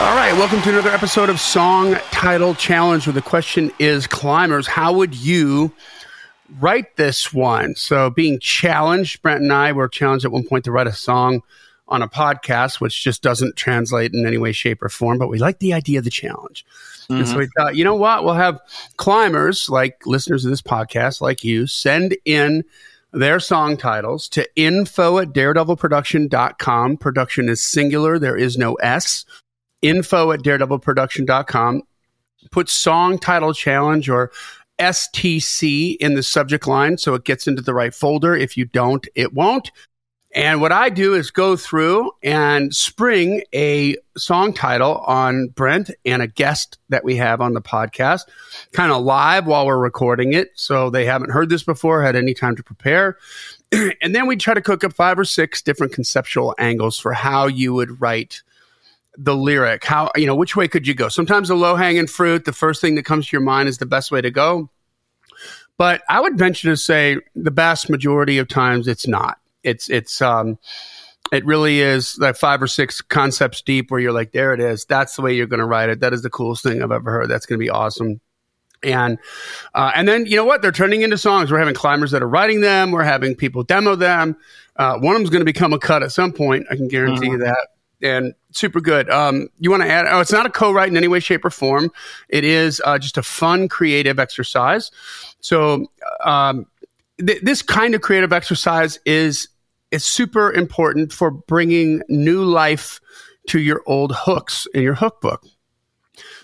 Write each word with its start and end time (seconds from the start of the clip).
All 0.00 0.16
right, 0.16 0.32
welcome 0.32 0.62
to 0.62 0.70
another 0.70 0.88
episode 0.88 1.28
of 1.28 1.38
Song 1.38 1.94
Title 2.10 2.54
Challenge 2.54 3.06
where 3.06 3.12
the 3.12 3.20
question 3.20 3.70
is 3.78 4.06
climbers, 4.06 4.66
how 4.66 4.94
would 4.94 5.14
you 5.14 5.72
write 6.58 6.96
this 6.96 7.34
one? 7.34 7.74
So, 7.74 8.08
being 8.08 8.40
challenged, 8.40 9.20
Brent 9.20 9.42
and 9.42 9.52
I 9.52 9.72
were 9.72 9.88
challenged 9.88 10.24
at 10.24 10.32
one 10.32 10.44
point 10.44 10.64
to 10.64 10.72
write 10.72 10.86
a 10.86 10.92
song 10.94 11.42
on 11.86 12.00
a 12.00 12.08
podcast, 12.08 12.80
which 12.80 13.04
just 13.04 13.20
doesn't 13.20 13.56
translate 13.56 14.14
in 14.14 14.24
any 14.24 14.38
way, 14.38 14.52
shape, 14.52 14.82
or 14.82 14.88
form, 14.88 15.18
but 15.18 15.28
we 15.28 15.38
like 15.38 15.58
the 15.58 15.74
idea 15.74 15.98
of 15.98 16.04
the 16.04 16.10
challenge. 16.10 16.64
Mm-hmm. 17.02 17.16
And 17.16 17.28
so 17.28 17.36
we 17.36 17.48
thought, 17.58 17.76
you 17.76 17.84
know 17.84 17.94
what? 17.94 18.24
We'll 18.24 18.32
have 18.32 18.58
climbers, 18.96 19.68
like 19.68 20.06
listeners 20.06 20.46
of 20.46 20.50
this 20.50 20.62
podcast, 20.62 21.20
like 21.20 21.44
you, 21.44 21.66
send 21.66 22.16
in 22.24 22.64
their 23.12 23.38
song 23.38 23.76
titles 23.76 24.30
to 24.30 24.48
info 24.56 25.18
at 25.18 25.34
daredevilproduction.com. 25.34 26.96
Production 26.96 27.50
is 27.50 27.62
singular, 27.62 28.18
there 28.18 28.38
is 28.38 28.56
no 28.56 28.76
S 28.76 29.26
info 29.82 30.32
at 30.32 30.40
daredevilproduction.com. 30.40 31.82
Put 32.50 32.68
song 32.68 33.18
title 33.18 33.52
challenge 33.52 34.08
or 34.08 34.32
STC 34.78 35.96
in 35.96 36.14
the 36.14 36.22
subject 36.22 36.66
line 36.66 36.96
so 36.96 37.14
it 37.14 37.24
gets 37.24 37.46
into 37.46 37.62
the 37.62 37.74
right 37.74 37.94
folder. 37.94 38.34
If 38.34 38.56
you 38.56 38.64
don't, 38.64 39.06
it 39.14 39.34
won't. 39.34 39.70
And 40.32 40.60
what 40.60 40.70
I 40.70 40.90
do 40.90 41.14
is 41.14 41.30
go 41.32 41.56
through 41.56 42.12
and 42.22 42.74
spring 42.74 43.42
a 43.52 43.96
song 44.16 44.52
title 44.52 44.98
on 44.98 45.48
Brent 45.48 45.90
and 46.04 46.22
a 46.22 46.28
guest 46.28 46.78
that 46.88 47.02
we 47.02 47.16
have 47.16 47.40
on 47.40 47.52
the 47.52 47.60
podcast, 47.60 48.22
kind 48.72 48.92
of 48.92 49.02
live 49.02 49.46
while 49.46 49.66
we're 49.66 49.78
recording 49.78 50.32
it. 50.32 50.52
So 50.54 50.88
they 50.88 51.04
haven't 51.04 51.30
heard 51.30 51.48
this 51.48 51.64
before, 51.64 52.02
had 52.02 52.14
any 52.14 52.32
time 52.32 52.54
to 52.54 52.62
prepare. 52.62 53.18
and 53.72 54.14
then 54.14 54.28
we 54.28 54.36
try 54.36 54.54
to 54.54 54.62
cook 54.62 54.84
up 54.84 54.92
five 54.92 55.18
or 55.18 55.24
six 55.24 55.62
different 55.62 55.92
conceptual 55.92 56.54
angles 56.58 56.96
for 56.96 57.12
how 57.12 57.48
you 57.48 57.74
would 57.74 58.00
write 58.00 58.42
the 59.22 59.36
lyric 59.36 59.84
how 59.84 60.10
you 60.16 60.26
know 60.26 60.34
which 60.34 60.56
way 60.56 60.66
could 60.66 60.86
you 60.86 60.94
go? 60.94 61.08
Sometimes 61.08 61.48
the 61.48 61.54
low 61.54 61.76
hanging 61.76 62.06
fruit 62.06 62.44
the 62.44 62.52
first 62.52 62.80
thing 62.80 62.94
that 62.94 63.04
comes 63.04 63.28
to 63.28 63.36
your 63.36 63.42
mind 63.42 63.68
is 63.68 63.78
the 63.78 63.86
best 63.86 64.10
way 64.10 64.20
to 64.20 64.30
go. 64.30 64.70
But 65.76 66.02
i 66.08 66.20
would 66.20 66.38
venture 66.38 66.70
to 66.70 66.76
say 66.76 67.18
the 67.34 67.50
vast 67.50 67.90
majority 67.90 68.38
of 68.38 68.48
times 68.48 68.88
it's 68.88 69.06
not. 69.06 69.38
It's 69.62 69.90
it's 69.90 70.22
um 70.22 70.58
it 71.32 71.44
really 71.44 71.80
is 71.80 72.18
like 72.18 72.36
five 72.36 72.62
or 72.62 72.66
six 72.66 73.00
concepts 73.02 73.62
deep 73.62 73.90
where 73.90 74.00
you're 74.00 74.12
like 74.12 74.32
there 74.32 74.54
it 74.54 74.60
is. 74.60 74.86
That's 74.86 75.16
the 75.16 75.22
way 75.22 75.34
you're 75.34 75.46
going 75.46 75.60
to 75.60 75.66
write 75.66 75.90
it. 75.90 76.00
That 76.00 76.14
is 76.14 76.22
the 76.22 76.30
coolest 76.30 76.62
thing 76.62 76.82
i've 76.82 76.90
ever 76.90 77.10
heard. 77.10 77.28
That's 77.28 77.46
going 77.46 77.58
to 77.58 77.64
be 77.64 77.70
awesome. 77.70 78.20
And 78.82 79.18
uh, 79.74 79.92
and 79.94 80.08
then 80.08 80.24
you 80.24 80.36
know 80.36 80.46
what? 80.46 80.62
They're 80.62 80.72
turning 80.72 81.02
into 81.02 81.18
songs. 81.18 81.52
We're 81.52 81.58
having 81.58 81.74
climbers 81.74 82.12
that 82.12 82.22
are 82.22 82.28
writing 82.28 82.62
them. 82.62 82.90
We're 82.90 83.02
having 83.02 83.34
people 83.34 83.62
demo 83.62 83.94
them. 83.94 84.36
Uh, 84.76 84.98
one 84.98 85.14
of 85.14 85.20
them's 85.20 85.28
going 85.28 85.42
to 85.42 85.44
become 85.44 85.74
a 85.74 85.78
cut 85.78 86.02
at 86.02 86.12
some 86.12 86.32
point. 86.32 86.66
I 86.70 86.76
can 86.76 86.88
guarantee 86.88 87.26
mm-hmm. 87.26 87.32
you 87.32 87.38
that 87.44 87.68
and 88.02 88.34
super 88.52 88.80
good. 88.80 89.10
Um, 89.10 89.48
you 89.58 89.70
want 89.70 89.82
to 89.82 89.88
add? 89.88 90.06
Oh, 90.08 90.20
it's 90.20 90.32
not 90.32 90.46
a 90.46 90.50
co-write 90.50 90.88
in 90.88 90.96
any 90.96 91.08
way, 91.08 91.20
shape, 91.20 91.44
or 91.44 91.50
form. 91.50 91.90
It 92.28 92.44
is 92.44 92.80
uh, 92.84 92.98
just 92.98 93.18
a 93.18 93.22
fun, 93.22 93.68
creative 93.68 94.18
exercise. 94.18 94.90
So 95.40 95.86
um, 96.24 96.66
th- 97.24 97.42
this 97.42 97.62
kind 97.62 97.94
of 97.94 98.00
creative 98.00 98.32
exercise 98.32 98.98
is 99.04 99.48
is 99.90 100.04
super 100.04 100.52
important 100.52 101.12
for 101.12 101.30
bringing 101.30 102.00
new 102.08 102.44
life 102.44 103.00
to 103.48 103.58
your 103.58 103.82
old 103.86 104.12
hooks 104.14 104.66
in 104.72 104.82
your 104.82 104.94
hook 104.94 105.20
book. 105.20 105.44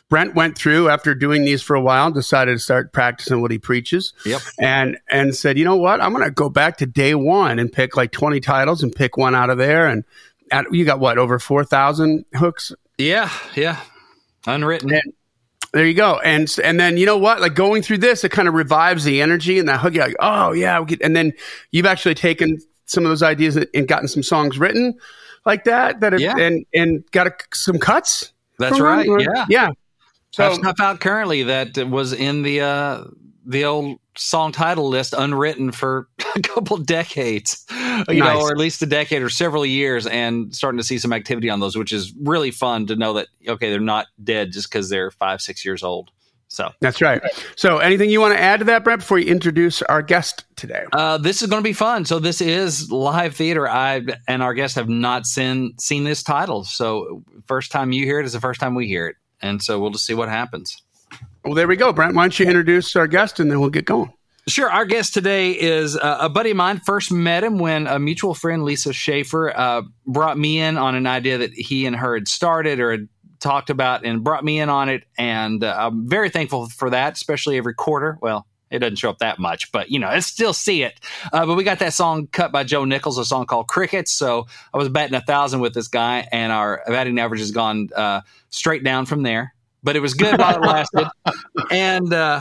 Brent 0.08 0.34
went 0.34 0.56
through 0.56 0.88
after 0.88 1.14
doing 1.14 1.44
these 1.44 1.62
for 1.62 1.74
a 1.74 1.80
while, 1.80 2.12
decided 2.12 2.52
to 2.52 2.58
start 2.58 2.92
practicing 2.92 3.40
what 3.40 3.50
he 3.50 3.58
preaches. 3.58 4.12
Yep. 4.24 4.40
And 4.60 4.98
and 5.10 5.34
said, 5.34 5.58
you 5.58 5.64
know 5.64 5.76
what? 5.76 6.00
I'm 6.00 6.12
going 6.12 6.24
to 6.24 6.30
go 6.30 6.48
back 6.48 6.76
to 6.78 6.86
day 6.86 7.14
one 7.14 7.58
and 7.58 7.72
pick 7.72 7.96
like 7.96 8.12
20 8.12 8.38
titles 8.40 8.82
and 8.82 8.94
pick 8.94 9.16
one 9.16 9.34
out 9.34 9.50
of 9.50 9.58
there 9.58 9.88
and 9.88 10.04
at, 10.50 10.66
you 10.72 10.84
got 10.84 11.00
what 11.00 11.18
over 11.18 11.38
four 11.38 11.64
thousand 11.64 12.24
hooks? 12.34 12.72
Yeah, 12.98 13.30
yeah, 13.54 13.80
unwritten. 14.46 14.92
And 14.92 15.12
there 15.72 15.86
you 15.86 15.94
go, 15.94 16.18
and 16.20 16.54
and 16.62 16.80
then 16.80 16.96
you 16.96 17.06
know 17.06 17.18
what? 17.18 17.40
Like 17.40 17.54
going 17.54 17.82
through 17.82 17.98
this, 17.98 18.24
it 18.24 18.30
kind 18.30 18.48
of 18.48 18.54
revives 18.54 19.04
the 19.04 19.20
energy 19.20 19.58
and 19.58 19.68
that 19.68 19.80
hook. 19.80 19.94
You're 19.94 20.06
like, 20.06 20.16
oh 20.20 20.52
yeah, 20.52 20.84
and 21.00 21.14
then 21.14 21.32
you've 21.70 21.86
actually 21.86 22.14
taken 22.14 22.58
some 22.86 23.04
of 23.04 23.10
those 23.10 23.22
ideas 23.22 23.56
and 23.56 23.88
gotten 23.88 24.08
some 24.08 24.22
songs 24.22 24.58
written 24.58 24.94
like 25.46 25.64
that 25.64 26.00
that 26.00 26.12
have, 26.12 26.20
yeah. 26.20 26.36
and 26.36 26.66
and 26.74 27.04
got 27.12 27.26
a, 27.28 27.32
some 27.54 27.78
cuts. 27.78 28.32
That's 28.58 28.80
right. 28.80 29.06
Yeah, 29.06 29.46
yeah. 29.48 29.68
So 30.32 30.52
stuff 30.52 30.80
out 30.80 31.00
currently 31.00 31.44
that 31.44 31.78
was 31.88 32.12
in 32.12 32.42
the 32.42 32.60
uh, 32.60 33.04
the 33.46 33.64
old 33.64 33.98
song 34.16 34.52
title 34.52 34.88
list 34.88 35.14
unwritten 35.16 35.72
for 35.72 36.08
a 36.36 36.40
couple 36.40 36.76
decades, 36.78 37.64
you 37.70 37.76
nice. 37.76 38.18
know, 38.18 38.40
or 38.40 38.50
at 38.50 38.58
least 38.58 38.82
a 38.82 38.86
decade 38.86 39.22
or 39.22 39.28
several 39.28 39.64
years, 39.64 40.06
and 40.06 40.54
starting 40.54 40.78
to 40.78 40.84
see 40.84 40.98
some 40.98 41.12
activity 41.12 41.50
on 41.50 41.60
those, 41.60 41.76
which 41.76 41.92
is 41.92 42.12
really 42.22 42.50
fun 42.50 42.86
to 42.86 42.96
know 42.96 43.14
that 43.14 43.28
okay, 43.46 43.70
they're 43.70 43.80
not 43.80 44.06
dead 44.22 44.52
just 44.52 44.70
because 44.70 44.88
they're 44.90 45.10
five, 45.10 45.40
six 45.40 45.64
years 45.64 45.82
old. 45.82 46.10
So 46.48 46.70
that's 46.80 47.00
right. 47.00 47.20
So, 47.56 47.78
anything 47.78 48.08
you 48.08 48.20
want 48.20 48.34
to 48.34 48.40
add 48.40 48.60
to 48.60 48.64
that, 48.66 48.84
Brent, 48.84 49.00
before 49.00 49.18
you 49.18 49.30
introduce 49.30 49.82
our 49.82 50.00
guest 50.00 50.44
today? 50.54 50.84
Uh, 50.92 51.18
this 51.18 51.42
is 51.42 51.48
going 51.48 51.62
to 51.62 51.68
be 51.68 51.72
fun. 51.72 52.04
So, 52.04 52.18
this 52.20 52.40
is 52.40 52.90
live 52.90 53.34
theater. 53.34 53.68
I 53.68 54.02
and 54.28 54.42
our 54.42 54.54
guests 54.54 54.76
have 54.76 54.88
not 54.88 55.26
seen 55.26 55.74
seen 55.78 56.04
this 56.04 56.22
title. 56.22 56.62
So, 56.62 57.24
first 57.46 57.72
time 57.72 57.90
you 57.90 58.04
hear 58.04 58.20
it 58.20 58.26
is 58.26 58.32
the 58.32 58.40
first 58.40 58.60
time 58.60 58.76
we 58.76 58.86
hear 58.86 59.08
it, 59.08 59.16
and 59.42 59.60
so 59.60 59.80
we'll 59.80 59.90
just 59.90 60.06
see 60.06 60.14
what 60.14 60.28
happens. 60.28 60.80
Well, 61.46 61.54
there 61.54 61.68
we 61.68 61.76
go, 61.76 61.92
Brent. 61.92 62.16
Why 62.16 62.24
don't 62.24 62.40
you 62.40 62.46
introduce 62.46 62.96
our 62.96 63.06
guest 63.06 63.38
and 63.38 63.48
then 63.48 63.60
we'll 63.60 63.70
get 63.70 63.84
going. 63.84 64.12
Sure. 64.48 64.68
Our 64.68 64.84
guest 64.84 65.14
today 65.14 65.52
is 65.52 65.96
uh, 65.96 66.18
a 66.20 66.28
buddy 66.28 66.50
of 66.50 66.56
mine. 66.56 66.80
First 66.80 67.12
met 67.12 67.44
him 67.44 67.58
when 67.58 67.86
a 67.86 68.00
mutual 68.00 68.34
friend, 68.34 68.64
Lisa 68.64 68.92
Schaefer, 68.92 69.56
uh, 69.56 69.82
brought 70.08 70.36
me 70.36 70.58
in 70.58 70.76
on 70.76 70.96
an 70.96 71.06
idea 71.06 71.38
that 71.38 71.52
he 71.52 71.86
and 71.86 71.94
her 71.94 72.14
had 72.14 72.26
started 72.26 72.80
or 72.80 72.90
had 72.90 73.08
talked 73.38 73.70
about 73.70 74.04
and 74.04 74.24
brought 74.24 74.44
me 74.44 74.58
in 74.58 74.68
on 74.68 74.88
it. 74.88 75.04
And 75.16 75.62
uh, 75.62 75.72
I'm 75.78 76.08
very 76.08 76.30
thankful 76.30 76.68
for 76.68 76.90
that, 76.90 77.12
especially 77.12 77.58
every 77.58 77.74
quarter. 77.74 78.18
Well, 78.20 78.44
it 78.68 78.80
doesn't 78.80 78.96
show 78.96 79.10
up 79.10 79.18
that 79.18 79.38
much, 79.38 79.70
but 79.70 79.88
you 79.88 80.00
know, 80.00 80.08
I 80.08 80.18
still 80.18 80.52
see 80.52 80.82
it. 80.82 80.98
Uh, 81.32 81.46
but 81.46 81.54
we 81.54 81.62
got 81.62 81.78
that 81.78 81.92
song 81.92 82.26
cut 82.26 82.50
by 82.50 82.64
Joe 82.64 82.84
Nichols, 82.84 83.18
a 83.18 83.24
song 83.24 83.46
called 83.46 83.68
Crickets. 83.68 84.10
So 84.10 84.46
I 84.74 84.78
was 84.78 84.88
batting 84.88 85.14
a 85.14 85.20
thousand 85.20 85.60
with 85.60 85.74
this 85.74 85.86
guy, 85.86 86.26
and 86.32 86.50
our 86.50 86.82
batting 86.88 87.20
average 87.20 87.40
has 87.40 87.52
gone 87.52 87.88
uh, 87.94 88.22
straight 88.50 88.82
down 88.82 89.06
from 89.06 89.22
there 89.22 89.54
but 89.86 89.94
it 89.94 90.00
was 90.00 90.14
good 90.14 90.36
while 90.38 90.56
it 90.56 90.60
lasted. 90.60 91.06
and 91.70 92.12
uh, 92.12 92.40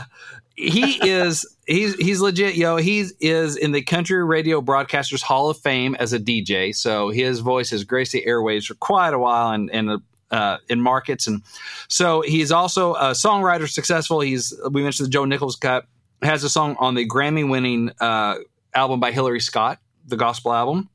he 0.56 0.98
is 1.08 1.46
he's 1.66 1.94
he's 1.94 2.20
legit, 2.20 2.56
yo. 2.56 2.76
He 2.76 3.04
is 3.20 3.56
in 3.56 3.70
the 3.70 3.82
Country 3.82 4.22
Radio 4.24 4.60
Broadcasters 4.60 5.22
Hall 5.22 5.48
of 5.48 5.56
Fame 5.58 5.94
as 5.94 6.12
a 6.12 6.18
DJ. 6.18 6.74
So 6.74 7.10
his 7.10 7.38
voice 7.38 7.70
has 7.70 7.84
graced 7.84 8.12
the 8.12 8.24
airwaves 8.26 8.66
for 8.66 8.74
quite 8.74 9.14
a 9.14 9.18
while, 9.18 9.52
and 9.52 9.70
and. 9.70 10.02
Uh, 10.28 10.58
in 10.68 10.80
markets, 10.80 11.28
and 11.28 11.40
so 11.86 12.20
he's 12.20 12.50
also 12.50 12.94
a 12.94 13.12
songwriter, 13.12 13.68
successful. 13.68 14.18
He's 14.18 14.52
we 14.72 14.82
mentioned 14.82 15.06
the 15.06 15.10
Joe 15.10 15.24
Nichols 15.24 15.54
cut 15.54 15.86
has 16.20 16.42
a 16.42 16.50
song 16.50 16.74
on 16.80 16.96
the 16.96 17.06
Grammy-winning 17.06 17.92
uh, 18.00 18.38
album 18.74 18.98
by 18.98 19.12
Hillary 19.12 19.38
Scott, 19.38 19.78
the 20.04 20.16
gospel 20.16 20.52
album. 20.52 20.88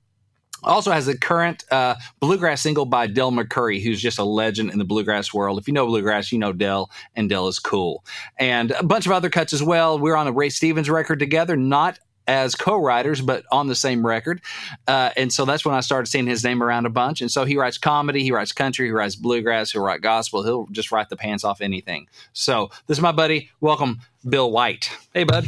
Also 0.64 0.92
has 0.92 1.08
a 1.08 1.18
current 1.18 1.64
uh, 1.72 1.96
bluegrass 2.20 2.62
single 2.62 2.86
by 2.86 3.08
Del 3.08 3.32
McCoury, 3.32 3.82
who's 3.82 4.02
just 4.02 4.20
a 4.20 4.24
legend 4.24 4.72
in 4.72 4.80
the 4.80 4.86
bluegrass 4.86 5.34
world. 5.34 5.60
If 5.60 5.68
you 5.68 5.74
know 5.74 5.86
bluegrass, 5.86 6.32
you 6.32 6.38
know 6.38 6.54
Del, 6.54 6.90
and 7.16 7.30
Del 7.30 7.48
is 7.48 7.60
cool. 7.60 8.04
And 8.38 8.72
a 8.72 8.84
bunch 8.84 9.06
of 9.06 9.12
other 9.12 9.30
cuts 9.30 9.54
as 9.54 9.64
well. 9.64 9.98
We're 10.00 10.16
on 10.16 10.28
a 10.28 10.32
Ray 10.32 10.50
Stevens 10.50 10.90
record 10.90 11.20
together, 11.20 11.56
not 11.56 12.00
as 12.28 12.56
co-writers, 12.56 13.22
but 13.22 13.44
on 13.52 13.68
the 13.68 13.76
same 13.76 14.06
record. 14.06 14.42
Uh, 14.88 15.10
and 15.18 15.34
so 15.34 15.46
that's 15.46 15.66
when 15.66 15.76
I 15.76 15.82
started 15.82 16.10
seeing 16.10 16.28
his 16.28 16.44
name 16.44 16.62
around 16.64 16.86
a 16.86 16.90
bunch. 16.90 17.22
And 17.22 17.32
so 17.32 17.46
he 17.46 17.58
writes 17.58 17.78
comedy, 17.78 18.24
he 18.24 18.32
writes 18.32 18.52
country, 18.52 18.88
he 18.88 18.92
writes 18.92 19.16
bluegrass, 19.16 19.72
he'll 19.72 19.82
write 19.82 20.02
gospel. 20.02 20.44
He'll 20.44 20.68
just 20.68 20.92
write 20.92 21.10
the 21.10 21.18
pants 21.18 21.44
off 21.44 21.62
anything. 21.62 22.08
So 22.34 22.70
this 22.88 22.98
is 22.98 23.02
my 23.02 23.12
buddy. 23.12 23.50
Welcome, 23.60 24.02
Bill 24.28 24.52
Whyte. 24.52 24.92
Hey, 25.14 25.24
bud. 25.24 25.46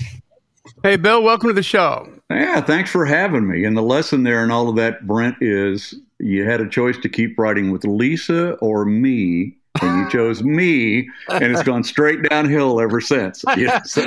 Hey, 0.82 0.96
Bill, 0.96 1.22
welcome 1.24 1.50
to 1.50 1.54
the 1.54 1.64
show. 1.64 2.10
Yeah, 2.30 2.62
thanks 2.62 2.90
for 2.90 3.06
having 3.06 3.48
me. 3.48 3.66
And 3.66 3.76
the 3.76 3.82
lesson 3.82 4.24
there 4.24 4.44
and 4.44 4.52
all 4.52 4.70
of 4.70 4.76
that, 4.78 5.06
Brent, 5.06 5.36
is 5.42 5.94
you 6.20 6.46
had 6.46 6.62
a 6.62 6.70
choice 6.70 6.98
to 7.00 7.10
keep 7.10 7.38
writing 7.38 7.72
with 7.72 7.84
Lisa 7.84 8.54
or 8.56 8.86
me, 8.86 9.58
and 9.82 10.00
you 10.00 10.10
chose 10.10 10.42
me, 10.44 11.10
and 11.30 11.44
it's 11.44 11.64
gone 11.64 11.84
straight 11.84 12.24
downhill 12.30 12.80
ever 12.80 13.02
since. 13.02 13.44
Yeah, 13.58 13.82
so. 13.84 14.06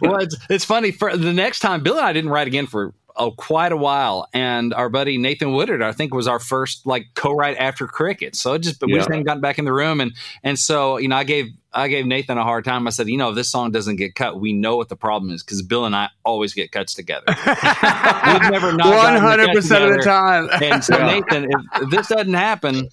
well, 0.00 0.16
it's, 0.16 0.36
it's 0.48 0.64
funny. 0.64 0.90
For 0.90 1.16
the 1.16 1.32
next 1.32 1.60
time, 1.60 1.82
Bill 1.82 1.96
and 1.98 2.06
I 2.06 2.12
didn't 2.12 2.30
write 2.30 2.46
again 2.46 2.66
for 2.66 2.94
oh, 3.20 3.30
quite 3.32 3.70
a 3.70 3.76
while. 3.76 4.26
And 4.32 4.74
our 4.74 4.88
buddy 4.88 5.16
Nathan 5.18 5.52
Woodard, 5.52 5.82
I 5.82 5.92
think, 5.92 6.12
was 6.12 6.26
our 6.26 6.38
first 6.40 6.86
like 6.86 7.06
co-write 7.14 7.56
after 7.58 7.86
Cricket. 7.86 8.34
So 8.34 8.54
it 8.54 8.60
just 8.60 8.80
we 8.82 8.92
Yeah. 8.92 8.98
just 8.98 9.08
hadn't 9.10 9.24
gotten 9.24 9.40
back 9.40 9.58
in 9.60 9.64
the 9.64 9.72
room, 9.72 10.00
and 10.00 10.12
and 10.42 10.58
so 10.58 10.96
you 10.96 11.06
know 11.08 11.16
I 11.16 11.24
gave 11.24 11.46
I 11.72 11.86
gave 11.86 12.04
Nathan 12.06 12.36
a 12.38 12.42
hard 12.42 12.64
time. 12.64 12.88
I 12.88 12.90
said, 12.90 13.08
you 13.08 13.16
know, 13.16 13.28
if 13.28 13.36
this 13.36 13.48
song 13.48 13.70
doesn't 13.70 13.94
get 13.96 14.16
cut, 14.16 14.40
we 14.40 14.52
know 14.52 14.76
what 14.76 14.88
the 14.88 14.96
problem 14.96 15.30
is 15.30 15.44
because 15.44 15.62
Bill 15.62 15.84
and 15.84 15.94
I 15.94 16.08
always 16.24 16.52
get 16.54 16.72
cuts 16.72 16.94
together. 16.94 17.26
We've 17.46 18.50
never 18.50 18.72
not 18.72 18.86
One 18.96 19.16
hundred 19.20 19.50
percent 19.52 19.84
of 19.84 19.96
the 19.96 20.02
time. 20.02 20.48
And 20.62 20.82
so 20.82 20.98
Yeah. 20.98 21.06
Nathan, 21.06 21.44
if, 21.44 21.82
if 21.82 21.90
this 21.90 22.08
doesn't 22.08 22.34
happen, 22.34 22.88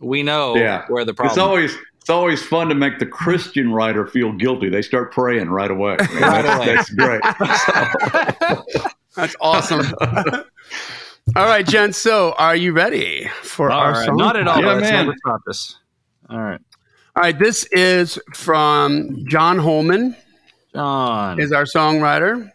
we 0.00 0.22
know 0.22 0.56
Yeah. 0.56 0.84
where 0.88 1.04
the 1.06 1.14
problem. 1.14 1.30
It's 1.32 1.38
always 1.38 1.74
it's 2.00 2.10
always 2.10 2.42
fun 2.42 2.68
to 2.70 2.74
make 2.74 2.98
the 2.98 3.06
Christian 3.06 3.70
writer 3.72 4.06
feel 4.06 4.32
guilty. 4.32 4.68
They 4.70 4.80
start 4.82 5.12
praying 5.12 5.50
right 5.50 5.70
away. 5.70 5.96
Right 5.98 6.42
that's, 6.42 6.56
away. 6.56 6.74
that's 6.74 6.90
great. 6.90 8.82
That's 9.18 9.34
awesome. 9.40 9.84
All 10.00 11.44
right, 11.44 11.66
Jen. 11.66 11.92
So, 11.92 12.34
are 12.38 12.54
you 12.54 12.72
ready 12.72 13.28
for 13.42 13.68
All 13.68 13.80
our 13.80 13.92
right, 13.92 14.06
song? 14.06 14.16
not 14.16 14.36
at 14.36 14.46
all. 14.46 14.60
Yeah, 14.60 14.66
Let's 14.68 14.80
man. 14.82 15.06
never. 15.06 15.38
All 16.30 16.38
right, 16.40 16.60
All 17.16 17.22
right, 17.22 17.36
this 17.38 17.64
is 17.72 18.16
from 18.32 19.24
John 19.28 19.58
Holman. 19.58 20.14
John. 20.72 21.40
is 21.40 21.50
our 21.50 21.64
songwriter. 21.64 22.48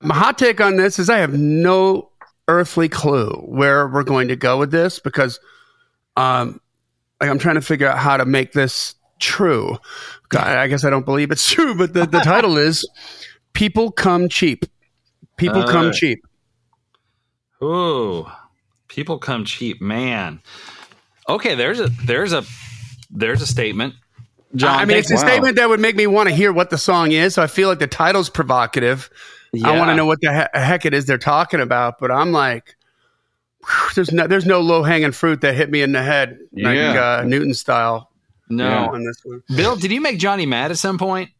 My 0.00 0.14
hot 0.14 0.38
take 0.38 0.60
on 0.60 0.76
this 0.76 1.00
is 1.00 1.10
I 1.10 1.18
have 1.18 1.34
no 1.34 2.10
earthly 2.46 2.88
clue 2.88 3.30
where 3.48 3.88
we're 3.88 4.04
going 4.04 4.28
to 4.28 4.36
go 4.36 4.58
with 4.58 4.70
this 4.70 5.00
because 5.00 5.40
um, 6.16 6.60
like 7.20 7.30
I'm 7.30 7.38
trying 7.40 7.56
to 7.56 7.60
figure 7.62 7.88
out 7.88 7.98
how 7.98 8.16
to 8.16 8.24
make 8.24 8.52
this 8.52 8.94
true. 9.18 9.76
God, 10.28 10.46
I 10.56 10.68
guess 10.68 10.84
I 10.84 10.90
don't 10.90 11.04
believe 11.04 11.32
it's 11.32 11.50
true, 11.50 11.74
but 11.74 11.94
the, 11.94 12.06
the 12.06 12.20
title 12.20 12.56
is 12.58 12.88
People 13.54 13.90
Come 13.90 14.28
Cheap. 14.28 14.66
People 15.42 15.64
Come 15.64 15.88
Uh, 15.88 15.92
Cheap. 15.92 16.24
Ooh, 17.62 18.26
people 18.88 19.18
come 19.18 19.44
cheap, 19.44 19.80
man. 19.80 20.40
Okay, 21.28 21.54
there's 21.54 21.78
a 21.78 21.88
there's 22.04 22.32
a 22.32 22.42
there's 23.10 23.40
a 23.40 23.46
statement. 23.46 23.94
John, 24.56 24.78
I 24.78 24.84
mean, 24.84 24.96
it's 24.98 25.10
a 25.10 25.14
wow. 25.14 25.20
statement 25.20 25.56
that 25.56 25.68
would 25.68 25.80
make 25.80 25.96
me 25.96 26.06
want 26.06 26.28
to 26.28 26.34
hear 26.34 26.52
what 26.52 26.70
the 26.70 26.76
song 26.76 27.12
is. 27.12 27.34
So 27.34 27.42
I 27.42 27.46
feel 27.46 27.68
like 27.68 27.78
the 27.78 27.86
title's 27.86 28.28
provocative. 28.28 29.08
I 29.64 29.78
want 29.78 29.90
to 29.90 29.94
know 29.94 30.06
what 30.06 30.20
the 30.20 30.32
he- 30.32 30.58
heck 30.60 30.84
it 30.84 30.92
is 30.94 31.06
they're 31.06 31.18
talking 31.18 31.60
about, 31.60 31.98
but 32.00 32.10
I'm 32.10 32.32
like, 32.32 32.74
there's 33.94 34.10
no 34.10 34.26
there's 34.26 34.46
no 34.46 34.60
low 34.60 34.82
hanging 34.82 35.12
fruit 35.12 35.40
that 35.42 35.54
hit 35.54 35.70
me 35.70 35.82
in 35.82 35.92
the 35.92 36.02
head 36.02 36.38
like 36.52 36.74
Yeah. 36.74 37.18
uh, 37.20 37.24
Newton 37.24 37.54
style 37.54 38.10
no. 38.48 38.68
Yeah. 38.68 38.86
on 38.86 39.04
this 39.04 39.20
one. 39.24 39.42
Bill, 39.54 39.76
did 39.76 39.92
you 39.92 40.00
make 40.00 40.18
Johnny 40.18 40.46
mad 40.46 40.70
at 40.70 40.78
some 40.78 40.98
point 40.98 41.30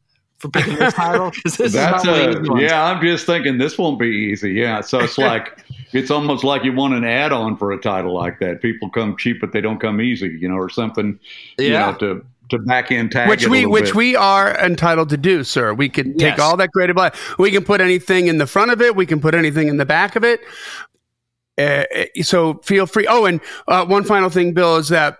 for 0.43 0.51
picking 0.51 0.75
this 0.77 0.93
title? 0.93 1.31
'Cause 1.43 1.57
this 1.57 1.73
That's 1.73 2.03
is 2.03 2.07
not 2.07 2.13
one 2.13 2.21
of 2.21 2.29
a, 2.31 2.35
the 2.35 2.41
easy 2.43 2.51
ones. 2.51 2.63
yeah. 2.63 2.85
I'm 2.85 3.01
just 3.03 3.25
thinking 3.25 3.57
this 3.59 3.79
won't 3.79 3.99
be 3.99 4.09
easy. 4.09 4.53
Yeah, 4.53 4.81
so 4.83 4.99
it's 5.01 5.17
like 5.31 5.65
it's 5.93 6.11
almost 6.11 6.45
like 6.45 6.65
you 6.65 6.73
want 6.75 6.93
an 6.95 7.05
add-on 7.05 7.57
for 7.57 7.73
a 7.73 7.79
title 7.81 8.13
like 8.13 8.39
that. 8.41 8.61
People 8.61 8.91
come 8.91 9.17
cheap, 9.17 9.41
but 9.41 9.53
they 9.53 9.61
don't 9.63 9.79
come 9.81 10.01
easy. 10.03 10.29
You 10.29 10.49
know, 10.49 10.57
or 10.57 10.69
something. 10.69 11.19
You 11.59 11.69
Yeah. 11.69 11.93
know, 11.93 11.97
to 11.99 12.27
to 12.51 12.59
back 12.59 12.91
in 12.91 13.09
tag 13.09 13.31
Which 13.31 13.47
we 13.49 13.65
which 13.65 13.87
bit. 13.87 13.95
we 13.95 14.17
are 14.17 14.55
entitled 14.59 15.09
to 15.11 15.17
do, 15.17 15.43
sir. 15.45 15.73
We 15.73 15.89
can 15.89 16.19
take 16.19 16.39
all 16.39 16.57
that 16.59 16.71
creative 16.73 16.97
life. 16.97 17.39
We 17.39 17.51
can 17.51 17.65
put 17.65 17.81
anything 17.81 18.27
in 18.27 18.37
the 18.37 18.47
front 18.47 18.71
of 18.73 18.83
it. 18.83 18.95
We 18.95 19.07
can 19.07 19.21
put 19.21 19.35
anything 19.35 19.69
in 19.69 19.79
the 19.79 19.87
back 19.87 20.17
of 20.17 20.25
it. 20.25 20.41
Uh, 21.59 21.85
so 22.23 22.55
feel 22.65 22.87
free. 22.87 23.07
Oh, 23.09 23.25
and 23.27 23.41
uh, 23.69 23.85
one 23.87 24.05
final 24.05 24.29
thing, 24.31 24.53
Bill, 24.55 24.77
is 24.77 24.89
that 24.89 25.19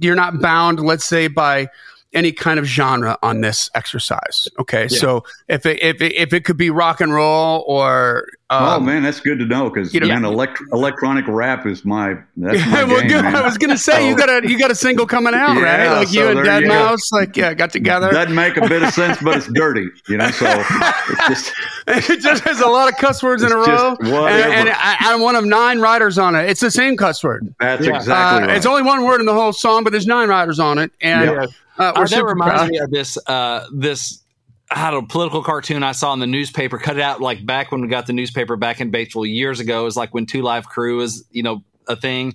you're 0.00 0.14
not 0.16 0.40
bound, 0.40 0.80
let's 0.80 1.04
say, 1.04 1.28
by 1.28 1.68
any 2.14 2.32
kind 2.32 2.58
of 2.58 2.64
genre 2.64 3.18
on 3.22 3.40
this 3.40 3.68
exercise. 3.74 4.48
Okay, 4.58 4.88
so 4.88 5.24
if 5.48 5.66
it, 5.66 5.82
if 5.82 6.00
it, 6.00 6.14
if 6.14 6.32
it 6.32 6.44
could 6.44 6.56
be 6.56 6.70
rock 6.70 7.00
and 7.00 7.12
roll 7.12 7.64
or 7.66 8.26
Oh 8.50 8.76
um, 8.76 8.84
man, 8.84 9.02
that's 9.02 9.20
good 9.20 9.38
to 9.40 9.46
know 9.46 9.68
because 9.70 9.92
you 9.94 10.00
know- 10.00 10.06
man, 10.06 10.24
elect- 10.24 10.60
electronic 10.72 11.26
rap 11.26 11.66
is 11.66 11.84
my 11.84 12.14
that's 12.36 12.64
my 12.70 12.84
well, 12.84 13.00
game, 13.00 13.08
good. 13.08 13.24
I 13.24 13.42
was 13.42 13.58
gonna 13.58 13.76
say 13.78 14.08
you 14.08 14.16
got 14.16 14.28
a 14.44 14.48
you 14.48 14.58
got 14.58 14.70
a 14.70 14.74
single 14.74 15.06
coming 15.06 15.34
out, 15.34 15.56
right? 15.56 15.84
Yeah, 15.84 15.92
Like 15.94 16.12
you 16.12 16.28
and 16.28 16.44
Dead 16.44 16.62
you 16.62 16.68
go. 16.68 16.74
Mouse, 16.74 17.10
like 17.10 17.36
yeah, 17.36 17.54
got 17.54 17.72
together. 17.72 18.10
Doesn't 18.12 18.34
make 18.34 18.56
a 18.58 18.68
bit 18.68 18.82
of 18.82 18.90
sense, 18.92 19.18
but 19.22 19.36
it's 19.38 19.48
dirty, 19.52 19.88
you 20.08 20.18
know. 20.18 20.30
So 20.30 20.46
it's 20.48 21.28
just 21.28 21.52
it 22.10 22.20
just 22.20 22.44
has 22.44 22.60
a 22.60 22.66
lot 22.68 22.92
of 22.92 22.96
cuss 22.98 23.22
words 23.22 23.42
in 23.42 23.50
a 23.50 23.56
row, 23.56 23.96
and, 24.00 24.08
and 24.10 24.68
I, 24.70 24.96
I'm 25.00 25.20
one 25.20 25.36
of 25.36 25.44
nine 25.44 25.80
riders 25.80 26.18
on 26.18 26.34
it. 26.36 26.48
It's 26.48 26.60
the 26.60 26.70
same 26.70 26.96
cuss 26.96 27.24
word. 27.24 27.52
that's 27.58 27.84
Yeah. 27.84 27.96
exactly 27.96 28.44
Uh, 28.44 28.46
right. 28.48 28.56
It's 28.56 28.66
only 28.66 28.82
one 28.82 29.04
word 29.04 29.20
in 29.20 29.26
the 29.26 29.34
whole 29.34 29.52
song, 29.54 29.82
but 29.84 29.90
there's 29.90 30.06
nine 30.06 30.28
riders 30.28 30.60
on 30.60 30.78
it, 30.78 30.92
and 31.00 31.30
Yeah. 31.30 31.46
Uh, 31.78 31.92
Uh, 31.96 32.06
that 32.06 32.24
reminds 32.24 32.54
proud. 32.54 32.70
me 32.70 32.78
of 32.78 32.90
this 32.90 33.18
uh, 33.26 33.66
this 33.72 34.22
I 34.70 34.90
don't 34.90 35.02
know, 35.02 35.06
political 35.08 35.42
cartoon 35.42 35.82
I 35.82 35.92
saw 35.92 36.12
in 36.14 36.20
the 36.20 36.26
newspaper, 36.26 36.78
cut 36.78 36.96
it 36.96 37.02
out 37.02 37.20
like 37.20 37.44
back 37.44 37.70
when 37.70 37.80
we 37.80 37.88
got 37.88 38.06
the 38.06 38.12
newspaper 38.12 38.56
back 38.56 38.80
in 38.80 38.90
Batesville 38.90 39.32
years 39.32 39.60
ago. 39.60 39.82
It 39.82 39.84
was 39.84 39.96
like 39.96 40.14
when 40.14 40.26
Two 40.26 40.42
Live 40.42 40.68
Crew 40.68 40.96
was, 40.98 41.24
you 41.30 41.42
know, 41.42 41.62
a 41.86 41.96
thing. 41.96 42.34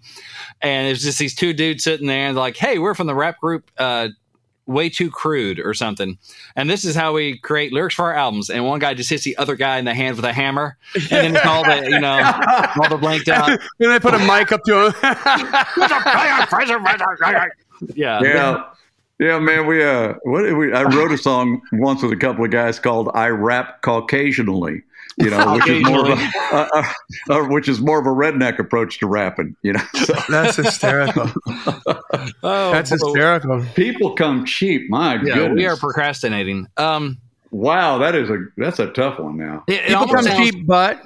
And 0.62 0.88
it's 0.88 1.02
just 1.04 1.18
these 1.20 1.34
two 1.36 1.54
dudes 1.54 1.84
sitting 1.84 2.08
there 2.08 2.28
and 2.28 2.38
they're 2.38 2.42
like, 2.42 2.56
hey, 2.56 2.78
we're 2.78 2.94
from 2.94 3.08
the 3.08 3.16
rap 3.16 3.40
group 3.40 3.70
uh, 3.80 4.10
Way 4.68 4.90
Too 4.90 5.10
Crude 5.10 5.60
or 5.60 5.74
something. 5.74 6.20
And 6.56 6.70
this 6.70 6.86
is 6.86 6.96
how 6.96 7.14
we 7.14 7.40
create 7.40 7.74
lyrics 7.74 7.96
for 7.96 8.06
our 8.06 8.14
albums. 8.14 8.52
And 8.52 8.64
one 8.64 8.78
guy 8.80 8.94
just 8.94 9.10
hits 9.10 9.24
the 9.24 9.36
other 9.38 9.56
guy 9.56 9.80
in 9.80 9.86
the 9.86 9.96
hand 9.96 10.16
with 10.16 10.26
a 10.26 10.32
hammer. 10.34 10.78
And 10.94 11.04
then 11.10 11.36
it's 11.36 11.46
all 11.46 11.64
the, 11.64 11.90
you 11.90 12.00
know, 12.00 12.20
all 12.82 12.90
the 12.90 12.98
blanked 12.98 13.28
out. 13.28 13.50
and 13.50 13.60
they 13.80 14.00
put 14.00 14.14
a 14.14 14.20
mic 14.20 14.52
up 14.52 14.64
to 14.66 14.86
him. 14.88 14.94
Yeah. 17.96 18.22
yeah, 18.22 18.64
yeah, 19.20 19.40
man. 19.40 19.68
We 19.68 19.84
uh, 19.84 20.14
what 20.24 20.44
we? 20.58 20.74
I 20.74 20.84
wrote 20.84 21.12
a 21.12 21.18
song 21.18 21.62
once 21.74 22.02
with 22.02 22.12
a 22.12 22.18
couple 22.18 22.46
of 22.46 22.52
guys 22.52 22.80
called 22.80 23.10
"I 23.14 23.28
Rap 23.28 23.82
Caucasianally." 23.82 24.84
You 25.18 25.30
know, 25.32 25.54
which 25.56 25.68
is 25.68 25.84
more 25.86 26.10
of 26.12 26.18
a, 26.18 26.32
uh, 26.54 26.70
uh, 26.74 26.84
uh, 27.34 27.44
which 27.50 27.68
is 27.68 27.82
more 27.82 28.00
of 28.00 28.06
a 28.06 28.10
redneck 28.10 28.58
approach 28.58 29.00
to 29.00 29.08
rapping. 29.08 29.54
You 29.64 29.74
know, 29.74 29.82
so 30.06 30.14
That's 30.30 30.56
hysterical. 30.56 31.30
Oh, 32.44 32.72
That's 32.72 32.90
hysterical. 32.92 33.66
people 33.76 34.16
come 34.16 34.46
cheap. 34.46 34.90
My 34.90 35.16
Yeah, 35.16 35.34
goodness, 35.36 35.58
we 35.58 35.66
are 35.66 35.76
procrastinating. 35.76 36.68
Um, 36.78 37.18
wow, 37.52 37.98
that 37.98 38.16
is 38.16 38.30
a 38.30 38.46
that's 38.56 38.80
a 38.80 38.88
tough 38.92 39.20
one 39.20 39.36
now. 39.38 39.64
it, 39.68 39.74
it 39.74 39.88
People 39.90 40.08
come 40.08 40.24
sounds- 40.24 40.38
cheap, 40.52 40.66
but 40.66 41.02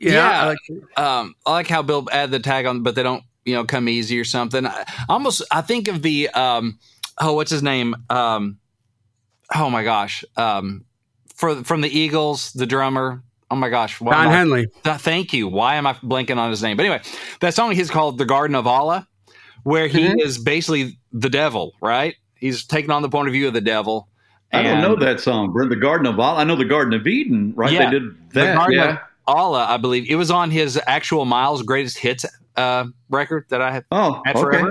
yeah, 0.00 0.12
Yeah. 0.12 0.42
I 0.42 0.46
like- 0.48 0.98
um, 0.98 1.34
I 1.44 1.50
like 1.52 1.68
how 1.68 1.82
Bill 1.82 2.06
add 2.10 2.30
the 2.30 2.38
tag 2.40 2.64
on, 2.64 2.82
but 2.82 2.94
they 2.94 3.02
don't, 3.02 3.22
you 3.44 3.54
know, 3.54 3.64
come 3.64 3.88
easy 3.88 4.18
or 4.18 4.24
something. 4.24 4.64
I, 4.66 4.84
almost, 5.10 5.42
I 5.50 5.60
think 5.60 5.88
of 5.88 6.00
the, 6.02 6.28
um, 6.30 6.78
oh, 7.20 7.34
what's 7.34 7.50
his 7.50 7.62
name? 7.62 7.94
Um, 8.10 8.58
oh 9.54 9.70
my 9.70 9.82
gosh, 9.84 10.24
um, 10.36 10.84
for 11.34 11.62
from 11.64 11.80
the 11.80 11.88
Eagles, 11.98 12.52
the 12.52 12.66
drummer. 12.66 13.22
Oh 13.50 13.56
my 13.56 13.68
gosh, 13.68 14.00
why 14.00 14.12
Don 14.14 14.26
am 14.26 14.30
I- 14.30 14.36
Henley. 14.36 14.66
Th- 14.84 14.96
thank 14.96 15.32
you. 15.32 15.46
Why 15.48 15.76
am 15.76 15.86
I 15.86 15.92
blanking 15.94 16.36
on 16.38 16.50
his 16.50 16.62
name? 16.62 16.76
But 16.76 16.86
anyway, 16.86 17.02
that 17.40 17.54
song 17.54 17.72
he's 17.72 17.90
called 17.90 18.18
"The 18.18 18.24
Garden 18.24 18.56
of 18.56 18.66
Allah," 18.66 19.06
where 19.62 19.86
he 19.86 20.00
Mm-hmm. 20.08 20.18
is 20.20 20.38
basically 20.38 20.98
the 21.12 21.28
devil, 21.30 21.72
right? 21.80 22.14
He's 22.34 22.64
taking 22.66 22.90
on 22.90 23.02
the 23.02 23.08
point 23.08 23.28
of 23.28 23.32
view 23.32 23.46
of 23.46 23.54
the 23.54 23.60
devil. 23.60 24.08
I 24.52 24.62
don't 24.62 24.80
know 24.80 24.96
that 24.96 25.20
song. 25.20 25.52
Bro. 25.52 25.68
The 25.68 25.76
Garden 25.76 26.06
of 26.06 26.18
Al- 26.18 26.36
I 26.38 26.44
know 26.44 26.56
the 26.56 26.64
Garden 26.64 26.94
of 26.94 27.06
Eden, 27.06 27.52
right? 27.56 27.72
Yeah. 27.72 27.86
They 27.90 27.98
did 27.98 28.02
The 28.30 28.40
that. 28.40 28.56
Garden 28.56 28.78
yeah. 28.78 28.90
of 28.92 28.98
Allah, 29.26 29.66
I 29.68 29.76
believe 29.76 30.08
it 30.08 30.14
was 30.14 30.30
on 30.30 30.50
his 30.50 30.80
actual 30.86 31.24
Miles 31.24 31.62
Greatest 31.62 31.98
Hits 31.98 32.24
uh, 32.56 32.86
record 33.10 33.46
that 33.50 33.60
I 33.62 33.72
have 33.72 33.84
Oh, 33.90 34.22
had 34.24 34.36
okay. 34.36 34.62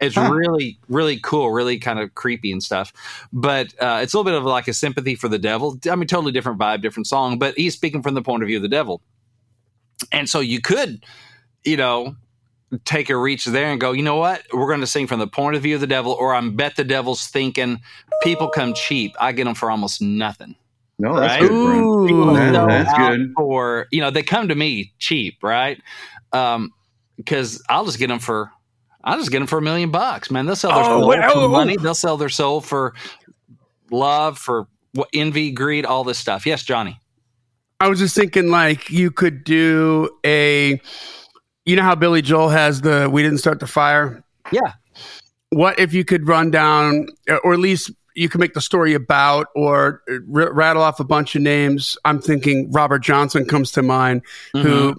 It's 0.00 0.14
Huh. 0.16 0.30
really, 0.32 0.78
really 0.88 1.18
cool, 1.22 1.50
really 1.50 1.78
kind 1.78 1.98
of 1.98 2.14
creepy 2.14 2.50
and 2.50 2.62
stuff. 2.62 2.92
But 3.32 3.74
uh, 3.80 4.00
it's 4.02 4.14
a 4.14 4.18
little 4.18 4.30
bit 4.32 4.36
of 4.38 4.44
like 4.44 4.66
a 4.68 4.72
sympathy 4.72 5.14
for 5.14 5.28
the 5.28 5.38
devil. 5.38 5.78
I 5.90 5.94
mean, 5.94 6.06
totally 6.06 6.32
different 6.32 6.58
vibe, 6.58 6.80
different 6.82 7.06
song, 7.06 7.38
but 7.38 7.54
he's 7.56 7.74
speaking 7.74 8.02
from 8.02 8.14
the 8.14 8.22
point 8.22 8.42
of 8.42 8.46
view 8.46 8.56
of 8.56 8.62
the 8.62 8.68
devil. 8.68 9.02
And 10.10 10.28
so 10.28 10.40
you 10.40 10.60
could, 10.60 11.04
you 11.64 11.76
know, 11.76 12.16
take 12.84 13.10
a 13.10 13.16
reach 13.16 13.44
there 13.44 13.70
and 13.70 13.80
go, 13.80 13.92
you 13.92 14.02
know 14.02 14.16
what? 14.16 14.42
We're 14.52 14.66
going 14.66 14.80
to 14.80 14.86
sing 14.86 15.06
from 15.06 15.20
the 15.20 15.26
point 15.26 15.54
of 15.54 15.62
view 15.62 15.74
of 15.74 15.80
the 15.80 15.86
devil, 15.86 16.12
or 16.12 16.34
I 16.34 16.40
bet 16.48 16.76
the 16.76 16.84
devil's 16.84 17.26
thinking 17.26 17.80
people 18.22 18.48
come 18.48 18.74
cheap. 18.74 19.14
I 19.20 19.32
get 19.32 19.44
them 19.44 19.54
for 19.54 19.70
almost 19.70 20.00
nothing. 20.02 20.56
No, 20.98 21.14
that's 21.20 21.34
Right? 21.34 21.48
good. 21.50 21.52
Ooh. 21.52 22.32
That- 22.34 22.66
that's 22.66 22.98
good. 22.98 23.32
For 23.36 23.86
you 23.90 24.00
know, 24.00 24.10
they 24.10 24.22
come 24.22 24.48
to 24.48 24.54
me 24.54 24.92
cheap, 24.98 25.42
right? 25.42 25.80
Um, 26.32 26.72
because 27.16 27.62
I'll 27.68 27.84
just 27.84 27.98
get 27.98 28.08
them 28.08 28.18
for, 28.18 28.50
I'll 29.02 29.18
just 29.18 29.30
get 29.30 29.38
them 29.38 29.46
for 29.46 29.58
a 29.58 29.62
million 29.62 29.90
bucks, 29.90 30.30
man. 30.30 30.46
They'll 30.46 30.56
sell 30.56 30.72
their 30.72 30.80
Oh, 30.82 31.00
soul 31.00 31.12
for 31.12 31.22
oh, 31.22 31.30
oh, 31.34 31.44
oh. 31.44 31.48
money. 31.48 31.76
They'll 31.76 31.94
sell 31.94 32.16
their 32.16 32.28
soul 32.28 32.60
for 32.60 32.94
love, 33.90 34.38
for 34.38 34.66
what, 34.92 35.08
envy, 35.12 35.50
greed, 35.50 35.84
all 35.84 36.04
this 36.04 36.18
stuff. 36.18 36.46
Yes, 36.46 36.62
Johnny. 36.62 36.98
I 37.80 37.88
was 37.88 37.98
just 37.98 38.14
thinking, 38.14 38.48
like, 38.48 38.90
you 38.90 39.10
could 39.10 39.44
do 39.44 40.08
a, 40.24 40.80
you 41.66 41.76
know 41.76 41.82
how 41.82 41.94
Billy 41.94 42.22
Joel 42.22 42.48
has 42.48 42.80
the 42.80 43.08
"We 43.10 43.22
Didn't 43.22 43.38
Start 43.38 43.60
the 43.60 43.66
Fire." 43.66 44.22
Yeah. 44.52 44.72
What 45.50 45.78
if 45.78 45.92
you 45.92 46.04
could 46.04 46.26
run 46.28 46.50
down, 46.50 47.08
or 47.42 47.52
at 47.52 47.58
least 47.58 47.90
you 48.14 48.28
could 48.28 48.40
make 48.40 48.54
the 48.54 48.60
story 48.60 48.94
about, 48.94 49.48
or 49.54 50.02
r- 50.08 50.52
rattle 50.52 50.82
off 50.82 51.00
a 51.00 51.04
bunch 51.04 51.34
of 51.34 51.42
names? 51.42 51.98
I'm 52.04 52.20
thinking 52.20 52.70
Robert 52.72 53.00
Johnson 53.00 53.44
comes 53.44 53.72
to 53.72 53.82
mind, 53.82 54.22
who 54.52 54.90
is 54.90 54.96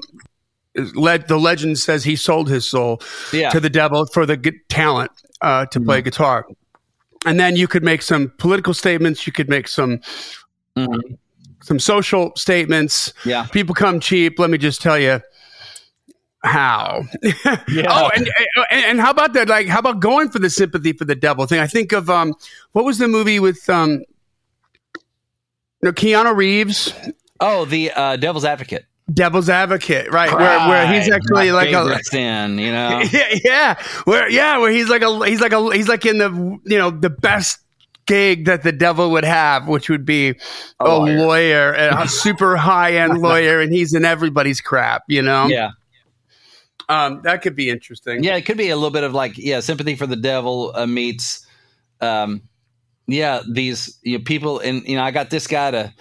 led 0.93 1.27
the 1.27 1.37
legend 1.37 1.77
says 1.79 2.03
he 2.03 2.15
sold 2.15 2.49
his 2.49 2.67
soul 2.69 3.01
Yeah. 3.31 3.49
to 3.51 3.59
the 3.59 3.69
devil 3.69 4.05
for 4.07 4.25
the 4.25 4.37
gu- 4.37 4.59
talent 4.69 5.11
uh, 5.41 5.65
to 5.67 5.79
play 5.79 6.01
guitar. 6.01 6.45
And 7.25 7.39
then 7.39 7.55
you 7.55 7.67
could 7.67 7.83
make 7.83 8.01
some 8.01 8.31
political 8.37 8.73
statements. 8.73 9.25
You 9.25 9.33
could 9.33 9.49
make 9.49 9.67
some 9.67 9.99
Mhm. 10.77 11.17
some 11.63 11.79
social 11.79 12.31
statements. 12.35 13.13
Yeah. 13.25 13.45
People 13.47 13.73
come 13.73 13.99
cheap. 13.99 14.37
Let 14.37 14.49
me 14.49 14.57
just 14.57 14.81
tell 14.81 14.99
you 14.99 15.21
how. 16.43 17.03
Yeah. 17.23 17.87
oh, 17.89 18.09
and, 18.15 18.29
and, 18.69 18.85
and 18.85 18.99
how 19.01 19.09
about 19.11 19.33
that? 19.33 19.47
Like, 19.47 19.67
how 19.67 19.79
about 19.79 19.99
going 19.99 20.29
for 20.29 20.37
the 20.39 20.49
sympathy 20.49 20.93
for 20.93 21.05
the 21.05 21.15
devil 21.15 21.47
thing? 21.47 21.59
I 21.59 21.67
think 21.67 21.91
of 21.93 22.09
um, 22.09 22.33
what 22.73 22.85
was 22.85 22.97
the 22.99 23.07
movie 23.07 23.39
with 23.39 23.67
um, 23.69 24.03
no, 25.81 25.91
Keanu 25.91 26.35
Reeves. 26.35 26.93
Oh, 27.39 27.65
the 27.65 27.91
uh, 27.91 28.15
Devil's 28.17 28.45
Advocate. 28.45 28.85
Devil's 29.13 29.49
Advocate, 29.49 30.11
right? 30.11 30.33
Where, 30.33 30.67
where 30.67 30.87
he's 30.91 31.09
actually 31.11 31.51
like 31.51 31.71
a 31.71 32.03
sin, 32.03 32.57
you 32.57 32.71
know. 32.71 33.03
Yeah, 33.11 33.39
yeah, 33.43 33.83
where 34.05 34.29
yeah, 34.29 34.57
where 34.57 34.71
he's 34.71 34.89
like 34.89 35.03
a 35.03 35.25
he's 35.27 35.41
like 35.41 35.53
a 35.53 35.75
he's 35.75 35.87
like 35.87 36.05
in 36.05 36.17
the 36.17 36.59
you 36.65 36.77
know 36.77 36.89
the 36.89 37.11
best 37.11 37.59
gig 38.07 38.45
that 38.45 38.63
the 38.63 38.71
devil 38.71 39.11
would 39.11 39.23
have, 39.23 39.67
which 39.67 39.89
would 39.89 40.05
be 40.05 40.29
a, 40.29 40.35
a 40.79 40.97
lawyer. 40.97 41.17
lawyer, 41.17 41.73
a 41.73 42.07
super 42.07 42.57
high 42.57 42.95
end 42.95 43.17
lawyer, 43.21 43.61
and 43.61 43.71
he's 43.71 43.93
in 43.93 44.05
everybody's 44.05 44.59
crap, 44.59 45.03
you 45.07 45.21
know. 45.21 45.47
Yeah. 45.47 45.71
Um, 46.89 47.21
that 47.23 47.41
could 47.41 47.55
be 47.55 47.69
interesting. 47.69 48.23
Yeah, 48.23 48.35
it 48.35 48.43
could 48.45 48.57
be 48.57 48.69
a 48.69 48.75
little 48.75 48.91
bit 48.91 49.03
of 49.03 49.13
like 49.13 49.37
yeah, 49.37 49.59
sympathy 49.59 49.95
for 49.95 50.07
the 50.07 50.15
devil 50.15 50.71
uh, 50.73 50.87
meets, 50.87 51.45
um, 52.01 52.41
yeah, 53.07 53.41
these 53.47 53.99
you 54.03 54.17
know, 54.17 54.23
people, 54.23 54.59
and 54.59 54.83
you 54.87 54.95
know, 54.95 55.03
I 55.03 55.11
got 55.11 55.29
this 55.29 55.45
guy 55.45 55.71
to 55.71 55.93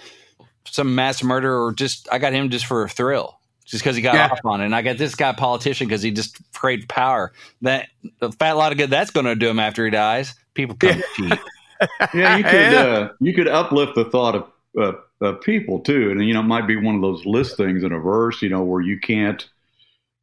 some 0.69 0.95
mass 0.95 1.23
murder, 1.23 1.63
or 1.63 1.73
just 1.73 2.07
I 2.11 2.19
got 2.19 2.33
him 2.33 2.49
just 2.49 2.65
for 2.65 2.83
a 2.83 2.89
thrill, 2.89 3.39
just 3.65 3.83
because 3.83 3.95
he 3.95 4.01
got 4.01 4.15
yeah. 4.15 4.29
off 4.31 4.39
on 4.43 4.61
it, 4.61 4.65
and 4.65 4.75
I 4.75 4.81
got 4.81 4.97
this 4.97 5.15
guy 5.15 5.33
politician 5.33 5.87
because 5.87 6.01
he 6.01 6.11
just 6.11 6.37
craved 6.53 6.89
power. 6.89 7.33
That 7.61 7.89
a 8.21 8.31
fat 8.31 8.53
lot 8.53 8.71
of 8.71 8.77
good 8.77 8.89
that's 8.89 9.11
going 9.11 9.25
to 9.25 9.35
do 9.35 9.49
him 9.49 9.59
after 9.59 9.85
he 9.85 9.91
dies. 9.91 10.35
People 10.53 10.75
come 10.75 11.01
cheap. 11.15 11.39
yeah, 12.13 12.37
you 12.37 12.43
could 12.43 12.73
uh, 12.73 13.09
you 13.19 13.33
could 13.33 13.47
uplift 13.47 13.95
the 13.95 14.05
thought 14.05 14.35
of 14.35 14.51
uh, 14.79 14.93
uh, 15.21 15.33
people 15.33 15.79
too, 15.79 16.11
and 16.11 16.23
you 16.25 16.33
know, 16.33 16.41
it 16.41 16.43
might 16.43 16.67
be 16.67 16.75
one 16.75 16.95
of 16.95 17.01
those 17.01 17.25
list 17.25 17.57
things 17.57 17.83
in 17.83 17.91
a 17.91 17.99
verse, 17.99 18.41
you 18.41 18.49
know, 18.49 18.63
where 18.63 18.81
you 18.81 18.99
can't. 18.99 19.47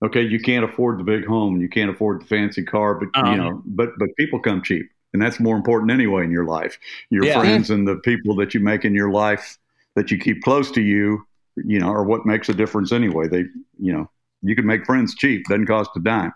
Okay, 0.04 0.22
you 0.22 0.40
can't 0.40 0.64
afford 0.64 0.98
the 0.98 1.04
big 1.04 1.24
home, 1.24 1.60
you 1.60 1.68
can't 1.68 1.88
afford 1.88 2.22
the 2.22 2.24
fancy 2.24 2.64
car, 2.64 2.96
but 2.96 3.08
um, 3.14 3.26
you 3.26 3.40
uh-huh. 3.40 3.50
know, 3.50 3.62
but 3.64 3.90
but 3.98 4.08
people 4.16 4.40
come 4.40 4.60
cheap, 4.60 4.90
and 5.12 5.22
that's 5.22 5.38
more 5.38 5.56
important 5.56 5.92
anyway 5.92 6.24
in 6.24 6.32
your 6.32 6.44
life. 6.44 6.76
Your 7.10 7.24
yeah. 7.24 7.38
friends 7.38 7.70
and 7.70 7.86
the 7.86 7.96
people 7.96 8.34
that 8.36 8.52
you 8.52 8.58
make 8.60 8.84
in 8.84 8.94
your 8.94 9.10
life 9.10 9.58
that 9.96 10.10
you 10.10 10.18
keep 10.18 10.42
close 10.42 10.70
to 10.72 10.80
you, 10.80 11.24
you 11.56 11.78
know, 11.78 11.88
are 11.88 12.04
what 12.04 12.26
makes 12.26 12.48
a 12.48 12.54
difference 12.54 12.92
anyway. 12.92 13.28
They, 13.28 13.44
you 13.78 13.92
know, 13.92 14.10
you 14.42 14.56
can 14.56 14.66
make 14.66 14.84
friends 14.84 15.14
cheap, 15.14 15.46
doesn't 15.48 15.66
cost 15.66 15.90
a 15.96 16.00
dime. 16.00 16.32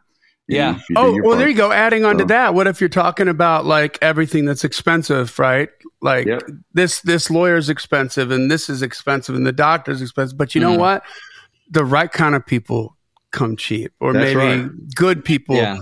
Yeah. 0.48 0.78
oh, 0.94 1.12
well, 1.12 1.22
part. 1.22 1.38
there 1.38 1.48
you 1.48 1.56
go. 1.56 1.72
Adding 1.72 2.04
on 2.04 2.14
so. 2.14 2.18
to 2.18 2.24
that, 2.26 2.54
what 2.54 2.68
if 2.68 2.80
you're 2.80 2.88
talking 2.88 3.26
about 3.26 3.66
like 3.66 3.98
everything 4.00 4.44
that's 4.44 4.62
expensive, 4.62 5.36
right? 5.38 5.68
Like 6.00 6.26
yep. 6.26 6.42
this, 6.72 7.00
this 7.00 7.30
lawyer's 7.30 7.68
expensive 7.68 8.30
and 8.30 8.50
this 8.50 8.68
is 8.68 8.82
expensive 8.82 9.34
and 9.34 9.46
the 9.46 9.52
doctor's 9.52 10.00
expensive. 10.00 10.38
But 10.38 10.54
you 10.54 10.60
mm-hmm. 10.60 10.74
know 10.74 10.78
what? 10.78 11.02
The 11.70 11.84
right 11.84 12.10
kind 12.10 12.36
of 12.36 12.46
people 12.46 12.96
come 13.32 13.56
cheap 13.56 13.92
or 13.98 14.12
that's 14.12 14.34
maybe 14.34 14.62
right. 14.62 14.94
good 14.94 15.24
people 15.24 15.56
yeah. 15.56 15.80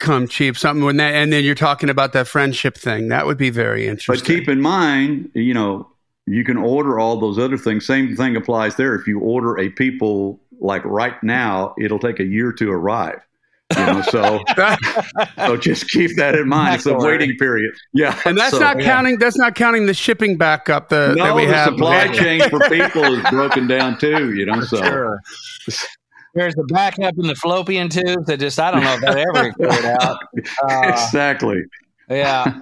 come 0.00 0.26
cheap. 0.26 0.56
Something 0.56 0.84
when 0.84 0.96
that, 0.96 1.14
and 1.14 1.32
then 1.32 1.44
you're 1.44 1.54
talking 1.54 1.88
about 1.88 2.14
that 2.14 2.26
friendship 2.26 2.76
thing. 2.76 3.08
That 3.08 3.26
would 3.26 3.38
be 3.38 3.50
very 3.50 3.86
interesting. 3.86 4.20
But 4.20 4.26
keep 4.26 4.48
in 4.48 4.60
mind, 4.60 5.30
you 5.34 5.54
know, 5.54 5.93
you 6.26 6.44
can 6.44 6.56
order 6.56 6.98
all 6.98 7.18
those 7.18 7.38
other 7.38 7.58
things. 7.58 7.86
Same 7.86 8.16
thing 8.16 8.36
applies 8.36 8.76
there. 8.76 8.94
If 8.94 9.06
you 9.06 9.20
order 9.20 9.58
a 9.58 9.68
people 9.68 10.40
like 10.60 10.84
right 10.84 11.22
now, 11.22 11.74
it'll 11.78 11.98
take 11.98 12.20
a 12.20 12.24
year 12.24 12.52
to 12.52 12.70
arrive. 12.70 13.20
You 13.76 13.86
know, 13.86 14.02
so 14.02 14.42
so 15.36 15.56
just 15.60 15.88
keep 15.88 16.16
that 16.16 16.34
in 16.34 16.48
mind. 16.48 16.76
It's 16.76 16.86
a 16.86 16.94
waiting 16.94 17.36
period. 17.38 17.74
Yeah, 17.92 18.18
and 18.24 18.36
that's 18.36 18.52
so, 18.52 18.58
not 18.58 18.78
yeah. 18.78 18.84
counting. 18.84 19.18
That's 19.18 19.38
not 19.38 19.54
counting 19.54 19.86
the 19.86 19.94
shipping 19.94 20.36
backup 20.36 20.90
the, 20.90 21.14
no, 21.16 21.24
that 21.24 21.34
we 21.34 21.46
the 21.46 21.54
have. 21.54 21.68
supply 21.70 22.08
chain 22.08 22.48
for 22.50 22.60
people 22.68 23.02
is 23.04 23.22
broken 23.30 23.66
down 23.66 23.98
too. 23.98 24.34
You 24.34 24.46
know, 24.46 24.60
so. 24.64 24.76
Sure. 24.76 25.18
There's 26.34 26.54
the 26.54 26.64
backup 26.64 27.14
in 27.16 27.26
the 27.26 27.36
fallopian 27.36 27.88
tubes 27.88 28.26
that 28.26 28.38
just 28.38 28.58
I 28.58 28.70
don't 28.70 28.82
know 28.82 28.94
if 28.94 29.00
that 29.00 29.16
ever 29.16 29.52
cleared 29.54 29.84
out. 29.84 30.18
Uh, 30.62 30.88
exactly. 30.88 31.62
Yeah. 32.10 32.60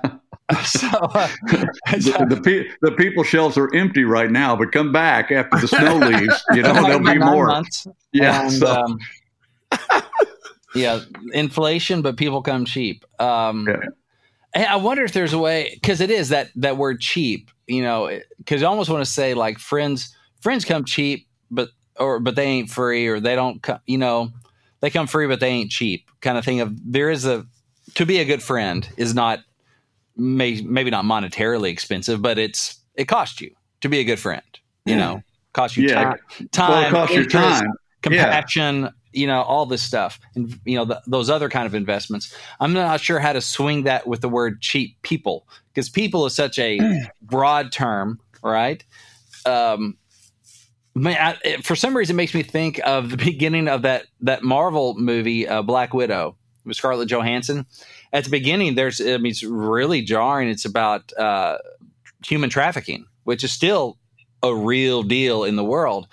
so 0.65 0.89
uh, 0.89 1.29
the, 1.47 2.41
the, 2.43 2.67
the, 2.83 2.93
people 2.93 3.23
shelves 3.23 3.57
are 3.57 3.73
empty 3.75 4.05
right 4.05 4.31
now, 4.31 4.57
but 4.57 4.73
come 4.73 4.93
back 4.93 5.31
after 5.31 5.59
the 5.61 5.69
snow 5.69 5.97
leaves. 6.09 6.45
You 6.53 6.63
know, 6.63 6.73
there'll 6.75 7.01
be 7.01 7.19
more. 7.19 7.47
Months, 7.47 7.87
yeah. 8.13 8.43
And, 8.43 8.53
so. 8.53 8.67
um, 8.67 8.99
yeah, 10.75 11.01
inflation, 11.33 12.03
but 12.03 12.17
people 12.17 12.43
come 12.43 12.65
cheap. 12.65 13.05
Um, 13.21 13.69
yeah. 14.55 14.73
I 14.73 14.77
wonder 14.77 15.05
if 15.05 15.13
there's 15.13 15.33
a 15.33 15.39
way 15.39 15.71
because 15.75 16.01
it 16.01 16.11
is 16.11 16.29
that 16.31 16.51
that 16.57 16.77
word 16.77 17.01
cheap. 17.01 17.51
You 17.67 17.83
know, 17.83 18.21
because 18.39 18.63
I 18.63 18.67
almost 18.67 18.91
want 18.91 19.05
to 19.05 19.11
say 19.11 19.35
like 19.35 19.59
friends 19.59 20.15
friends 20.41 20.65
come 20.65 20.85
cheap, 20.85 21.27
but 21.51 21.71
or 21.97 22.21
but 22.21 22.37
they 22.37 22.45
ain't 22.45 22.71
free, 22.71 23.07
or 23.07 23.21
they 23.21 23.35
don't 23.35 23.63
come. 23.63 23.79
You 23.87 23.99
know, 23.99 24.31
they 24.81 24.91
come 24.91 25.07
free, 25.07 25.27
but 25.27 25.41
they 25.41 25.49
ain't 25.49 25.71
cheap. 25.71 26.11
Kind 26.21 26.37
of 26.37 26.45
thing. 26.45 26.61
Of 26.61 26.75
there 26.93 27.11
is 27.11 27.25
a 27.25 27.47
to 27.95 28.07
be 28.07 28.19
a 28.19 28.25
good 28.25 28.43
friend 28.43 28.89
is 28.97 29.15
not 29.15 29.41
may, 30.17 30.61
maybe 30.61 30.91
not 30.91 31.05
monetarily 31.05 31.71
expensive, 31.71 32.23
but 32.23 32.39
it's 32.39 32.79
it 32.95 33.07
costs 33.07 33.41
you 33.41 33.55
to 33.81 33.89
be 33.89 33.99
a 33.99 34.05
good 34.05 34.19
friend. 34.19 34.43
You 34.85 34.95
yeah. 34.95 35.01
know, 35.01 35.23
cost 35.53 35.77
you 35.77 35.89
yeah. 35.89 35.95
time, 35.95 36.19
time, 36.53 36.71
well, 36.71 36.87
it 36.87 36.91
costs 36.91 37.15
your 37.15 37.27
time, 37.27 37.73
compassion. 38.03 38.83
Yeah 38.83 38.89
you 39.13 39.27
know 39.27 39.43
all 39.43 39.67
this 39.67 39.83
stuff 39.83 40.19
and 40.35 40.59
you 40.65 40.77
know 40.77 40.85
the, 40.85 41.01
those 41.07 41.31
other 41.31 41.49
kind 41.49 41.67
of 41.67 41.75
investments 41.75 42.35
i'm 42.61 42.73
not 42.73 43.01
sure 43.01 43.19
how 43.19 43.33
to 43.33 43.41
swing 43.41 43.85
that 43.85 44.07
with 44.07 44.21
the 44.21 44.29
word 44.29 44.61
cheap 44.61 45.01
people 45.03 45.47
because 45.69 45.89
people 45.89 46.27
is 46.27 46.35
such 46.35 46.59
a 46.59 46.79
broad 47.23 47.71
term 47.71 48.19
right 48.43 48.85
um 49.47 49.97
man, 50.95 51.37
I, 51.45 51.57
for 51.63 51.77
some 51.77 51.97
reason 51.97 52.17
it 52.17 52.19
makes 52.19 52.35
me 52.35 52.43
think 52.43 52.81
of 52.85 53.11
the 53.11 53.17
beginning 53.17 53.69
of 53.69 53.83
that 53.83 54.07
that 54.21 54.43
marvel 54.43 54.95
movie 54.99 55.47
uh, 55.47 55.63
black 55.63 55.95
widow 55.95 56.37
with 56.65 56.77
scarlett 56.77 57.09
johansson 57.09 57.67
at 58.13 58.25
the 58.25 58.31
beginning 58.31 58.75
there's 58.75 59.01
i 59.01 59.17
mean 59.17 59.31
it's 59.31 59.43
really 59.43 60.03
jarring 60.03 60.49
it's 60.49 60.65
about 60.65 61.13
uh 61.19 61.59
human 62.25 62.51
trafficking 62.51 63.07
which 63.25 63.45
is 63.45 63.53
still 63.53 63.99
a 64.43 64.55
real 64.55 65.03
deal 65.03 65.45
in 65.45 65.57
the 65.57 65.65
world 65.65 66.09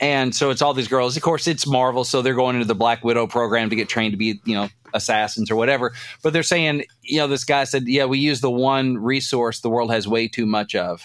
and 0.00 0.34
so 0.34 0.48
it's 0.48 0.62
all 0.62 0.72
these 0.72 0.88
girls. 0.88 1.16
Of 1.16 1.22
course, 1.22 1.46
it's 1.46 1.66
Marvel, 1.66 2.04
so 2.04 2.22
they're 2.22 2.34
going 2.34 2.56
into 2.56 2.66
the 2.66 2.74
Black 2.74 3.04
Widow 3.04 3.26
program 3.26 3.68
to 3.68 3.76
get 3.76 3.88
trained 3.88 4.12
to 4.12 4.16
be, 4.16 4.40
you 4.46 4.54
know, 4.54 4.68
assassins 4.94 5.50
or 5.50 5.56
whatever. 5.56 5.92
But 6.22 6.32
they're 6.32 6.42
saying, 6.42 6.84
you 7.02 7.18
know, 7.18 7.26
this 7.26 7.44
guy 7.44 7.64
said, 7.64 7.86
yeah, 7.86 8.06
we 8.06 8.18
use 8.18 8.40
the 8.40 8.50
one 8.50 8.96
resource 8.96 9.60
the 9.60 9.68
world 9.68 9.92
has 9.92 10.08
way 10.08 10.26
too 10.26 10.46
much 10.46 10.74
of 10.74 11.02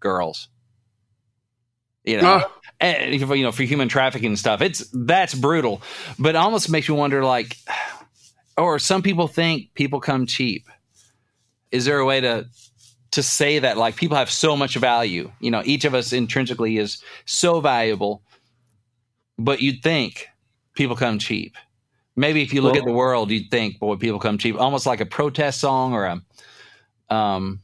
girls. 0.00 0.48
You 2.04 2.20
know, 2.20 2.34
uh. 2.34 2.48
and, 2.78 3.14
you 3.14 3.42
know, 3.42 3.52
for 3.52 3.62
human 3.62 3.88
trafficking 3.88 4.28
and 4.28 4.38
stuff. 4.38 4.60
It's 4.60 4.86
that's 4.92 5.34
brutal, 5.34 5.80
but 6.18 6.30
it 6.30 6.36
almost 6.36 6.68
makes 6.68 6.90
me 6.90 6.94
wonder, 6.94 7.24
like, 7.24 7.56
or 8.56 8.78
some 8.78 9.02
people 9.02 9.28
think 9.28 9.72
people 9.74 10.00
come 10.00 10.26
cheap. 10.26 10.66
Is 11.70 11.84
there 11.84 11.98
a 11.98 12.04
way 12.04 12.20
to 12.20 12.46
to 13.12 13.22
say 13.22 13.58
that 13.58 13.76
like 13.76 13.96
people 13.96 14.16
have 14.16 14.30
so 14.30 14.56
much 14.56 14.76
value? 14.76 15.30
You 15.40 15.50
know, 15.50 15.62
each 15.64 15.84
of 15.84 15.94
us 15.94 16.12
intrinsically 16.12 16.78
is 16.78 17.02
so 17.24 17.60
valuable 17.60 18.22
but 19.38 19.60
you'd 19.60 19.82
think 19.82 20.28
people 20.74 20.96
come 20.96 21.18
cheap. 21.18 21.56
Maybe 22.16 22.42
if 22.42 22.52
you 22.52 22.62
look 22.62 22.72
well, 22.72 22.82
at 22.82 22.86
the 22.86 22.92
world, 22.92 23.30
you'd 23.30 23.50
think, 23.50 23.78
boy, 23.78 23.96
people 23.96 24.18
come 24.18 24.38
cheap, 24.38 24.58
almost 24.58 24.86
like 24.86 25.00
a 25.00 25.06
protest 25.06 25.60
song 25.60 25.92
or 25.92 26.06
a. 26.06 27.14
Um, 27.14 27.60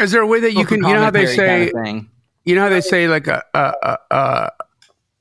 Is 0.00 0.12
there 0.12 0.22
a 0.22 0.26
way 0.26 0.40
that 0.40 0.54
you 0.54 0.64
can, 0.64 0.78
you 0.78 0.94
know 0.94 1.00
how 1.00 1.10
they 1.10 1.26
say, 1.26 1.70
kind 1.70 1.98
of 1.98 2.06
you 2.44 2.54
know 2.54 2.62
how 2.62 2.70
they 2.70 2.80
say 2.80 3.06
like 3.06 3.26
a, 3.26 3.44
a, 3.52 3.98
a, 4.10 4.50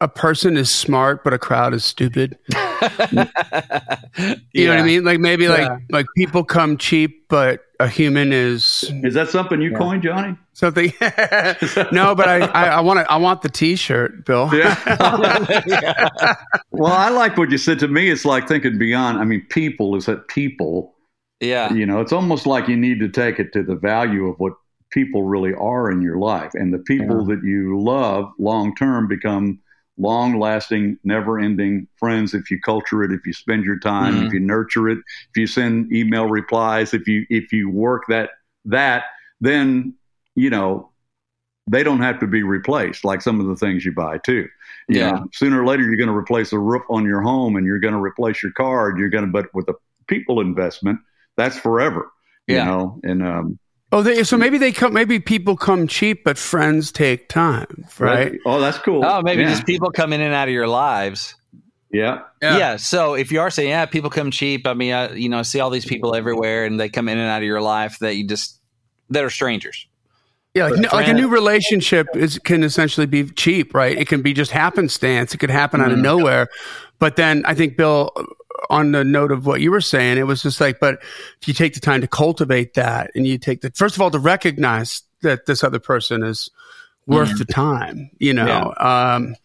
a 0.01 0.07
person 0.07 0.55
is 0.55 0.71
smart, 0.71 1.23
but 1.23 1.33
a 1.33 1.37
crowd 1.37 1.73
is 1.73 1.83
stupid. 1.83 2.37
you 2.81 4.35
yeah. 4.53 4.65
know 4.65 4.75
what 4.75 4.79
I 4.79 4.83
mean? 4.83 5.03
Like 5.03 5.19
maybe 5.19 5.45
yeah. 5.45 5.49
like 5.49 5.81
like 5.89 6.05
people 6.15 6.43
come 6.43 6.77
cheap, 6.77 7.27
but 7.29 7.61
a 7.79 7.87
human 7.87 8.33
is. 8.33 8.91
Is 9.03 9.13
that 9.13 9.29
something 9.29 9.61
you 9.61 9.71
yeah. 9.71 9.77
coined, 9.77 10.03
Johnny? 10.03 10.37
Something. 10.53 10.93
no, 11.91 12.15
but 12.15 12.27
I 12.27 12.39
I, 12.47 12.65
I 12.65 12.79
want 12.81 12.99
to 12.99 13.11
I 13.11 13.17
want 13.17 13.41
the 13.41 13.49
T-shirt, 13.49 14.25
Bill. 14.25 14.49
yeah. 14.53 16.35
well, 16.71 16.93
I 16.93 17.09
like 17.09 17.37
what 17.37 17.51
you 17.51 17.57
said 17.57 17.79
to 17.79 17.87
me. 17.87 18.09
It's 18.09 18.25
like 18.25 18.47
thinking 18.47 18.77
beyond. 18.77 19.19
I 19.19 19.23
mean, 19.23 19.45
people 19.49 19.95
is 19.95 20.05
that 20.05 20.27
people. 20.27 20.95
Yeah. 21.39 21.73
You 21.73 21.85
know, 21.85 22.01
it's 22.01 22.11
almost 22.11 22.45
like 22.45 22.67
you 22.67 22.75
need 22.75 22.99
to 22.99 23.07
take 23.07 23.39
it 23.39 23.53
to 23.53 23.63
the 23.63 23.75
value 23.75 24.27
of 24.27 24.37
what 24.39 24.53
people 24.91 25.23
really 25.23 25.53
are 25.53 25.89
in 25.89 26.01
your 26.01 26.17
life, 26.17 26.51
and 26.53 26.73
the 26.73 26.79
people 26.79 27.25
that 27.25 27.41
you 27.43 27.79
love 27.79 28.29
long 28.39 28.75
term 28.75 29.07
become 29.07 29.59
long 29.99 30.39
lasting, 30.39 30.97
never 31.03 31.37
ending 31.37 31.87
friends 31.97 32.33
if 32.33 32.49
you 32.49 32.59
culture 32.59 33.03
it, 33.03 33.11
if 33.11 33.25
you 33.25 33.33
spend 33.33 33.65
your 33.65 33.77
time, 33.77 34.15
mm-hmm. 34.15 34.27
if 34.27 34.33
you 34.33 34.39
nurture 34.39 34.89
it, 34.89 34.97
if 34.97 35.37
you 35.37 35.45
send 35.45 35.91
email 35.93 36.27
replies, 36.27 36.93
if 36.93 37.07
you 37.07 37.25
if 37.29 37.51
you 37.53 37.69
work 37.69 38.03
that 38.07 38.31
that, 38.65 39.03
then 39.41 39.93
you 40.35 40.49
know 40.49 40.89
they 41.67 41.83
don't 41.83 42.01
have 42.01 42.19
to 42.19 42.27
be 42.27 42.41
replaced 42.41 43.05
like 43.05 43.21
some 43.21 43.39
of 43.39 43.45
the 43.45 43.55
things 43.55 43.85
you 43.85 43.93
buy 43.93 44.17
too. 44.19 44.47
You 44.87 44.99
yeah. 44.99 45.11
Know, 45.11 45.27
sooner 45.33 45.61
or 45.61 45.65
later 45.67 45.83
you're 45.83 45.97
going 45.97 46.09
to 46.09 46.15
replace 46.15 46.49
the 46.49 46.57
roof 46.57 46.81
on 46.89 47.05
your 47.05 47.21
home 47.21 47.55
and 47.57 47.65
you're 47.65 47.79
going 47.79 47.93
to 47.93 48.01
replace 48.01 48.41
your 48.41 48.53
car 48.53 48.89
and 48.89 48.97
you're 48.97 49.09
going 49.09 49.25
to 49.25 49.31
but 49.31 49.53
with 49.53 49.69
a 49.69 49.75
people 50.07 50.41
investment, 50.41 50.99
that's 51.37 51.59
forever. 51.59 52.11
You 52.47 52.55
yeah. 52.55 52.65
know, 52.65 52.99
and 53.03 53.21
um 53.21 53.59
Oh, 53.91 54.03
they, 54.03 54.23
so 54.23 54.37
maybe 54.37 54.57
they 54.59 54.71
come. 54.71 54.93
Maybe 54.93 55.19
people 55.19 55.57
come 55.57 55.87
cheap, 55.87 56.23
but 56.23 56.37
friends 56.37 56.91
take 56.91 57.27
time, 57.27 57.85
right? 57.97 58.31
right. 58.31 58.39
Oh, 58.45 58.59
that's 58.59 58.77
cool. 58.77 59.03
Oh, 59.03 59.21
maybe 59.21 59.41
yeah. 59.41 59.49
just 59.49 59.65
people 59.65 59.89
come 59.89 60.13
in 60.13 60.21
and 60.21 60.33
out 60.33 60.47
of 60.47 60.53
your 60.53 60.67
lives. 60.67 61.33
Yeah. 61.91 62.21
yeah. 62.41 62.57
yeah. 62.57 62.75
So 62.75 63.15
if 63.15 63.31
you 63.31 63.39
are 63.39 63.49
saying, 63.49 63.69
yeah, 63.69 63.87
people 63.87 64.11
come 64.11 64.29
cheap. 64.29 64.67
I 64.67 64.75
mean, 64.75 64.93
I, 64.93 65.13
you 65.13 65.27
know, 65.27 65.41
see 65.41 65.59
all 65.59 65.71
these 65.71 65.85
people 65.85 66.13
everywhere, 66.13 66.65
and 66.65 66.79
they 66.79 66.89
come 66.89 67.09
in 67.09 67.17
and 67.17 67.27
out 67.27 67.41
of 67.41 67.47
your 67.47 67.61
life 67.61 67.97
that 67.99 68.15
you 68.15 68.27
just 68.27 68.59
that 69.09 69.23
are 69.23 69.29
strangers. 69.31 69.87
Yeah, 70.53 70.67
like, 70.67 70.91
like, 70.93 71.07
a 71.07 71.13
new 71.13 71.27
relationship 71.27 72.07
is 72.15 72.39
can 72.39 72.63
essentially 72.63 73.05
be 73.05 73.25
cheap, 73.25 73.73
right? 73.73 73.97
It 73.97 74.07
can 74.07 74.21
be 74.21 74.33
just 74.33 74.51
happenstance. 74.51 75.33
It 75.33 75.37
could 75.37 75.51
happen 75.51 75.79
mm-hmm. 75.79 75.85
out 75.85 75.91
of 75.91 75.97
mm-hmm. 75.97 76.03
nowhere. 76.03 76.47
But 76.97 77.15
then 77.15 77.43
I 77.45 77.53
think 77.53 77.77
Bill, 77.77 78.11
on 78.69 78.91
the 78.91 79.03
note 79.03 79.31
of 79.31 79.45
what 79.45 79.61
you 79.61 79.71
were 79.71 79.81
saying, 79.81 80.17
it 80.17 80.27
was 80.27 80.43
just 80.43 80.61
like, 80.61 80.79
but 80.79 80.99
if 81.41 81.47
you 81.47 81.53
take 81.53 81.73
the 81.73 81.79
time 81.79 82.01
to 82.01 82.07
cultivate 82.07 82.75
that, 82.75 83.11
and 83.15 83.25
you 83.25 83.37
take 83.37 83.61
the 83.61 83.71
first 83.71 83.95
of 83.95 84.01
all 84.01 84.11
to 84.11 84.19
recognize 84.19 85.03
that 85.21 85.45
this 85.45 85.63
other 85.63 85.79
person 85.79 86.23
is 86.23 86.49
worth 87.07 87.29
mm-hmm. 87.29 87.37
the 87.39 87.45
time, 87.45 88.11
you 88.19 88.33
know. 88.33 88.73
Yeah. 88.79 89.13
Um, 89.15 89.35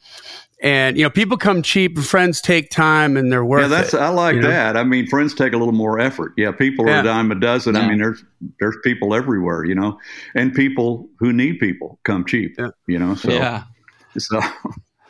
and 0.65 0.97
you 0.97 1.03
know 1.03 1.11
people 1.11 1.37
come 1.37 1.63
cheap 1.63 1.97
and 1.97 2.07
friends 2.07 2.41
take 2.41 2.71
time 2.71 3.17
and 3.17 3.31
they're 3.31 3.45
worth 3.45 3.63
yeah 3.63 3.69
that's 3.69 3.93
it, 3.93 4.01
i 4.01 4.09
like 4.09 4.41
that 4.41 4.75
know? 4.75 4.81
i 4.81 4.85
mean 4.85 5.07
friends 5.07 5.35
take 5.35 5.53
a 5.53 5.57
little 5.57 5.75
more 5.75 6.01
effort 6.01 6.33
yeah 6.37 6.51
people 6.51 6.87
are 6.87 6.91
yeah. 6.91 7.01
a 7.01 7.05
dime 7.05 7.31
a 7.31 7.35
dozen 7.35 7.75
yeah. 7.75 7.83
i 7.83 7.89
mean 7.89 7.99
there's 7.99 8.25
there's 8.61 8.77
people 8.83 9.15
everywhere 9.15 9.65
you 9.65 9.75
know 9.75 9.99
and 10.35 10.55
people 10.55 11.09
who 11.19 11.33
need 11.33 11.59
people 11.59 11.99
come 12.05 12.25
cheap 12.25 12.55
yeah. 12.59 12.71
you 12.87 12.99
know 12.99 13.15
so 13.15 13.31
yeah 13.31 13.65
so 14.19 14.41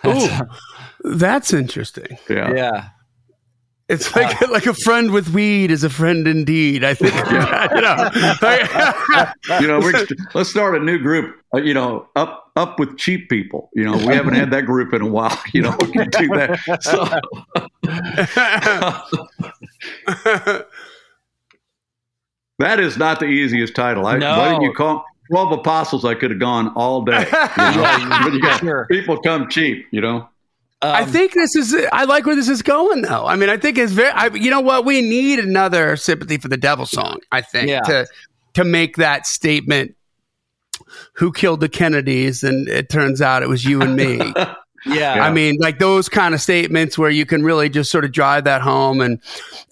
Ooh, 0.06 0.28
that's 1.04 1.52
interesting 1.52 2.18
yeah 2.28 2.52
yeah 2.52 2.88
it's 3.88 4.17
like 4.17 4.41
uh, 4.41 4.49
like 4.50 4.67
a 4.67 4.73
friend 4.73 5.11
with 5.11 5.29
weed 5.35 5.71
is 5.71 5.85
a 5.85 5.91
friend 5.91 6.26
indeed. 6.26 6.85
I 6.85 6.95
think 6.95 7.14
you 7.31 7.81
know. 7.83 8.11
you 9.61 9.67
know, 9.67 9.93
let's 10.35 10.49
start 10.49 10.75
a 10.76 10.81
new 10.81 10.99
group. 10.99 11.37
Uh, 11.55 11.59
you 11.59 11.75
know, 11.75 12.09
up 12.17 12.50
up 12.57 12.79
with 12.79 12.97
cheap 12.97 13.29
people. 13.29 13.69
You 13.75 13.85
know, 13.85 13.97
we 13.97 14.14
haven't 14.14 14.35
had 14.35 14.50
that 14.53 14.62
group 14.62 14.95
in 14.95 15.03
a 15.03 15.07
while. 15.07 15.38
You 15.53 15.62
know, 15.62 15.76
we 15.81 15.93
can 15.93 16.11
do 16.11 16.29
that. 16.29 16.83
So. 16.83 17.05
that 22.59 22.81
is 22.81 22.97
not 22.97 23.21
the 23.21 23.26
easiest 23.26 23.75
title. 23.76 24.07
I, 24.07 24.17
no. 24.17 24.38
Why 24.38 24.49
didn't 24.49 24.62
you 24.62 24.73
call? 24.73 25.05
12 25.31 25.53
apostles, 25.53 26.05
I 26.05 26.14
could 26.14 26.31
have 26.31 26.41
gone 26.41 26.69
all 26.75 27.03
day. 27.03 27.21
You 27.21 27.26
know? 27.26 28.09
but 28.23 28.33
you 28.33 28.43
got 28.43 28.61
sure. 28.61 28.87
people 28.91 29.19
come 29.23 29.49
cheap, 29.49 29.87
you 29.91 30.00
know. 30.00 30.29
Um, 30.85 30.95
I 30.95 31.07
think 31.07 31.33
this 31.33 31.57
is. 31.57 31.75
I 31.93 32.05
like 32.05 32.26
where 32.26 32.37
this 32.37 32.50
is 32.50 32.61
going, 32.61 33.03
though. 33.03 33.25
I 33.25 33.37
mean, 33.37 33.49
I 33.49 33.57
think 33.57 33.79
it's 33.79 33.93
very. 33.93 34.11
I, 34.11 34.26
you 34.26 34.50
know 34.50 34.61
what? 34.61 34.85
We 34.85 35.00
need 35.00 35.38
another 35.38 35.97
sympathy 35.97 36.37
for 36.37 36.49
the 36.49 36.59
devil 36.59 36.85
song. 36.85 37.21
I 37.33 37.41
think 37.41 37.71
yeah. 37.71 37.81
to 37.81 38.07
to 38.53 38.64
make 38.64 38.97
that 38.97 39.26
statement. 39.26 39.97
Who 41.14 41.33
killed 41.33 41.61
the 41.61 41.71
Kennedys? 41.71 42.45
And 42.45 42.69
it 42.69 42.91
turns 42.91 43.23
out 43.23 43.43
it 43.43 43.49
was 43.49 43.64
you 43.64 43.81
and 43.81 43.97
me. 43.97 44.35
yeah. 44.87 45.25
I 45.25 45.33
mean, 45.33 45.57
like 45.59 45.79
those 45.79 46.11
kind 46.11 46.35
of 46.35 46.41
statements 46.43 46.99
where 46.99 47.09
you 47.09 47.25
can 47.25 47.43
really 47.45 47.71
just 47.71 47.91
sort 47.91 48.05
of 48.05 48.12
drive 48.12 48.45
that 48.45 48.61
home, 48.61 49.00
and 49.00 49.21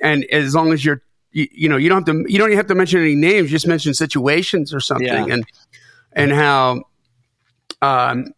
and 0.00 0.24
as 0.32 0.54
long 0.54 0.72
as 0.72 0.82
you're, 0.82 1.02
you, 1.32 1.46
you 1.52 1.68
know, 1.68 1.76
you 1.76 1.90
don't 1.90 2.08
have 2.08 2.16
to, 2.16 2.32
you 2.32 2.38
don't 2.38 2.48
even 2.48 2.56
have 2.56 2.68
to 2.68 2.74
mention 2.74 3.02
any 3.02 3.16
names. 3.16 3.50
Just 3.50 3.66
mention 3.66 3.92
situations 3.92 4.72
or 4.72 4.80
something, 4.80 5.28
yeah. 5.28 5.34
and 5.34 5.44
and 6.12 6.32
how 6.32 6.84
um, 7.82 8.32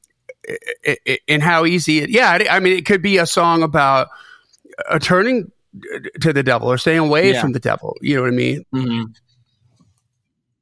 and 1.29 1.43
how 1.43 1.65
easy 1.65 1.99
it. 1.99 2.11
Yeah, 2.11 2.39
I 2.51 2.61
mean, 2.61 2.77
it 2.77 2.87
could 2.87 3.03
be 3.03 3.19
a 3.19 3.27
song 3.27 3.63
about 3.63 4.09
a 4.91 4.99
turning 4.99 5.51
to 6.21 6.33
the 6.33 6.43
devil 6.43 6.71
or 6.71 6.79
staying 6.79 7.01
away 7.01 7.33
yeah. 7.33 7.41
from 7.41 7.53
the 7.53 7.61
devil. 7.61 7.97
You 8.01 8.17
know 8.17 8.23
what 8.23 8.29
I 8.29 8.37
mean? 8.37 8.65
Mm-hmm. 8.75 9.13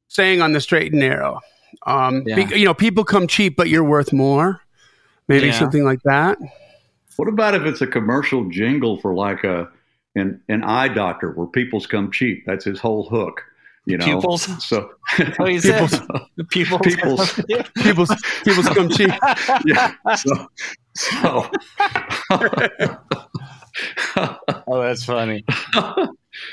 Staying 0.08 0.42
on 0.42 0.52
the 0.52 0.60
straight 0.60 0.92
and 0.92 1.00
narrow. 1.00 1.40
Um, 1.86 2.22
yeah. 2.26 2.36
be, 2.36 2.58
you 2.58 2.64
know, 2.64 2.74
people 2.74 3.04
come 3.04 3.26
cheap, 3.26 3.56
but 3.56 3.68
you're 3.68 3.84
worth 3.84 4.12
more. 4.12 4.60
Maybe 5.28 5.46
yeah. 5.46 5.58
something 5.58 5.84
like 5.84 6.02
that. 6.04 6.38
What 7.16 7.28
about 7.28 7.54
if 7.54 7.62
it's 7.62 7.80
a 7.80 7.86
commercial 7.86 8.48
jingle 8.48 8.98
for 8.98 9.14
like 9.14 9.44
a 9.44 9.68
an, 10.14 10.40
an 10.48 10.62
eye 10.64 10.88
doctor 10.88 11.30
where 11.32 11.46
people's 11.46 11.86
come 11.86 12.10
cheap? 12.10 12.44
That's 12.46 12.64
his 12.64 12.80
whole 12.80 13.08
hook 13.08 13.42
you 13.86 13.98
know 13.98 14.04
pupils 14.04 14.64
so 14.64 14.90
you 15.18 15.60
pupils, 15.60 16.00
pupils 16.50 16.80
pupils 16.82 17.32
pupils 17.76 18.10
pupils 18.44 18.68
come 18.68 18.88
cheap 18.88 19.10
yeah 19.64 19.92
so, 20.16 20.46
so. 20.94 21.50
oh 24.68 24.82
that's 24.82 25.04
funny 25.04 25.44
uh, 25.76 26.06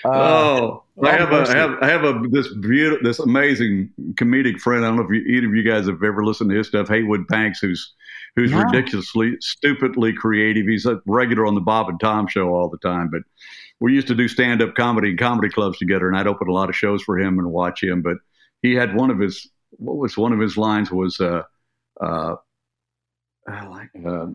oh 0.05 0.83
I 1.03 1.11
have, 1.11 1.31
a, 1.31 1.41
I 1.47 1.55
have 1.55 1.77
I 1.81 1.87
have 1.87 2.03
a 2.03 2.21
this 2.29 2.53
beautiful 2.55 2.99
this 3.01 3.19
amazing 3.19 3.89
comedic 4.15 4.59
friend. 4.59 4.83
I 4.83 4.89
don't 4.89 4.97
know 4.97 5.03
if 5.03 5.09
you, 5.09 5.21
either 5.21 5.47
of 5.47 5.55
you 5.55 5.63
guys 5.63 5.87
have 5.87 6.03
ever 6.03 6.25
listened 6.25 6.49
to 6.49 6.57
his 6.57 6.67
stuff. 6.67 6.89
Heywood 6.89 7.25
Banks, 7.27 7.59
who's 7.59 7.93
who's 8.35 8.51
yeah. 8.51 8.63
ridiculously 8.63 9.37
stupidly 9.39 10.11
creative. 10.11 10.67
He's 10.67 10.85
a 10.85 11.01
regular 11.05 11.45
on 11.45 11.55
the 11.55 11.61
Bob 11.61 11.87
and 11.87 11.99
Tom 11.99 12.27
show 12.27 12.49
all 12.49 12.69
the 12.69 12.77
time. 12.79 13.09
But 13.09 13.21
we 13.79 13.93
used 13.93 14.07
to 14.07 14.15
do 14.15 14.27
stand 14.27 14.61
up 14.61 14.75
comedy 14.75 15.09
and 15.09 15.19
comedy 15.19 15.49
clubs 15.49 15.77
together, 15.77 16.07
and 16.07 16.17
I'd 16.17 16.27
open 16.27 16.47
a 16.47 16.53
lot 16.53 16.69
of 16.69 16.75
shows 16.75 17.01
for 17.03 17.17
him 17.17 17.39
and 17.39 17.51
watch 17.51 17.83
him. 17.83 18.01
But 18.01 18.17
he 18.61 18.75
had 18.75 18.95
one 18.95 19.09
of 19.09 19.19
his 19.19 19.49
what 19.71 19.97
was 19.97 20.17
one 20.17 20.33
of 20.33 20.39
his 20.39 20.57
lines 20.57 20.91
was 20.91 21.19
uh, 21.19 21.43
uh, 22.01 22.35
I 23.47 23.65
like 23.65 23.89
uh, 24.05 24.27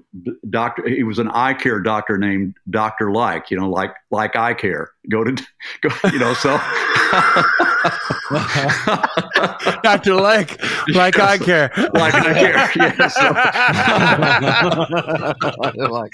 doctor. 0.48 0.88
He 0.88 1.02
was 1.04 1.18
an 1.18 1.28
eye 1.28 1.54
care 1.54 1.80
doctor 1.80 2.18
named 2.18 2.56
Doctor 2.68 3.12
Like. 3.12 3.50
You 3.50 3.58
know, 3.58 3.68
like 3.68 3.92
like 4.10 4.36
eye 4.36 4.54
care. 4.54 4.90
Go 5.08 5.24
to 5.24 5.32
go. 5.82 5.90
You 6.10 6.18
know, 6.18 6.34
so 6.34 6.50
Doctor 9.82 10.14
Like 10.14 10.60
like 10.88 11.18
eye 11.18 11.38
care. 11.38 11.70
Like 11.94 12.14
eye 12.14 12.34
care. 12.34 12.70
Yeah. 12.98 13.08
So. 13.08 13.34
like 15.90 16.12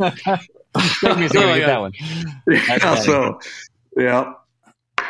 okay. 0.00 0.38
Make 1.02 1.18
me 1.18 1.26
oh, 1.26 1.28
get 1.28 1.66
that 1.66 1.80
one. 1.80 1.92
Yeah, 2.48 2.94
so, 2.96 3.40
yeah. 3.96 4.32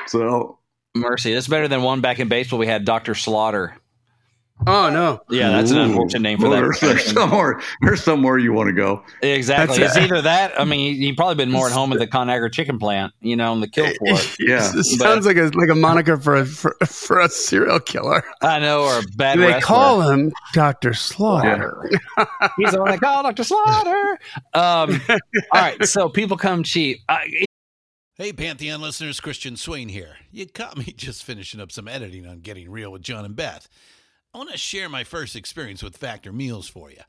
So, 0.06 0.58
mercy. 0.94 1.34
That's 1.34 1.48
better 1.48 1.68
than 1.68 1.82
one 1.82 2.00
back 2.00 2.20
in 2.20 2.28
baseball. 2.28 2.58
We 2.58 2.66
had 2.66 2.84
Doctor 2.84 3.14
Slaughter. 3.14 3.76
Oh 4.66 4.88
no! 4.88 5.20
Yeah, 5.28 5.50
that's 5.50 5.72
Ooh. 5.72 5.76
an 5.76 5.80
unfortunate 5.82 6.22
name 6.22 6.38
for 6.38 6.48
well, 6.48 6.62
that. 6.62 6.80
There's, 6.80 7.04
somewhere, 7.12 7.60
there's 7.82 8.02
somewhere 8.02 8.38
you 8.38 8.52
want 8.52 8.68
to 8.68 8.72
go. 8.72 9.04
Exactly. 9.20 9.78
That's 9.78 9.96
it's 9.96 10.04
either 10.04 10.22
that. 10.22 10.58
I 10.58 10.64
mean, 10.64 10.96
you've 10.96 11.16
probably 11.16 11.34
been 11.34 11.50
more 11.50 11.66
at 11.66 11.72
home 11.72 11.92
at 11.92 11.98
the 11.98 12.06
Conagra 12.06 12.50
chicken 12.52 12.78
plant, 12.78 13.12
you 13.20 13.36
know, 13.36 13.52
in 13.52 13.60
the 13.60 13.68
kill 13.68 13.86
for 13.86 14.06
yeah, 14.38 14.70
it 14.74 14.84
sounds 14.84 15.26
like 15.26 15.36
a 15.36 15.50
like 15.54 15.68
a 15.68 15.74
moniker 15.74 16.16
for 16.16 16.36
a 16.36 16.46
for, 16.46 16.76
for 16.86 17.20
a 17.20 17.28
serial 17.28 17.80
killer. 17.80 18.22
I 18.42 18.60
know, 18.60 18.84
or 18.84 19.00
a 19.00 19.02
bad. 19.16 19.38
They 19.38 19.48
wrestler. 19.48 19.60
call 19.60 20.00
him 20.02 20.32
Doctor 20.52 20.94
Slaughter. 20.94 21.90
Yeah. 21.90 22.48
He's 22.56 22.70
the 22.70 22.80
one 22.80 22.92
they 22.92 22.98
call 22.98 23.24
Doctor 23.24 23.44
Slaughter. 23.44 24.18
Um, 24.54 25.00
all 25.10 25.18
right, 25.52 25.84
so 25.84 26.08
people 26.08 26.36
come 26.36 26.62
cheap. 26.62 27.00
I, 27.08 27.44
Hey, 28.16 28.32
Pantheon 28.32 28.80
listeners, 28.80 29.18
Christian 29.18 29.56
Swain 29.56 29.88
here. 29.88 30.18
You 30.30 30.46
caught 30.46 30.78
me 30.78 30.84
just 30.96 31.24
finishing 31.24 31.60
up 31.60 31.72
some 31.72 31.88
editing 31.88 32.28
on 32.28 32.42
Getting 32.42 32.70
Real 32.70 32.92
with 32.92 33.02
John 33.02 33.24
and 33.24 33.34
Beth. 33.34 33.68
I 34.34 34.38
want 34.38 34.50
to 34.50 34.58
share 34.58 34.88
my 34.88 35.04
first 35.04 35.36
experience 35.36 35.80
with 35.80 35.96
Factor 35.96 36.32
Meals 36.32 36.68
for 36.68 36.90
you. 36.90 37.02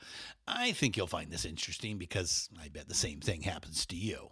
I 0.47 0.73
think 0.73 0.95
you'll 0.95 1.07
find 1.07 1.31
this 1.31 1.43
interesting 1.43 1.97
because 1.97 2.49
I 2.61 2.67
bet 2.67 2.87
the 2.87 2.93
same 2.93 3.19
thing 3.19 3.41
happens 3.41 3.87
to 3.87 3.95
you. 3.95 4.29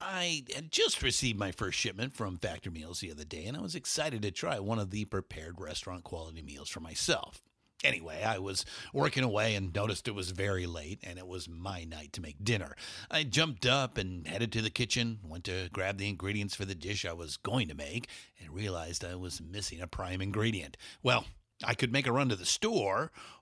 I 0.00 0.44
had 0.54 0.70
just 0.70 1.02
received 1.02 1.40
my 1.40 1.50
first 1.50 1.76
shipment 1.76 2.12
from 2.14 2.38
Factor 2.38 2.70
Meals 2.70 3.00
the 3.00 3.10
other 3.10 3.24
day, 3.24 3.46
and 3.46 3.56
I 3.56 3.60
was 3.60 3.74
excited 3.74 4.22
to 4.22 4.30
try 4.30 4.60
one 4.60 4.78
of 4.78 4.92
the 4.92 5.06
prepared 5.06 5.60
restaurant 5.60 6.04
quality 6.04 6.40
meals 6.40 6.68
for 6.68 6.78
myself. 6.78 7.42
Anyway, 7.82 8.22
I 8.22 8.38
was 8.38 8.64
working 8.94 9.24
away 9.24 9.56
and 9.56 9.74
noticed 9.74 10.06
it 10.06 10.14
was 10.14 10.30
very 10.30 10.66
late 10.66 11.00
and 11.02 11.18
it 11.18 11.26
was 11.26 11.48
my 11.48 11.82
night 11.82 12.12
to 12.12 12.20
make 12.20 12.44
dinner. 12.44 12.76
I 13.10 13.24
jumped 13.24 13.66
up 13.66 13.98
and 13.98 14.26
headed 14.28 14.52
to 14.52 14.62
the 14.62 14.70
kitchen, 14.70 15.18
went 15.24 15.44
to 15.44 15.68
grab 15.72 15.98
the 15.98 16.08
ingredients 16.08 16.54
for 16.54 16.64
the 16.64 16.74
dish 16.76 17.04
I 17.04 17.12
was 17.12 17.38
going 17.38 17.66
to 17.68 17.74
make, 17.74 18.08
and 18.38 18.54
realized 18.54 19.04
I 19.04 19.16
was 19.16 19.40
missing 19.40 19.80
a 19.80 19.88
prime 19.88 20.20
ingredient. 20.20 20.76
Well, 21.02 21.24
I 21.64 21.74
could 21.74 21.92
make 21.92 22.06
a 22.06 22.12
run 22.12 22.28
to 22.30 22.36
the 22.36 22.46
store, 22.46 23.12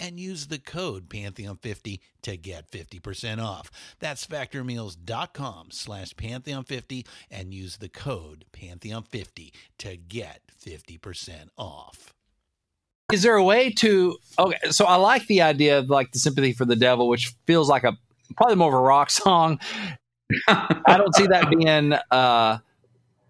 and 0.00 0.18
use 0.18 0.46
the 0.46 0.58
code 0.58 1.08
pantheon50 1.08 2.00
to 2.22 2.36
get 2.36 2.70
50% 2.70 3.40
off. 3.42 3.70
That's 4.00 4.26
factormeals.com 4.26 5.68
slash 5.70 6.14
pantheon50 6.14 7.06
and 7.30 7.52
use 7.54 7.76
the 7.76 7.88
code 7.88 8.44
pantheon50 8.52 9.52
to 9.78 9.96
get 9.96 10.40
50% 10.64 11.48
off. 11.56 12.14
is 13.12 13.22
there 13.22 13.34
a 13.36 13.42
way 13.44 13.70
to 13.70 14.16
okay 14.38 14.56
so 14.70 14.84
i 14.84 14.94
like 14.94 15.26
the 15.26 15.42
idea 15.42 15.78
of 15.78 15.90
like 15.90 16.12
the 16.12 16.18
sympathy 16.20 16.52
for 16.52 16.64
the 16.64 16.76
devil 16.76 17.08
which 17.08 17.34
feels 17.46 17.68
like 17.68 17.82
a 17.82 17.92
probably 18.36 18.54
more 18.54 18.68
of 18.68 18.74
a 18.74 18.78
rock 18.80 19.10
song 19.10 19.58
i 20.48 20.96
don't 20.96 21.14
see 21.16 21.26
that 21.26 21.50
being 21.50 21.92
uh 21.92 22.58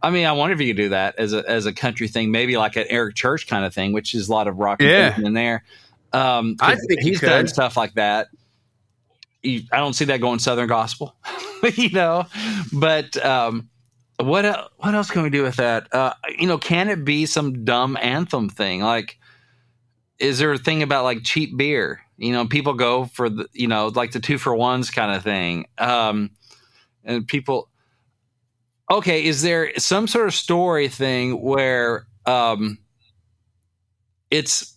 i 0.02 0.10
mean 0.10 0.26
i 0.26 0.32
wonder 0.32 0.54
if 0.54 0.60
you 0.60 0.66
could 0.74 0.76
do 0.82 0.88
that 0.90 1.14
as 1.18 1.32
a 1.32 1.48
as 1.48 1.64
a 1.64 1.72
country 1.72 2.08
thing 2.08 2.30
maybe 2.30 2.58
like 2.58 2.76
an 2.76 2.84
eric 2.90 3.14
church 3.14 3.46
kind 3.46 3.64
of 3.64 3.72
thing 3.72 3.92
which 3.94 4.14
is 4.14 4.28
a 4.28 4.32
lot 4.32 4.46
of 4.48 4.58
rock 4.58 4.82
Yeah. 4.82 5.18
in 5.18 5.32
there 5.32 5.64
um 6.12 6.56
I 6.60 6.76
think 6.76 7.00
he's 7.00 7.20
done 7.20 7.46
stuff 7.46 7.76
like 7.76 7.94
that 7.94 8.28
i 9.44 9.78
don't 9.78 9.94
see 9.94 10.04
that 10.04 10.20
going 10.20 10.38
southern 10.38 10.68
gospel 10.68 11.16
you 11.76 11.88
know 11.90 12.26
but 12.72 13.16
um 13.24 13.70
what 14.22 14.72
what 14.76 14.94
else 14.94 15.10
can 15.10 15.22
we 15.22 15.30
do 15.30 15.42
with 15.42 15.56
that? 15.56 15.92
Uh, 15.94 16.14
you 16.38 16.46
know, 16.46 16.58
can 16.58 16.88
it 16.88 17.04
be 17.04 17.26
some 17.26 17.64
dumb 17.64 17.96
anthem 18.00 18.48
thing? 18.48 18.80
Like, 18.80 19.18
is 20.18 20.38
there 20.38 20.52
a 20.52 20.58
thing 20.58 20.82
about 20.82 21.04
like 21.04 21.22
cheap 21.24 21.56
beer? 21.56 22.00
You 22.16 22.32
know, 22.32 22.46
people 22.46 22.74
go 22.74 23.06
for 23.06 23.28
the 23.28 23.48
you 23.52 23.66
know 23.66 23.88
like 23.88 24.12
the 24.12 24.20
two 24.20 24.38
for 24.38 24.54
ones 24.54 24.90
kind 24.90 25.14
of 25.14 25.22
thing. 25.22 25.66
Um, 25.78 26.30
and 27.04 27.26
people, 27.26 27.70
okay, 28.90 29.24
is 29.24 29.42
there 29.42 29.72
some 29.78 30.06
sort 30.06 30.26
of 30.26 30.34
story 30.34 30.88
thing 30.88 31.40
where 31.40 32.06
um, 32.26 32.78
it's 34.30 34.76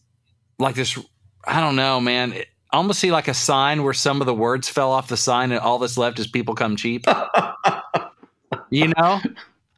like 0.58 0.76
this? 0.76 0.98
I 1.46 1.60
don't 1.62 1.76
know, 1.76 2.00
man. 2.00 2.34
It, 2.34 2.48
I 2.72 2.78
almost 2.78 3.00
see 3.00 3.12
like 3.12 3.28
a 3.28 3.34
sign 3.34 3.84
where 3.84 3.94
some 3.94 4.20
of 4.22 4.26
the 4.28 4.34
words 4.34 4.68
fell 4.68 4.92
off 4.92 5.08
the 5.08 5.18
sign 5.18 5.52
and 5.52 5.60
all 5.60 5.78
that's 5.80 5.98
left 5.98 6.18
is 6.20 6.28
people 6.28 6.56
come 6.56 6.76
cheap. 6.76 7.06
you 8.70 8.92
know, 8.98 9.22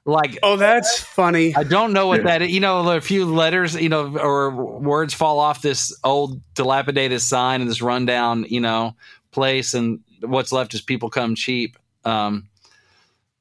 like 0.06 0.40
Oh, 0.44 0.56
that's 0.56 1.00
funny. 1.00 1.56
I 1.56 1.64
don't 1.64 1.92
know 1.94 2.08
what 2.08 2.20
Yeah. 2.20 2.24
that 2.28 2.42
is. 2.44 2.52
You 2.52 2.60
know, 2.62 2.90
a 2.92 3.02
few 3.02 3.26
letters, 3.26 3.76
you 3.76 3.90
know, 3.90 4.18
or 4.18 4.52
words 4.52 5.14
fall 5.14 5.40
off 5.40 5.62
this 5.62 5.98
old 6.04 6.42
dilapidated 6.54 7.22
sign 7.22 7.62
in 7.62 7.68
this 7.68 7.82
rundown, 7.82 8.46
you 8.48 8.62
know, 8.62 8.96
place, 9.32 9.74
and 9.74 10.00
what's 10.22 10.52
left 10.54 10.74
is 10.74 10.82
people 10.82 11.10
come 11.10 11.36
cheap. 11.36 11.78
Um, 12.06 12.48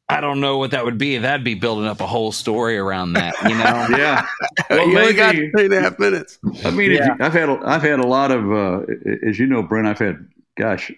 I 0.08 0.20
don't 0.20 0.40
know 0.40 0.58
what 0.58 0.72
that 0.72 0.84
would 0.84 0.98
be. 0.98 1.16
That'd 1.18 1.44
be 1.44 1.54
building 1.54 1.86
up 1.86 2.00
a 2.00 2.06
whole 2.06 2.30
story 2.30 2.76
around 2.76 3.14
that, 3.14 3.34
you 3.44 3.56
know. 3.56 3.86
Yeah. 3.98 4.26
Well, 4.70 4.88
you 4.88 4.98
only 4.98 5.14
got 5.14 5.34
maybe- 5.34 5.50
three 5.50 5.64
and 5.66 5.74
a 5.74 5.80
half 5.80 5.98
minutes. 5.98 6.38
I 6.64 6.70
mean, 6.70 6.90
Yeah. 6.92 7.06
you, 7.18 7.24
I've 7.24 7.32
had 7.32 7.48
a, 7.48 7.58
I've 7.64 7.82
had 7.82 8.00
a 8.00 8.06
lot 8.06 8.30
of, 8.30 8.50
uh, 8.52 8.80
as 9.26 9.38
you 9.38 9.46
know, 9.46 9.62
Brent. 9.62 9.86
I've 9.86 9.98
had, 9.98 10.26
gosh, 10.58 10.90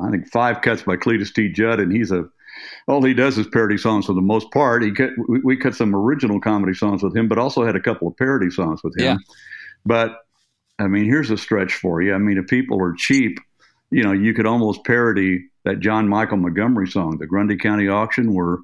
I 0.00 0.10
think 0.10 0.28
five 0.30 0.60
cuts 0.62 0.82
by 0.82 0.96
Cletus 0.96 1.32
T. 1.32 1.48
Judd, 1.50 1.80
and 1.80 1.92
he's 1.92 2.10
a 2.10 2.24
all 2.86 3.02
he 3.02 3.14
does 3.14 3.36
is 3.36 3.46
parody 3.48 3.76
songs 3.76 4.06
for 4.06 4.12
the 4.12 4.20
most 4.20 4.50
part. 4.52 4.82
He 4.82 4.92
cut 4.92 5.10
we, 5.28 5.40
we 5.40 5.56
cut 5.56 5.74
some 5.74 5.94
original 5.94 6.40
comedy 6.40 6.72
songs 6.74 7.02
with 7.02 7.16
him, 7.16 7.28
but 7.28 7.38
also 7.38 7.64
had 7.66 7.74
a 7.76 7.80
couple 7.80 8.06
of 8.08 8.16
parody 8.16 8.50
songs 8.50 8.80
with 8.84 8.96
him. 8.96 9.04
Yeah. 9.04 9.16
But 9.84 10.18
I 10.78 10.86
mean, 10.86 11.04
here's 11.04 11.30
a 11.30 11.36
stretch 11.36 11.74
for 11.74 12.00
you. 12.02 12.14
I 12.14 12.18
mean, 12.18 12.38
if 12.38 12.46
people 12.46 12.80
are 12.82 12.94
cheap, 12.96 13.38
you 13.94 14.02
know, 14.02 14.12
you 14.12 14.34
could 14.34 14.46
almost 14.46 14.84
parody 14.84 15.44
that 15.64 15.78
John 15.80 16.08
Michael 16.08 16.36
Montgomery 16.38 16.88
song, 16.88 17.18
the 17.18 17.26
Grundy 17.26 17.56
County 17.56 17.88
auction, 17.88 18.34
where 18.34 18.58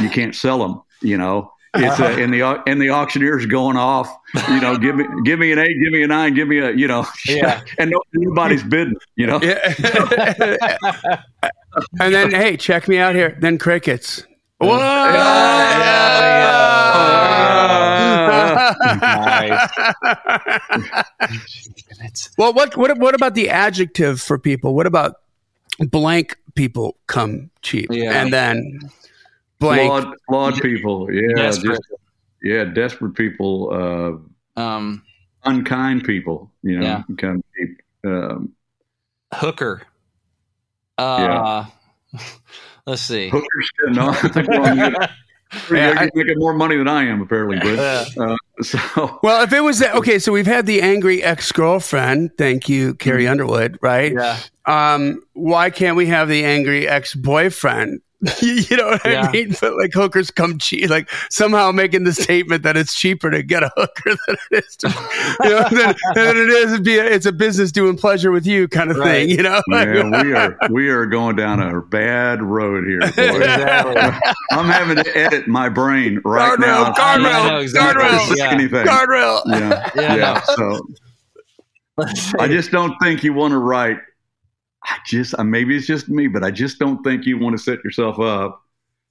you 0.00 0.10
can't 0.18 0.34
sell 0.34 0.58
them. 0.58 0.82
You 1.00 1.18
know, 1.18 1.52
it's 1.74 2.00
uh, 2.00 2.04
and 2.18 2.34
the 2.34 2.42
and 2.66 2.80
the 2.82 2.90
auctioneer's 2.90 3.46
going 3.46 3.76
off. 3.76 4.14
You 4.48 4.60
know, 4.60 4.76
give 4.76 4.96
me 4.96 5.04
give 5.24 5.38
me 5.38 5.52
an 5.52 5.58
eight, 5.58 5.78
give 5.82 5.92
me 5.92 6.02
a 6.02 6.06
nine, 6.06 6.34
give 6.34 6.48
me 6.48 6.58
a 6.58 6.72
you 6.72 6.86
know, 6.88 7.06
Yeah. 7.26 7.62
and 7.78 7.94
nobody's 8.12 8.62
bidding. 8.62 8.96
You 9.16 9.26
know, 9.28 9.40
Yeah. 9.40 9.58
and 12.00 12.12
then, 12.14 12.30
hey, 12.30 12.56
check 12.56 12.88
me 12.88 12.98
out 12.98 13.14
here. 13.14 13.38
Then 13.40 13.56
crickets. 13.58 14.24
Whoa! 14.58 14.78
It's- 22.04 22.30
well, 22.38 22.52
what 22.52 22.76
what 22.76 22.98
what 22.98 23.14
about 23.14 23.34
the 23.34 23.48
adjective 23.50 24.20
for 24.20 24.38
people? 24.38 24.74
What 24.74 24.86
about 24.86 25.16
blank 25.78 26.36
people 26.54 26.96
come 27.06 27.50
cheap, 27.62 27.88
Yeah. 27.90 28.20
and 28.22 28.32
then 28.32 28.80
blank? 29.58 29.90
flawed, 29.90 30.14
flawed 30.28 30.62
people. 30.62 31.10
Yeah, 31.12 31.34
Desperate. 31.36 31.70
just 31.76 31.82
yeah, 32.42 32.64
desperate 32.64 33.14
people, 33.14 33.72
um, 33.72 34.32
uh, 34.56 34.96
unkind 35.50 36.04
people. 36.04 36.50
You 36.62 36.80
know, 36.80 36.84
Yeah. 36.86 37.02
kind 37.18 37.36
of 37.38 37.44
cheap. 37.56 37.82
Um, 38.04 38.52
hooker. 39.32 39.82
Uh, 40.98 41.64
let's 42.86 43.02
see. 43.02 43.28
hookers. 43.30 43.70
No, 43.88 44.10
I 44.10 45.08
Yeah, 45.70 46.08
You're 46.14 46.24
making 46.24 46.38
more 46.38 46.54
money 46.54 46.76
than 46.76 46.88
I 46.88 47.04
am, 47.04 47.20
apparently. 47.20 47.58
Yeah. 47.58 48.04
Uh, 48.18 48.36
so 48.62 49.20
Well, 49.22 49.42
if 49.42 49.52
it 49.52 49.60
was 49.60 49.78
that, 49.80 49.94
okay, 49.96 50.18
so 50.18 50.32
we've 50.32 50.46
had 50.46 50.66
the 50.66 50.80
angry 50.80 51.22
ex 51.22 51.52
girlfriend. 51.52 52.32
Thank 52.38 52.68
you, 52.68 52.94
Carrie 52.94 53.28
Underwood. 53.28 53.78
Right? 53.82 54.12
Yeah. 54.12 54.38
Um, 54.66 55.22
why 55.34 55.70
can't 55.70 55.96
we 55.96 56.06
have 56.06 56.28
the 56.28 56.44
angry 56.44 56.88
ex 56.88 57.14
boyfriend? 57.14 58.00
you 58.40 58.76
know 58.76 58.86
what 58.86 59.04
Yeah. 59.04 59.22
I 59.22 59.32
mean? 59.32 59.56
But 59.60 59.76
like 59.76 59.92
hookers 59.92 60.30
come 60.30 60.58
cheap, 60.58 60.88
like 60.88 61.10
somehow 61.28 61.72
making 61.72 62.04
the 62.04 62.12
statement 62.12 62.62
that 62.62 62.76
it's 62.76 62.94
cheaper 62.94 63.30
to 63.32 63.42
get 63.42 63.64
a 63.64 63.70
hooker 63.76 64.14
than 64.26 64.36
it 64.52 64.64
is 64.64 64.76
to, 64.76 64.88
you 65.42 65.50
know, 65.50 65.68
than, 65.70 65.94
than 66.14 66.36
it 66.36 66.48
is 66.48 66.80
be. 66.80 66.98
A, 66.98 67.04
it's 67.04 67.26
a 67.26 67.32
business 67.32 67.72
doing 67.72 67.96
pleasure 67.96 68.30
with 68.30 68.46
you 68.46 68.68
kind 68.68 68.90
of 68.92 68.96
Right. 68.98 69.26
thing. 69.26 69.30
You 69.30 69.42
know? 69.42 69.60
yeah, 69.68 70.22
we 70.22 70.32
are 70.34 70.56
we 70.70 70.88
are 70.88 71.06
going 71.06 71.34
down 71.34 71.60
a 71.60 71.80
bad 71.82 72.42
road 72.42 72.84
here. 72.86 73.00
boy. 73.00 73.06
Exactly. 73.42 73.96
I'm 74.52 74.66
having 74.66 75.02
to 75.02 75.16
edit 75.18 75.48
my 75.48 75.68
brain 75.68 76.20
right 76.24 76.56
Guardrail, 76.58 76.60
now. 76.60 76.94
I 76.96 77.18
know 77.18 77.24
guardrail, 77.28 77.62
exactly. 77.62 78.04
guardrail, 78.04 78.36
Yeah. 78.36 78.50
Anything. 78.50 78.86
guardrail. 78.86 79.42
Yeah, 79.46 79.90
Yeah, 79.96 80.14
yeah. 80.16 80.40
So 80.42 80.86
I 82.38 82.48
just 82.48 82.70
don't 82.70 82.94
think 83.02 83.22
you 83.24 83.32
want 83.32 83.52
to 83.52 83.58
write. 83.58 83.98
I 84.84 84.98
just 85.06 85.34
uh, 85.38 85.44
maybe 85.44 85.76
it's 85.76 85.86
just 85.86 86.08
me, 86.08 86.26
but 86.28 86.42
I 86.44 86.50
just 86.50 86.78
don't 86.78 87.02
think 87.02 87.24
you 87.26 87.38
want 87.38 87.56
to 87.56 87.62
set 87.62 87.82
yourself 87.84 88.18
up 88.18 88.62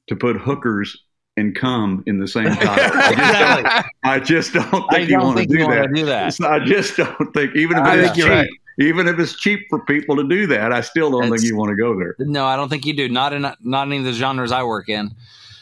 to 0.07 0.15
put 0.15 0.35
hookers 0.37 0.97
and 1.37 1.55
cum 1.55 2.03
in 2.07 2.19
the 2.19 2.27
same 2.27 2.45
title. 2.55 2.67
I 2.69 3.13
just 3.13 3.83
don't, 3.83 4.03
I 4.03 4.19
just 4.19 4.53
don't 4.53 4.69
think 4.89 4.93
I 4.93 4.97
you 4.99 5.07
don't 5.07 5.23
want 5.25 5.37
think 5.37 5.51
to 5.51 5.57
do 5.57 5.65
that. 5.67 5.93
do 5.93 6.05
that. 6.05 6.33
So 6.33 6.47
I 6.47 6.59
just 6.59 6.97
don't 6.97 7.33
think 7.33 7.55
even 7.55 7.77
if 7.77 7.83
I 7.83 7.93
it 7.93 7.99
is 7.99 8.05
think 8.11 8.15
cheap, 8.23 8.29
right. 8.29 8.49
even 8.79 9.07
if 9.07 9.17
it's 9.17 9.39
cheap 9.39 9.61
for 9.69 9.79
people 9.85 10.17
to 10.17 10.27
do 10.27 10.45
that, 10.47 10.73
I 10.73 10.81
still 10.81 11.09
don't 11.11 11.23
It's- 11.25 11.39
think 11.41 11.49
you 11.49 11.55
want 11.57 11.69
to 11.69 11.75
go 11.75 11.97
there. 11.97 12.15
No, 12.19 12.45
I 12.45 12.55
don't 12.57 12.67
think 12.69 12.85
you 12.85 12.93
do. 12.93 13.07
Not 13.07 13.31
in 13.33 13.41
not 13.61 13.87
any 13.87 13.97
of 13.99 14.03
the 14.03 14.13
genres 14.13 14.51
I 14.51 14.63
work 14.63 14.89
in. 14.89 15.11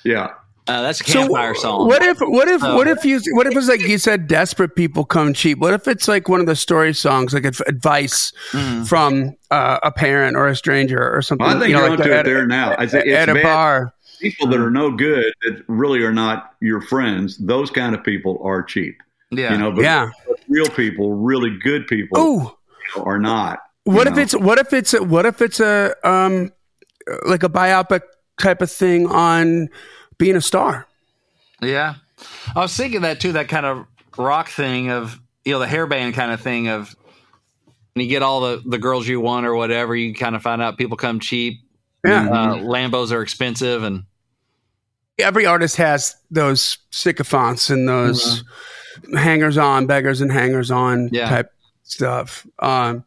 Yeah. 0.04 0.30
Uh, 0.70 0.82
that's 0.84 1.02
a 1.02 1.04
campfire 1.04 1.56
song. 1.56 1.88
What 1.88 2.02
if 2.04 2.18
what 2.20 2.48
if 2.48 2.64
Oh. 2.64 2.76
what 2.76 2.88
if 2.88 3.04
you 3.04 3.20
what 3.32 3.48
if 3.48 3.58
it's 3.58 3.68
like 3.68 3.82
you 3.82 3.98
said 3.98 4.28
desperate 4.28 4.76
people 4.76 5.04
come 5.04 5.34
cheap? 5.34 5.58
What 5.58 5.74
if 5.74 5.88
it's 5.88 6.08
like 6.08 6.30
one 6.30 6.40
of 6.40 6.46
the 6.46 6.56
story 6.56 6.94
songs 6.94 7.34
like 7.34 7.46
advice 7.46 8.32
Mm. 8.52 8.88
from 8.88 9.36
uh, 9.50 9.80
a 9.84 9.92
parent 9.92 10.38
or 10.38 10.48
a 10.48 10.56
stranger 10.56 11.00
or 11.16 11.22
something? 11.22 11.46
Well, 11.48 11.58
I 11.58 11.60
think 11.60 11.70
you 11.70 11.76
know, 11.76 11.82
you're 11.82 11.90
like 11.92 12.00
onto 12.02 12.12
it 12.14 12.24
there 12.24 12.46
now. 12.46 12.76
I 12.78 12.86
think 12.86 13.06
it's 13.08 13.16
at 13.18 13.30
a 13.30 13.34
bad. 13.34 13.44
bar. 13.44 13.94
People 14.22 14.48
that 14.48 14.60
are 14.60 14.70
no 14.70 14.92
good 14.92 15.34
that 15.44 15.64
really 15.68 16.04
are 16.04 16.12
not 16.14 16.52
your 16.62 16.82
friends. 16.82 17.38
Those 17.38 17.72
kind 17.72 17.96
of 17.96 18.04
people 18.04 18.40
are 18.44 18.62
cheap. 18.62 18.98
yeah. 19.32 19.52
You 19.54 19.58
know, 19.58 19.72
but 19.72 19.82
Yeah. 19.84 20.10
real 20.50 20.68
people, 20.68 21.14
really 21.16 21.58
good 21.64 21.88
people 21.88 22.20
Ooh. 22.20 22.52
are 23.02 23.18
not. 23.20 23.60
What 23.86 24.08
if 24.08 24.16
know. 24.16 24.22
it's 24.22 24.36
what 24.36 24.60
if 24.60 24.74
it's 24.74 24.92
what 25.00 25.26
if 25.26 25.42
it's 25.42 25.60
a 25.60 25.96
um 26.04 26.52
like 27.26 27.44
a 27.44 27.50
biopic 27.50 28.02
type 28.40 28.62
of 28.62 28.70
thing 28.72 29.08
on 29.08 29.70
being 30.20 30.36
a 30.36 30.42
star? 30.42 30.86
Yeah. 31.62 31.96
I 32.56 32.60
was 32.60 32.76
thinking 32.78 33.02
that 33.02 33.20
too, 33.20 33.32
that 33.34 33.50
kind 33.50 33.66
of 33.66 33.88
rock 34.18 34.50
thing 34.50 34.92
of, 34.92 35.20
you 35.46 35.54
know, 35.54 35.60
the 35.60 35.66
hairband 35.66 36.14
kind 36.14 36.32
of 36.32 36.40
thing 36.42 36.68
of, 36.68 36.96
and 37.96 38.04
you 38.04 38.10
get 38.10 38.22
all 38.22 38.42
the, 38.42 38.62
the 38.66 38.78
girls 38.78 39.08
you 39.08 39.20
want 39.20 39.48
or 39.48 39.56
whatever, 39.56 39.96
you 39.96 40.14
kind 40.14 40.36
of 40.36 40.44
find 40.44 40.62
out 40.62 40.78
people 40.78 40.96
come 40.98 41.20
cheap. 41.20 41.62
Yeah. 42.06 42.30
Uh, 42.30 42.56
Lambos 42.58 43.12
are 43.12 43.24
expensive 43.24 43.84
and 43.84 44.04
Every 45.18 45.46
artist 45.46 45.76
has 45.76 46.16
those 46.32 46.78
sycophants 46.92 47.70
and 47.70 47.90
those 47.90 48.46
hangers 49.18 49.58
on, 49.58 49.86
beggars 49.86 50.22
and 50.22 50.32
hangers 50.32 50.72
on 50.72 51.10
Yeah. 51.12 51.28
type 51.30 51.52
stuff. 51.84 52.46
Um 52.60 53.04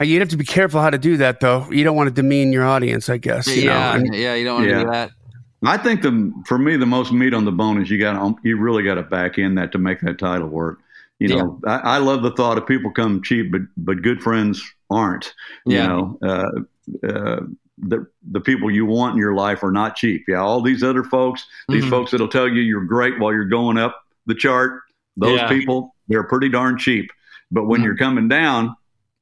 you'd 0.00 0.20
have 0.20 0.28
to 0.28 0.36
be 0.36 0.44
careful 0.44 0.80
how 0.80 0.90
to 0.90 0.98
do 0.98 1.16
that 1.18 1.40
though. 1.40 1.66
You 1.70 1.84
don't 1.84 1.96
want 1.96 2.08
to 2.08 2.14
demean 2.14 2.52
your 2.52 2.64
audience, 2.64 3.08
I 3.08 3.16
guess. 3.18 3.46
You 3.46 3.64
yeah, 3.64 3.92
know? 3.92 4.04
And- 4.04 4.14
yeah, 4.14 4.34
you 4.34 4.44
don't 4.44 4.54
want 4.56 4.68
to 4.68 4.78
do 4.84 4.90
that. 4.90 5.10
I 5.62 5.78
think 5.78 6.02
the 6.02 6.32
for 6.46 6.58
me 6.58 6.76
the 6.76 6.86
most 6.86 7.12
meat 7.12 7.34
on 7.34 7.44
the 7.44 7.52
bone 7.52 7.80
is 7.80 7.90
you 7.90 7.98
got 7.98 8.36
you 8.44 8.56
really 8.58 8.82
got 8.82 8.94
to 8.94 9.02
back 9.02 9.38
in 9.38 9.54
that 9.56 9.72
to 9.72 9.78
make 9.78 10.00
that 10.02 10.18
title 10.18 10.48
work. 10.48 10.80
You 11.18 11.28
know, 11.28 11.60
I, 11.66 11.76
I 11.76 11.98
love 11.98 12.22
the 12.22 12.30
thought 12.32 12.58
of 12.58 12.66
people 12.66 12.90
come 12.90 13.22
cheap, 13.22 13.50
but 13.50 13.62
but 13.78 14.02
good 14.02 14.22
friends 14.22 14.62
aren't. 14.90 15.34
You 15.64 15.76
Yeah. 15.76 15.86
know, 15.86 16.18
uh, 16.22 17.06
uh, 17.08 17.40
the 17.78 18.06
the 18.30 18.40
people 18.40 18.70
you 18.70 18.84
want 18.84 19.14
in 19.14 19.18
your 19.18 19.34
life 19.34 19.62
are 19.64 19.72
not 19.72 19.96
cheap. 19.96 20.24
Yeah, 20.28 20.40
all 20.42 20.60
these 20.60 20.82
other 20.82 21.02
folks, 21.02 21.46
these 21.68 21.84
Mhm. 21.84 21.90
folks 21.90 22.10
that'll 22.10 22.28
tell 22.28 22.46
you 22.48 22.60
you're 22.60 22.84
great 22.84 23.18
while 23.18 23.32
you're 23.32 23.46
going 23.46 23.78
up 23.78 23.98
the 24.26 24.34
chart. 24.34 24.82
Those 25.16 25.40
Yeah. 25.40 25.48
people, 25.48 25.94
they're 26.08 26.22
pretty 26.24 26.50
darn 26.50 26.76
cheap. 26.78 27.10
But 27.50 27.66
when 27.66 27.80
Mhm. 27.80 27.84
you're 27.84 27.96
coming 27.96 28.28
down, 28.28 28.76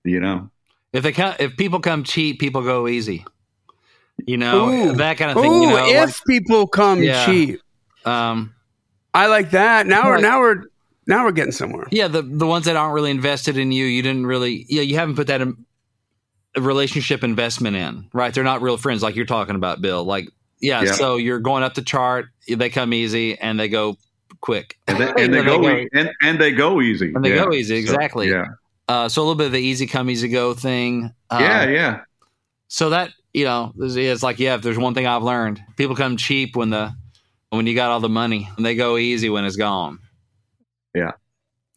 you 0.04 0.18
know, 0.18 0.50
If 0.92 1.02
they 1.04 1.12
come, 1.12 1.34
if 1.38 1.56
people 1.56 1.78
come 1.80 2.02
cheap, 2.04 2.38
people 2.40 2.62
go 2.62 2.88
easy. 2.88 3.24
You 4.26 4.36
know 4.36 4.68
Ooh. 4.70 4.92
that 4.96 5.18
kind 5.18 5.30
of 5.32 5.38
thing. 5.42 5.52
Ooh, 5.52 5.60
you 5.62 5.68
know, 5.68 5.86
if 6.04 6.20
people 6.26 6.66
come 6.66 7.02
Yeah. 7.02 7.26
cheap. 7.26 7.60
um, 8.04 8.54
I 9.12 9.26
like 9.26 9.50
that. 9.52 9.86
Now 9.86 10.06
we're 10.06 10.14
Right. 10.14 10.22
now 10.22 10.40
we're 10.40 10.62
Now 11.06 11.24
we're 11.24 11.32
getting 11.32 11.52
somewhere. 11.52 11.86
Yeah, 11.90 12.08
the 12.08 12.22
the 12.22 12.46
ones 12.46 12.64
that 12.64 12.76
aren't 12.76 12.94
really 12.94 13.10
invested 13.10 13.58
in 13.58 13.70
you, 13.72 13.84
you 13.84 14.00
didn't 14.02 14.24
really, 14.26 14.64
yeah, 14.70 14.80
you 14.82 14.96
haven't 14.96 15.16
put 15.16 15.26
that 15.26 15.40
in, 15.42 15.56
relationship 16.56 17.22
investment 17.24 17.76
in, 17.76 18.08
right? 18.12 18.32
They're 18.32 18.44
not 18.44 18.62
real 18.62 18.76
friends, 18.78 19.02
like 19.02 19.14
you're 19.16 19.26
talking 19.26 19.54
about, 19.56 19.80
Bill. 19.82 20.04
Like, 20.04 20.28
yeah, 20.60 20.82
Yeah. 20.82 20.92
so 20.92 21.16
you're 21.16 21.40
going 21.40 21.62
up 21.62 21.74
the 21.74 21.82
chart, 21.82 22.26
they 22.48 22.70
come 22.70 22.92
easy 22.94 23.36
and 23.38 23.58
they 23.60 23.68
go 23.68 23.96
quick, 24.40 24.78
And 24.88 24.98
they, 24.98 25.08
and 25.08 25.16
they 25.34 25.42
then 25.42 25.44
go, 25.44 25.66
and, 25.92 26.10
and 26.22 26.38
they 26.38 26.52
go 26.52 26.80
easy. 26.80 27.12
And 27.14 27.24
they 27.24 27.34
Yeah. 27.34 27.44
go 27.44 27.52
easy, 27.52 27.74
So, 27.84 27.92
exactly. 27.92 28.30
yeah. 28.30 28.46
Uh, 28.88 29.08
so 29.08 29.20
a 29.20 29.24
little 29.24 29.34
bit 29.34 29.46
of 29.46 29.52
the 29.52 29.60
easy 29.60 29.86
come, 29.86 30.08
easy 30.10 30.28
go 30.28 30.54
thing. 30.54 31.12
Uh, 31.30 31.38
yeah, 31.40 31.68
yeah. 31.68 32.00
So 32.68 32.90
that 32.90 33.10
you 33.34 33.44
know, 33.44 33.72
it's 33.76 34.22
like 34.22 34.38
yeah, 34.38 34.54
if 34.54 34.62
there's 34.62 34.78
one 34.78 34.94
thing 34.94 35.06
I've 35.06 35.24
learned, 35.24 35.62
people 35.76 35.96
come 35.96 36.16
cheap 36.16 36.54
when 36.56 36.70
the 36.70 36.94
when 37.50 37.66
you 37.66 37.74
got 37.74 37.90
all 37.90 38.00
the 38.00 38.08
money, 38.08 38.48
and 38.56 38.64
they 38.64 38.76
go 38.76 38.96
easy 38.96 39.28
when 39.28 39.44
it's 39.44 39.56
gone. 39.56 39.98
Yeah. 40.94 41.12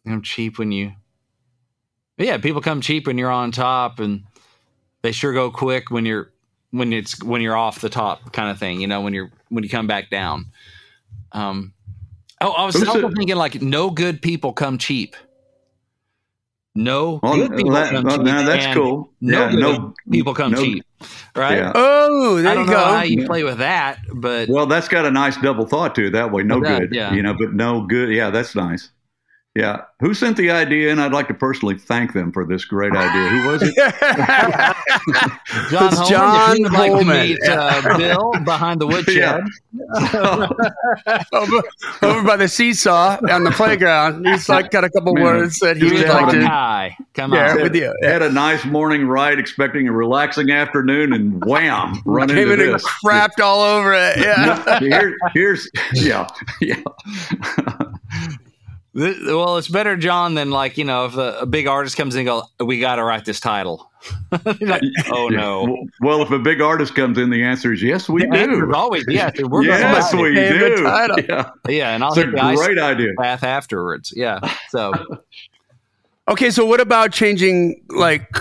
Come 0.06 0.22
cheap 0.22 0.58
when 0.58 0.70
you. 0.70 0.92
Yeah, 2.16 2.38
people 2.38 2.60
come 2.60 2.80
cheap 2.80 3.06
when 3.06 3.18
you're 3.18 3.30
on 3.30 3.50
top, 3.50 3.98
and 3.98 4.24
they 5.02 5.12
sure 5.12 5.32
go 5.32 5.50
quick 5.50 5.90
when 5.90 6.06
you're 6.06 6.30
when 6.70 6.92
it's 6.92 7.22
when 7.22 7.40
you're 7.40 7.56
off 7.56 7.80
the 7.80 7.88
top, 7.88 8.32
kind 8.32 8.50
of 8.50 8.58
thing. 8.58 8.80
You 8.80 8.86
know, 8.86 9.00
when 9.00 9.12
you're 9.12 9.30
when 9.48 9.64
you 9.64 9.70
come 9.70 9.88
back 9.88 10.10
down. 10.10 10.46
Um. 11.32 11.74
Oh, 12.40 12.52
I 12.52 12.66
was 12.66 12.76
also 12.76 13.10
thinking 13.10 13.34
like 13.34 13.60
no 13.60 13.90
good 13.90 14.22
people 14.22 14.52
come 14.52 14.78
cheap. 14.78 15.16
No 16.78 17.18
Well, 17.22 17.34
good 17.34 17.56
people 17.56 17.72
that- 17.72 17.90
come 17.90 18.04
well, 18.04 18.16
cheap. 18.18 18.24
now 18.26 18.42
that's 18.46 18.66
and 18.66 18.74
cool. 18.78 19.10
No 19.20 19.38
Yeah, 19.38 19.50
good 19.50 19.60
no- 19.60 19.94
people 20.10 20.32
come 20.32 20.52
no- 20.52 20.62
cheap, 20.62 20.84
right? 21.34 21.56
Yeah. 21.58 21.72
Oh, 21.74 22.40
there 22.40 22.50
I 22.50 22.52
you 22.52 22.58
don't 22.58 22.66
know 22.70 22.76
how 22.84 23.00
go. 23.00 23.06
you 23.06 23.26
play 23.26 23.42
with 23.42 23.58
that, 23.58 23.98
but 24.14 24.48
Well, 24.48 24.66
that's 24.66 24.86
got 24.86 25.04
a 25.04 25.10
nice 25.10 25.36
double 25.38 25.66
thought 25.66 25.96
to 25.96 26.06
it 26.06 26.10
that 26.12 26.30
way. 26.30 26.44
No 26.44 26.62
Yeah, 26.62 26.78
good, 26.78 26.94
yeah. 26.94 27.12
you 27.12 27.22
know, 27.22 27.34
but 27.38 27.52
no 27.52 27.80
good. 27.82 28.10
Yeah, 28.10 28.30
that's 28.30 28.54
nice. 28.54 28.90
Yeah, 29.58 29.82
who 29.98 30.14
sent 30.14 30.36
the 30.36 30.52
idea? 30.52 30.92
And 30.92 31.00
I'd 31.00 31.10
like 31.12 31.26
to 31.28 31.34
personally 31.34 31.76
thank 31.76 32.12
them 32.12 32.30
for 32.30 32.46
this 32.46 32.64
great 32.64 32.92
idea. 32.94 33.28
Who 33.28 33.48
was 33.48 33.62
it? 33.64 33.74
John 35.70 35.88
It's 35.88 35.98
Holman, 35.98 36.08
John 36.08 36.56
if 36.66 36.72
like 36.72 36.90
to 36.92 36.96
Holman. 36.98 37.26
meet 37.26 37.38
uh, 37.48 37.96
Bill 37.98 38.32
behind 38.44 38.80
the 38.80 38.86
woodshed, 38.86 39.42
over, 41.32 41.62
over 42.02 42.22
by 42.22 42.36
the 42.36 42.46
seesaw 42.46 43.18
on 43.30 43.42
the 43.42 43.50
playground. 43.50 44.26
He's 44.26 44.48
like 44.48 44.70
got 44.70 44.84
a 44.84 44.90
couple 44.90 45.14
Man. 45.14 45.24
words 45.24 45.58
that 45.58 45.76
he'd 45.76 46.06
like 46.06 46.30
to 46.34 46.46
Hi, 46.46 46.96
come 47.14 47.32
share 47.32 47.56
on. 47.56 47.62
with 47.62 47.74
you. 47.74 47.92
Had 48.02 48.22
a 48.22 48.30
nice 48.30 48.64
morning 48.64 49.08
ride, 49.08 49.40
expecting 49.40 49.88
a 49.88 49.92
relaxing 49.92 50.52
afternoon, 50.52 51.12
and 51.12 51.44
wham, 51.44 52.00
run 52.04 52.28
Came 52.28 52.38
into 52.38 52.52
in 52.54 52.60
and 52.60 52.74
this. 52.74 52.84
crapped 53.04 53.40
all 53.42 53.60
over 53.60 53.92
it. 53.92 54.18
Yeah. 54.18 54.78
Here, 54.78 55.16
here's 55.34 55.68
yeah, 55.94 56.28
yeah. 56.60 56.76
Th- 58.98 59.16
Well, 59.26 59.56
it's 59.58 59.68
better, 59.68 59.96
John, 59.96 60.34
than 60.34 60.50
like 60.50 60.76
you 60.78 60.84
know 60.84 61.06
if 61.06 61.16
a, 61.16 61.40
a 61.40 61.46
big 61.46 61.66
artist 61.66 61.96
comes 61.96 62.14
in 62.14 62.20
and 62.20 62.26
go, 62.58 62.64
"We 62.64 62.80
got 62.80 62.96
to 62.96 63.04
write 63.04 63.24
this 63.24 63.40
title." 63.40 63.90
Like, 64.60 64.82
oh 65.10 65.28
no. 65.28 65.64
Well, 65.64 65.76
well, 66.00 66.22
if 66.22 66.30
a 66.30 66.38
big 66.38 66.60
artist 66.60 66.94
comes 66.94 67.18
in, 67.18 67.30
the 67.30 67.42
answer 67.42 67.72
is 67.72 67.82
yes, 67.82 68.08
we 68.08 68.22
The 68.22 68.46
do. 68.46 68.72
always 68.74 69.04
yes. 69.08 69.32
We're 69.42 69.64
yes, 69.64 70.12
we 70.14 70.20
write 70.22 70.36
it. 70.36 70.50
Name 70.50 70.60
the 70.70 70.76
do. 70.76 70.82
title. 70.84 71.18
Yeah, 71.28 71.50
yeah, 71.68 71.94
and 71.94 72.04
I'll 72.04 72.10
it's 72.12 72.18
a 72.18 72.30
the 72.30 72.54
great 72.56 72.78
idea. 72.78 73.08
bath 73.16 73.42
afterwards. 73.42 74.12
Yeah, 74.16 74.38
so 74.70 74.92
Okay, 76.28 76.50
so 76.50 76.64
what 76.66 76.80
about 76.80 77.12
changing 77.12 77.82
like 77.88 78.36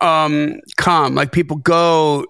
um 0.00 0.60
com? 0.76 1.14
Like 1.14 1.32
people 1.32 1.56
go 1.56 2.24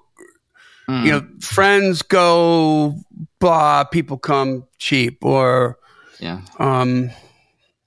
mm. 0.88 1.04
you 1.04 1.10
know, 1.12 1.26
friends 1.40 2.02
go 2.02 2.94
blah, 3.40 3.84
people 3.84 4.18
come 4.18 4.64
cheap 4.78 5.24
or 5.24 5.78
yeah, 6.22 6.40
um 6.58 7.10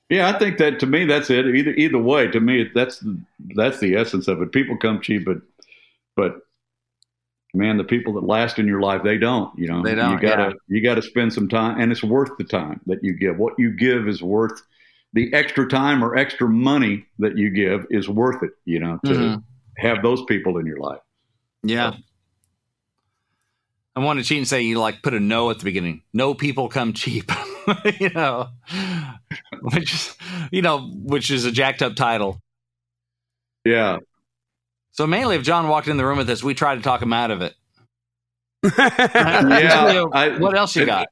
Yeah, 0.10 0.30
I 0.30 0.38
think 0.38 0.58
that 0.60 0.80
to 0.82 0.86
me 0.86 1.06
that's 1.06 1.30
it. 1.30 1.46
Either 1.48 1.72
either 1.72 1.98
way, 1.98 2.28
to 2.28 2.40
me 2.40 2.70
that's 2.76 3.04
that's 3.56 3.80
the 3.80 3.96
essence 3.96 4.28
of 4.28 4.42
it. 4.42 4.52
People 4.52 4.78
come 4.78 5.02
cheap, 5.02 5.26
but 5.26 5.38
but 6.16 6.38
man, 7.54 7.78
the 7.78 7.84
people 7.84 8.14
that 8.14 8.24
last 8.26 8.60
in 8.60 8.68
your 8.68 8.82
life 8.82 9.02
they 9.04 9.18
don't. 9.18 9.58
You 9.58 9.68
know, 9.70 9.82
They 9.84 9.96
don't, 9.96 10.12
You 10.12 10.20
gotta 10.20 10.50
yeah. 10.50 10.54
you 10.68 10.84
gotta 10.84 11.02
spend 11.02 11.34
some 11.34 11.48
time, 11.48 11.80
and 11.80 11.92
it's 11.92 12.04
worth 12.04 12.32
the 12.38 12.44
time 12.44 12.82
that 12.86 13.04
you 13.04 13.14
give. 13.14 13.38
What 13.38 13.54
you 13.58 13.72
give 13.72 14.08
is 14.08 14.22
worth 14.22 14.62
the 15.14 15.34
extra 15.34 15.68
time 15.68 16.04
or 16.04 16.16
extra 16.18 16.48
money 16.50 17.06
that 17.20 17.38
you 17.38 17.50
give 17.50 17.86
is 17.90 18.10
worth 18.10 18.44
it. 18.44 18.52
You 18.66 18.80
know, 18.82 19.00
to 19.06 19.12
Mhm. 19.14 19.44
have 19.78 20.04
those 20.04 20.24
people 20.26 20.58
in 20.58 20.66
your 20.66 20.80
life. 20.80 21.00
yeah. 21.64 21.94
I 23.98 24.02
want 24.02 24.20
to 24.20 24.26
cheat 24.26 24.40
and 24.40 24.48
say 24.48 24.62
you 24.62 24.78
like 24.78 25.02
put 25.02 25.14
a 25.14 25.22
no 25.22 25.50
at 25.52 25.60
the 25.60 25.64
beginning. 25.64 26.04
No 26.12 26.34
people 26.34 26.68
come 26.68 26.92
cheap, 26.92 27.32
you 28.00 28.10
know, 28.10 28.50
which 29.62 29.94
is 29.94 30.16
you 30.52 30.62
know 30.62 30.90
which 30.94 31.32
is 31.32 31.46
a 31.46 31.52
jacked 31.52 31.82
up 31.82 31.96
title. 31.96 32.42
Yeah, 33.64 33.98
So 34.92 35.08
mainly, 35.08 35.38
if 35.38 35.44
John 35.44 35.68
walked 35.68 35.88
in 35.88 35.98
the 35.98 36.06
room 36.06 36.20
with 36.20 36.30
us, 36.30 36.44
we 36.44 36.54
tried 36.54 36.76
to 36.76 36.82
talk 36.82 37.02
him 37.02 37.14
out 37.14 37.32
of 37.32 37.42
it. 37.42 37.56
Yeah, 38.78 40.06
I- 40.14 40.30
uh, 40.30 40.40
what 40.40 40.56
else 40.56 40.76
you 40.76 40.86
got? 40.86 41.08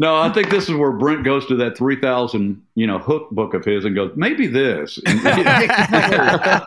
No, 0.00 0.14
I 0.16 0.32
think 0.32 0.48
this 0.48 0.68
is 0.68 0.76
where 0.76 0.92
Brent 0.92 1.24
goes 1.24 1.44
to 1.46 1.56
that 1.56 1.76
three 1.76 2.00
thousand, 2.00 2.62
you 2.76 2.86
know, 2.86 2.98
hook 3.00 3.30
book 3.30 3.52
of 3.52 3.64
his 3.64 3.84
and 3.84 3.96
goes, 3.96 4.12
maybe 4.14 4.46
this. 4.46 4.98
Yeah, 5.06 6.62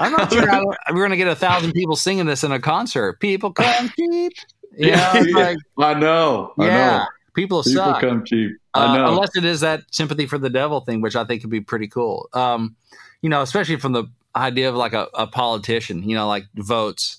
I'm 0.00 0.12
not 0.12 0.30
sure 0.32 0.48
how, 0.48 0.62
we're 0.90 0.96
going 0.98 1.10
to 1.10 1.16
get 1.16 1.28
a 1.28 1.34
thousand 1.34 1.72
people 1.72 1.96
singing 1.96 2.26
this 2.26 2.44
in 2.44 2.52
a 2.52 2.60
concert. 2.60 3.18
People 3.20 3.52
come 3.52 3.90
cheap. 3.96 4.32
Yeah, 4.76 5.22
like, 5.32 5.56
I 5.78 5.94
know. 5.94 6.52
I 6.58 6.66
yeah. 6.66 6.98
know. 6.98 7.04
People, 7.36 7.62
People 7.62 7.84
suck. 7.84 8.00
come 8.00 8.24
cheap. 8.24 8.52
Uh, 8.74 8.78
I 8.78 8.96
know. 8.96 9.08
unless 9.08 9.36
it 9.36 9.44
is 9.44 9.60
that 9.60 9.82
sympathy 9.92 10.26
for 10.26 10.38
the 10.38 10.48
devil 10.48 10.80
thing, 10.80 11.02
which 11.02 11.14
I 11.14 11.24
think 11.24 11.42
could 11.42 11.50
be 11.50 11.60
pretty 11.60 11.86
cool. 11.86 12.28
Um, 12.32 12.76
you 13.20 13.28
know, 13.28 13.42
especially 13.42 13.76
from 13.76 13.92
the 13.92 14.04
idea 14.34 14.70
of 14.70 14.74
like 14.74 14.94
a, 14.94 15.08
a 15.12 15.26
politician, 15.26 16.08
you 16.08 16.16
know, 16.16 16.26
like 16.26 16.44
votes. 16.54 17.18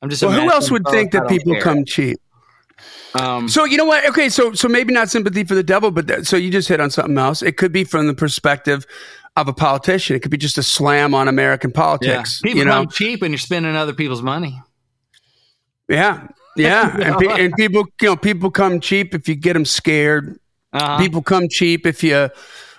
I'm 0.00 0.08
just. 0.10 0.22
well, 0.22 0.30
who 0.30 0.50
else 0.50 0.70
would 0.70 0.84
votes, 0.84 0.94
think 0.94 1.12
that 1.12 1.28
people 1.28 1.54
care. 1.54 1.62
come 1.62 1.84
cheap? 1.84 2.20
Um, 3.20 3.48
So 3.48 3.64
you 3.64 3.76
know 3.76 3.84
what? 3.84 4.08
Okay, 4.10 4.28
so 4.28 4.52
so 4.52 4.68
maybe 4.68 4.94
not 4.94 5.10
sympathy 5.10 5.42
for 5.42 5.56
the 5.56 5.62
devil, 5.64 5.90
but 5.90 6.06
that, 6.06 6.26
so 6.26 6.36
you 6.36 6.50
just 6.50 6.68
hit 6.68 6.80
on 6.80 6.90
something 6.90 7.18
else. 7.18 7.42
It 7.42 7.56
could 7.56 7.72
be 7.72 7.82
from 7.82 8.06
the 8.06 8.14
perspective 8.14 8.86
of 9.36 9.48
a 9.48 9.52
politician. 9.52 10.14
It 10.14 10.20
could 10.20 10.30
be 10.30 10.36
just 10.36 10.56
a 10.56 10.62
slam 10.62 11.14
on 11.14 11.26
American 11.26 11.70
yeah. 11.70 11.80
politics. 11.80 12.40
People 12.40 12.60
you 12.60 12.64
know, 12.64 12.70
come 12.70 12.88
cheap, 12.88 13.22
and 13.22 13.32
you're 13.32 13.38
spending 13.38 13.74
other 13.74 13.92
people's 13.92 14.22
money. 14.22 14.62
yeah, 15.88 16.28
yeah, 16.56 16.96
and, 17.02 17.16
pe- 17.18 17.44
and 17.44 17.54
people, 17.54 17.84
you 18.00 18.08
know, 18.08 18.16
people 18.16 18.50
come 18.50 18.80
cheap 18.80 19.14
if 19.14 19.28
you 19.28 19.34
get 19.34 19.52
them 19.54 19.64
scared. 19.64 20.38
Uh-huh. 20.72 20.98
People 20.98 21.22
come 21.22 21.48
cheap 21.50 21.86
if 21.86 22.02
you, 22.02 22.30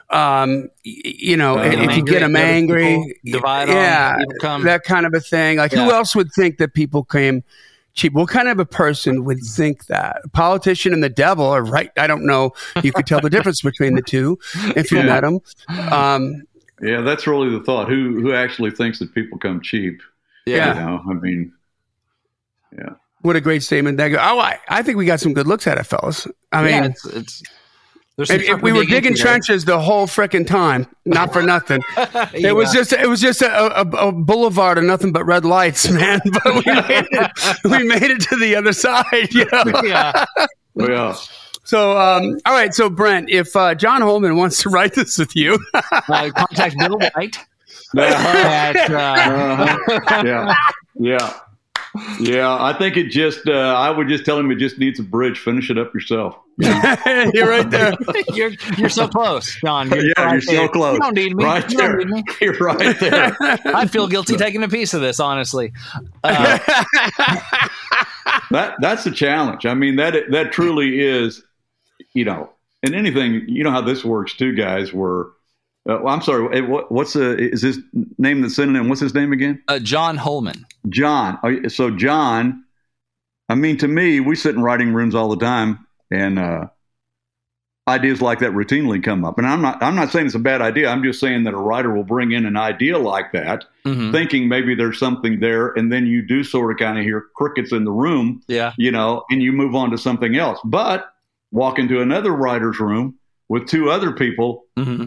um, 0.09 0.69
you 0.83 1.37
know, 1.37 1.57
Uh, 1.59 1.63
if 1.63 1.79
them 1.79 1.89
you 1.91 2.03
get 2.03 2.19
them 2.21 2.35
angry, 2.35 2.85
angry. 2.85 2.95
other 2.95 3.13
people 3.23 3.39
divide 3.39 3.67
yeah, 3.69 4.15
people 4.17 4.33
come- 4.41 4.63
that 4.63 4.83
kind 4.83 5.05
of 5.05 5.13
a 5.13 5.19
thing. 5.19 5.57
Like, 5.57 5.71
who 5.73 5.91
else 5.91 6.15
would 6.15 6.31
think 6.33 6.57
that 6.57 6.73
people 6.73 7.03
came? 7.03 7.43
Cheap. 7.95 8.13
What 8.13 8.27
kind 8.29 8.47
of 8.47 8.57
a 8.57 8.65
person 8.65 9.23
would 9.25 9.37
think 9.45 9.85
that? 9.85 10.21
A 10.23 10.27
politician 10.29 10.93
and 10.93 11.03
the 11.03 11.09
devil 11.09 11.45
are 11.45 11.63
right. 11.63 11.91
I 11.95 12.07
don't 12.07 12.25
know. 12.25 12.53
You 12.81 12.91
could 12.91 13.05
tell 13.05 13.21
the 13.21 13.29
difference 13.29 13.61
between 13.61 13.93
the 13.93 14.01
two 14.01 14.39
if 14.75 14.91
you 14.91 14.97
Yeah. 14.97 15.05
met 15.05 15.21
them. 15.21 15.39
Um, 15.91 16.41
yeah, 16.81 17.01
that's 17.01 17.27
really 17.27 17.51
the 17.51 17.63
thought. 17.63 17.87
Who 17.87 18.19
who 18.19 18.33
actually 18.33 18.71
thinks 18.71 18.97
that 18.97 19.13
people 19.13 19.37
come 19.37 19.61
cheap? 19.61 20.01
yeah. 20.47 20.73
You 20.73 20.79
know, 20.79 21.03
I 21.07 21.13
mean, 21.13 21.53
what 23.23 23.35
a 23.35 23.41
great 23.41 23.63
statement. 23.63 23.97
That 23.97 24.09
go, 24.09 24.17
oh, 24.21 24.39
I, 24.39 24.59
I 24.69 24.83
think 24.83 24.97
we 24.97 25.05
got 25.05 25.19
some 25.19 25.33
good 25.33 25.47
looks 25.47 25.65
at 25.67 25.77
it, 25.77 25.83
fellas. 25.85 26.27
I 26.51 26.69
Yeah, 26.69 26.81
mean, 26.81 26.91
it's, 26.91 27.05
it's 27.07 27.43
there's 28.15 28.29
some 28.29 28.41
and- 28.55 28.61
we 28.61 28.71
were 28.71 28.85
digging 28.85 29.15
trenches 29.15 29.65
the 29.65 29.79
whole 29.79 30.05
frickin' 30.05 30.45
time, 30.45 30.85
not 31.05 31.33
for 31.33 31.41
nothing. 31.41 31.81
It 32.35 32.55
was 32.55 32.71
just 32.71 32.93
it 32.93 33.07
was 33.09 33.19
just 33.21 33.41
a, 33.41 33.79
a, 33.81 34.07
a 34.09 34.11
boulevard 34.11 34.77
of 34.77 34.83
nothing 34.83 35.11
but 35.11 35.25
red 35.25 35.45
lights, 35.45 35.89
man. 35.99 36.19
But 36.43 36.53
we 36.53 36.61
made 36.73 37.07
it, 37.11 37.31
we 37.63 37.83
made 37.83 38.03
it 38.11 38.21
to 38.29 38.35
the 38.37 38.55
other 38.55 38.71
side. 38.73 39.33
You 39.33 39.45
know? 39.51 39.81
yeah. 39.83 40.25
yeah. 40.75 41.15
So, 41.65 41.97
um, 41.97 42.37
all 42.45 42.53
right. 42.53 42.73
So, 42.73 42.89
Brent, 42.89 43.29
if 43.29 43.55
uh, 43.55 43.73
John 43.73 44.01
Holman 44.01 44.35
wants 44.35 44.61
to 44.63 44.69
write 44.69 44.93
this 44.93 45.17
with 45.17 45.35
you, 45.35 45.57
Uh, 45.73 46.29
contact 46.35 46.77
Bill 46.77 46.99
Whyte. 47.15 47.37
Uh-huh. 47.97 48.37
At, 48.37 48.91
uh, 48.91 48.97
Uh-huh. 48.97 50.23
yeah, 50.25 50.55
yeah, 50.99 51.33
yeah. 52.19 52.57
I 52.59 52.73
think 52.77 52.97
it 52.97 53.09
just. 53.09 53.47
Uh, 53.47 53.51
I 53.51 53.89
would 53.89 54.07
just 54.07 54.25
tell 54.25 54.37
him 54.37 54.51
it 54.51 54.55
just 54.55 54.79
needs 54.79 54.99
a 54.99 55.03
bridge. 55.03 55.39
Finish 55.39 55.69
it 55.69 55.77
up 55.77 55.93
yourself. 55.93 56.37
you're 56.57 57.49
right 57.49 57.69
there. 57.69 57.93
you're 58.33 58.51
you're 58.77 58.89
so 58.89 59.07
close, 59.07 59.55
John. 59.63 59.89
You're 59.89 60.05
yeah, 60.05 60.13
right 60.17 60.31
you're 60.33 60.41
so 60.41 60.51
there. 60.53 60.69
close. 60.69 60.93
You 60.93 60.99
don't 60.99 61.15
need 61.15 61.35
me. 61.35 61.43
Right 61.43 61.69
you 61.71 61.77
there. 61.77 61.97
don't 61.97 62.09
need 62.09 62.25
me. 62.25 62.33
You're 62.41 62.57
right 62.57 62.99
there. 62.99 63.35
I'd 63.75 63.91
feel 63.91 64.07
guilty 64.07 64.35
taking 64.37 64.63
a 64.63 64.69
piece 64.69 64.93
of 64.93 65.01
this, 65.01 65.19
honestly. 65.19 65.73
Uh, 66.23 66.59
that 68.51 68.75
that's 68.79 69.03
the 69.03 69.11
challenge. 69.11 69.65
I 69.65 69.73
mean 69.73 69.95
that 69.97 70.31
that 70.31 70.51
truly 70.51 70.99
is, 70.99 71.43
you 72.13 72.25
know, 72.25 72.49
and 72.83 72.95
anything. 72.95 73.45
You 73.47 73.63
know 73.63 73.71
how 73.71 73.81
this 73.81 74.03
works 74.05 74.35
too, 74.35 74.55
guys. 74.55 74.93
Where, 74.93 75.25
uh, 75.89 75.99
well, 76.01 76.13
I'm 76.13 76.21
sorry. 76.21 76.57
eh, 76.57 76.61
What, 76.61 76.91
what's 76.91 77.13
the 77.13 77.37
is 77.37 77.61
his 77.61 77.79
name 78.17 78.41
the 78.41 78.49
synonym? 78.49 78.89
What's 78.89 79.01
his 79.01 79.13
name 79.13 79.33
again? 79.33 79.61
uh, 79.67 79.79
John 79.79 80.17
Holman. 80.17 80.65
John. 80.89 81.37
Oh, 81.43 81.67
So 81.67 81.89
John. 81.91 82.63
I 83.49 83.55
mean, 83.55 83.77
to 83.79 83.87
me, 83.87 84.19
we 84.21 84.35
sit 84.35 84.55
in 84.55 84.61
writing 84.63 84.93
rooms 84.93 85.13
all 85.15 85.29
the 85.29 85.37
time, 85.45 85.85
and 86.09 86.39
uh, 86.39 86.67
ideas 87.87 88.21
like 88.21 88.39
that 88.39 88.51
routinely 88.53 89.03
come 89.03 89.25
up. 89.25 89.37
And 89.37 89.45
I'm 89.45 89.61
not 89.61 89.83
I'm 89.83 89.95
not 89.95 90.11
saying 90.11 90.27
it's 90.27 90.35
a 90.35 90.39
bad 90.39 90.61
idea. 90.61 90.87
I'm 90.89 91.03
just 91.03 91.19
saying 91.19 91.43
that 91.43 91.53
a 91.53 91.57
writer 91.57 91.93
will 91.93 92.05
bring 92.05 92.31
in 92.31 92.45
an 92.45 92.55
idea 92.55 92.97
like 92.97 93.33
that, 93.33 93.65
Mhm. 93.85 94.11
thinking 94.13 94.47
maybe 94.47 94.73
there's 94.75 94.97
something 94.97 95.39
there, 95.41 95.67
and 95.73 95.91
then 95.91 96.05
you 96.07 96.21
do 96.25 96.43
sort 96.43 96.71
of 96.71 96.77
kind 96.77 96.97
of 96.97 97.03
hear 97.03 97.25
crickets 97.35 97.73
in 97.73 97.83
the 97.83 97.91
room, 97.91 98.41
Yeah. 98.47 98.71
you 98.77 98.91
know, 98.91 99.23
and 99.29 99.41
you 99.43 99.51
move 99.51 99.75
on 99.75 99.91
to 99.91 99.97
something 99.97 100.37
else. 100.37 100.59
But 100.63 101.13
walk 101.51 101.77
into 101.77 102.01
another 102.01 102.31
writer's 102.31 102.79
room 102.79 103.15
with 103.49 103.67
two 103.67 103.89
other 103.91 104.13
people, 104.13 104.63
hmm 104.77 105.05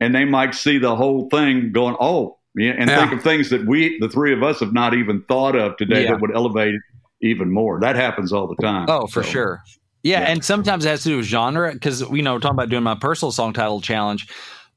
and 0.00 0.14
they 0.14 0.24
might 0.24 0.54
see 0.54 0.78
the 0.78 0.96
whole 0.96 1.28
thing 1.28 1.72
going, 1.72 1.96
oh, 2.00 2.38
yeah, 2.56 2.72
and 2.76 2.88
Yeah. 2.90 3.00
think 3.00 3.12
of 3.12 3.22
things 3.22 3.50
that 3.50 3.66
we, 3.66 3.98
the 4.00 4.08
three 4.08 4.32
of 4.32 4.42
us, 4.42 4.60
have 4.60 4.72
not 4.72 4.94
even 4.94 5.22
thought 5.28 5.54
of 5.56 5.76
today 5.76 6.02
Yeah. 6.04 6.12
that 6.12 6.20
would 6.20 6.34
elevate 6.34 6.74
it 6.74 6.80
even 7.20 7.52
more. 7.52 7.78
That 7.80 7.96
happens 7.96 8.32
all 8.32 8.46
the 8.48 8.56
time. 8.62 8.86
Oh, 8.88 9.06
for 9.06 9.22
So, 9.22 9.30
sure. 9.30 9.62
Yeah, 10.02 10.20
and 10.20 10.42
sometimes 10.42 10.84
it 10.86 10.88
has 10.88 11.02
to 11.02 11.10
do 11.10 11.16
with 11.18 11.26
genre 11.26 11.72
because 11.74 12.00
you 12.10 12.22
know, 12.22 12.38
talking 12.38 12.54
about 12.56 12.70
doing 12.70 12.82
my 12.82 12.94
personal 12.94 13.30
song 13.32 13.52
title 13.52 13.80
challenge. 13.82 14.26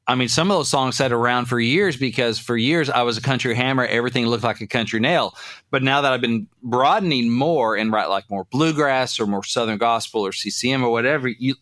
I 0.06 0.16
mean, 0.16 0.28
some 0.28 0.52
of 0.52 0.58
those 0.58 0.68
songs 0.68 0.98
sat 0.98 1.14
around 1.14 1.46
for 1.46 1.62
years 1.62 1.96
because 1.96 2.38
for 2.38 2.58
years 2.58 2.90
I 2.90 3.04
was 3.04 3.18
a 3.18 3.22
country 3.22 3.56
hammer. 3.56 3.86
Everything 3.86 4.26
looked 4.28 4.44
like 4.44 4.60
a 4.60 4.68
country 4.68 5.00
nail. 5.00 5.34
But 5.72 5.82
now 5.82 6.02
that 6.02 6.12
I've 6.12 6.20
been 6.20 6.48
broadening 6.62 7.30
more 7.30 7.78
and 7.78 7.90
write 7.90 8.10
like 8.10 8.30
more 8.30 8.44
bluegrass 8.52 9.18
or 9.18 9.26
more 9.26 9.46
southern 9.46 9.78
gospel 9.78 10.26
or 10.26 10.34
CCM 10.34 10.84
or 10.84 10.90
whatever, 10.92 11.30
you, 11.30 11.56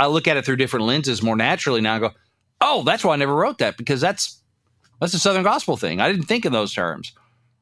I 0.00 0.08
look 0.08 0.26
at 0.26 0.36
it 0.36 0.44
through 0.44 0.56
different 0.56 0.86
lenses 0.86 1.22
more 1.22 1.36
naturally 1.36 1.80
now. 1.80 1.94
I 1.94 1.98
go, 2.00 2.10
oh, 2.60 2.82
that's 2.84 3.04
why 3.04 3.14
I 3.14 3.16
never 3.16 3.34
wrote 3.34 3.58
that 3.58 3.76
because 3.76 4.00
that's 4.00 4.40
that's 5.00 5.14
a 5.14 5.18
southern 5.18 5.42
gospel 5.42 5.76
thing. 5.76 6.00
I 6.00 6.10
didn't 6.10 6.26
think 6.26 6.44
in 6.44 6.52
those 6.52 6.72
terms. 6.72 7.12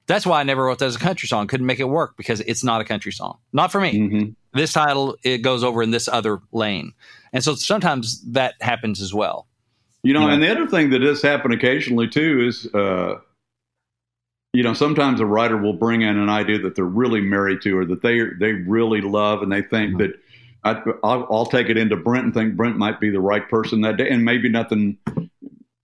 That's 0.06 0.26
why 0.26 0.40
I 0.40 0.42
never 0.42 0.64
wrote 0.64 0.80
that 0.80 0.86
as 0.86 0.96
a 0.96 0.98
country 0.98 1.28
song. 1.28 1.46
Couldn't 1.46 1.66
make 1.66 1.80
it 1.80 1.84
work 1.84 2.16
because 2.16 2.40
it's 2.40 2.64
not 2.64 2.80
a 2.80 2.84
country 2.84 3.12
song. 3.12 3.38
Not 3.52 3.70
for 3.72 3.80
me 3.80 3.92
mhm. 3.94 4.34
this 4.52 4.72
title 4.72 5.16
it 5.22 5.38
goes 5.38 5.64
over 5.64 5.82
in 5.82 5.90
this 5.90 6.08
other 6.08 6.40
lane 6.52 6.92
and 7.32 7.42
so 7.42 7.54
sometimes 7.54 8.20
that 8.32 8.54
happens 8.60 9.00
as 9.00 9.14
well 9.14 9.46
You 10.02 10.12
know, 10.14 10.28
and 10.28 10.42
the 10.42 10.50
other 10.50 10.66
thing 10.66 10.90
that 10.90 10.98
does 10.98 11.22
happen 11.22 11.52
occasionally 11.52 12.08
too 12.08 12.44
is, 12.46 12.66
uh, 12.74 13.20
you 14.52 14.62
know, 14.62 14.74
sometimes 14.74 15.20
a 15.20 15.26
writer 15.26 15.56
will 15.56 15.74
bring 15.74 16.02
in 16.02 16.18
an 16.18 16.28
idea 16.28 16.58
that 16.58 16.74
they're 16.74 16.84
really 16.84 17.20
married 17.20 17.62
to 17.62 17.78
or 17.78 17.84
that 17.86 18.02
they 18.02 18.20
they 18.38 18.52
really 18.52 19.00
love, 19.00 19.42
and 19.42 19.52
they 19.52 19.62
think 19.62 19.98
that 19.98 20.10
I, 20.64 20.80
I'll, 21.02 21.26
I'll 21.30 21.46
take 21.46 21.68
it 21.68 21.76
into 21.76 21.96
Brent 21.96 22.24
and 22.24 22.34
think 22.34 22.56
Brent 22.56 22.76
might 22.76 23.00
be 23.00 23.10
the 23.10 23.20
right 23.20 23.48
person 23.48 23.80
that 23.82 23.96
day, 23.96 24.08
and 24.08 24.24
maybe 24.24 24.48
nothing 24.48 24.96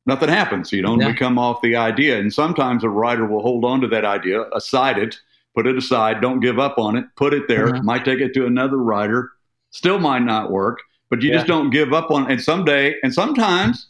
nothing 0.07 0.29
happens. 0.29 0.73
You 0.73 0.83
know, 0.83 0.93
and 0.93 1.03
Yeah. 1.03 1.09
we 1.09 1.14
come 1.14 1.38
off 1.38 1.61
the 1.62 1.77
idea, 1.77 2.19
and 2.19 2.33
sometimes 2.33 2.85
a 2.85 2.88
writer 2.88 3.27
will 3.27 3.43
hold 3.43 3.64
on 3.64 3.81
to 3.81 3.88
that 3.88 4.05
idea, 4.05 4.43
aside 4.53 4.99
it, 4.99 5.19
put 5.55 5.67
it 5.67 5.77
aside, 5.77 6.21
don't 6.21 6.41
give 6.41 6.59
up 6.59 6.79
on 6.79 6.97
it, 6.97 7.05
put 7.17 7.35
it 7.35 7.49
there. 7.49 7.69
Mhm. 7.73 7.83
Might 7.83 8.05
take 8.05 8.21
it 8.21 8.33
to 8.35 8.47
another 8.47 8.77
writer, 8.79 9.33
still 9.71 9.99
might 9.99 10.23
not 10.23 10.51
work, 10.51 10.79
but 11.11 11.23
you 11.23 11.31
Yeah. 11.31 11.37
just 11.37 11.47
don't 11.49 11.71
give 11.71 11.93
up 11.93 12.11
on. 12.11 12.25
it. 12.25 12.33
And 12.33 12.41
someday, 12.43 12.95
and 13.03 13.12
sometimes 13.12 13.88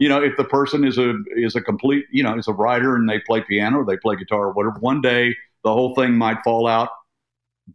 you 0.00 0.08
know, 0.08 0.22
if 0.22 0.36
the 0.36 0.44
person 0.44 0.84
is 0.84 0.96
a 0.96 1.14
is 1.34 1.56
a 1.56 1.60
complete, 1.60 2.04
you 2.12 2.22
know, 2.22 2.38
is 2.38 2.46
a 2.46 2.52
writer 2.52 2.94
and 2.94 3.08
they 3.08 3.18
play 3.18 3.40
piano 3.40 3.78
or 3.78 3.84
they 3.84 3.96
play 3.96 4.14
guitar 4.14 4.44
or 4.46 4.52
whatever, 4.52 4.78
one 4.78 5.00
day 5.00 5.34
the 5.64 5.72
whole 5.72 5.92
thing 5.96 6.12
might 6.16 6.40
fall 6.44 6.68
out 6.68 6.88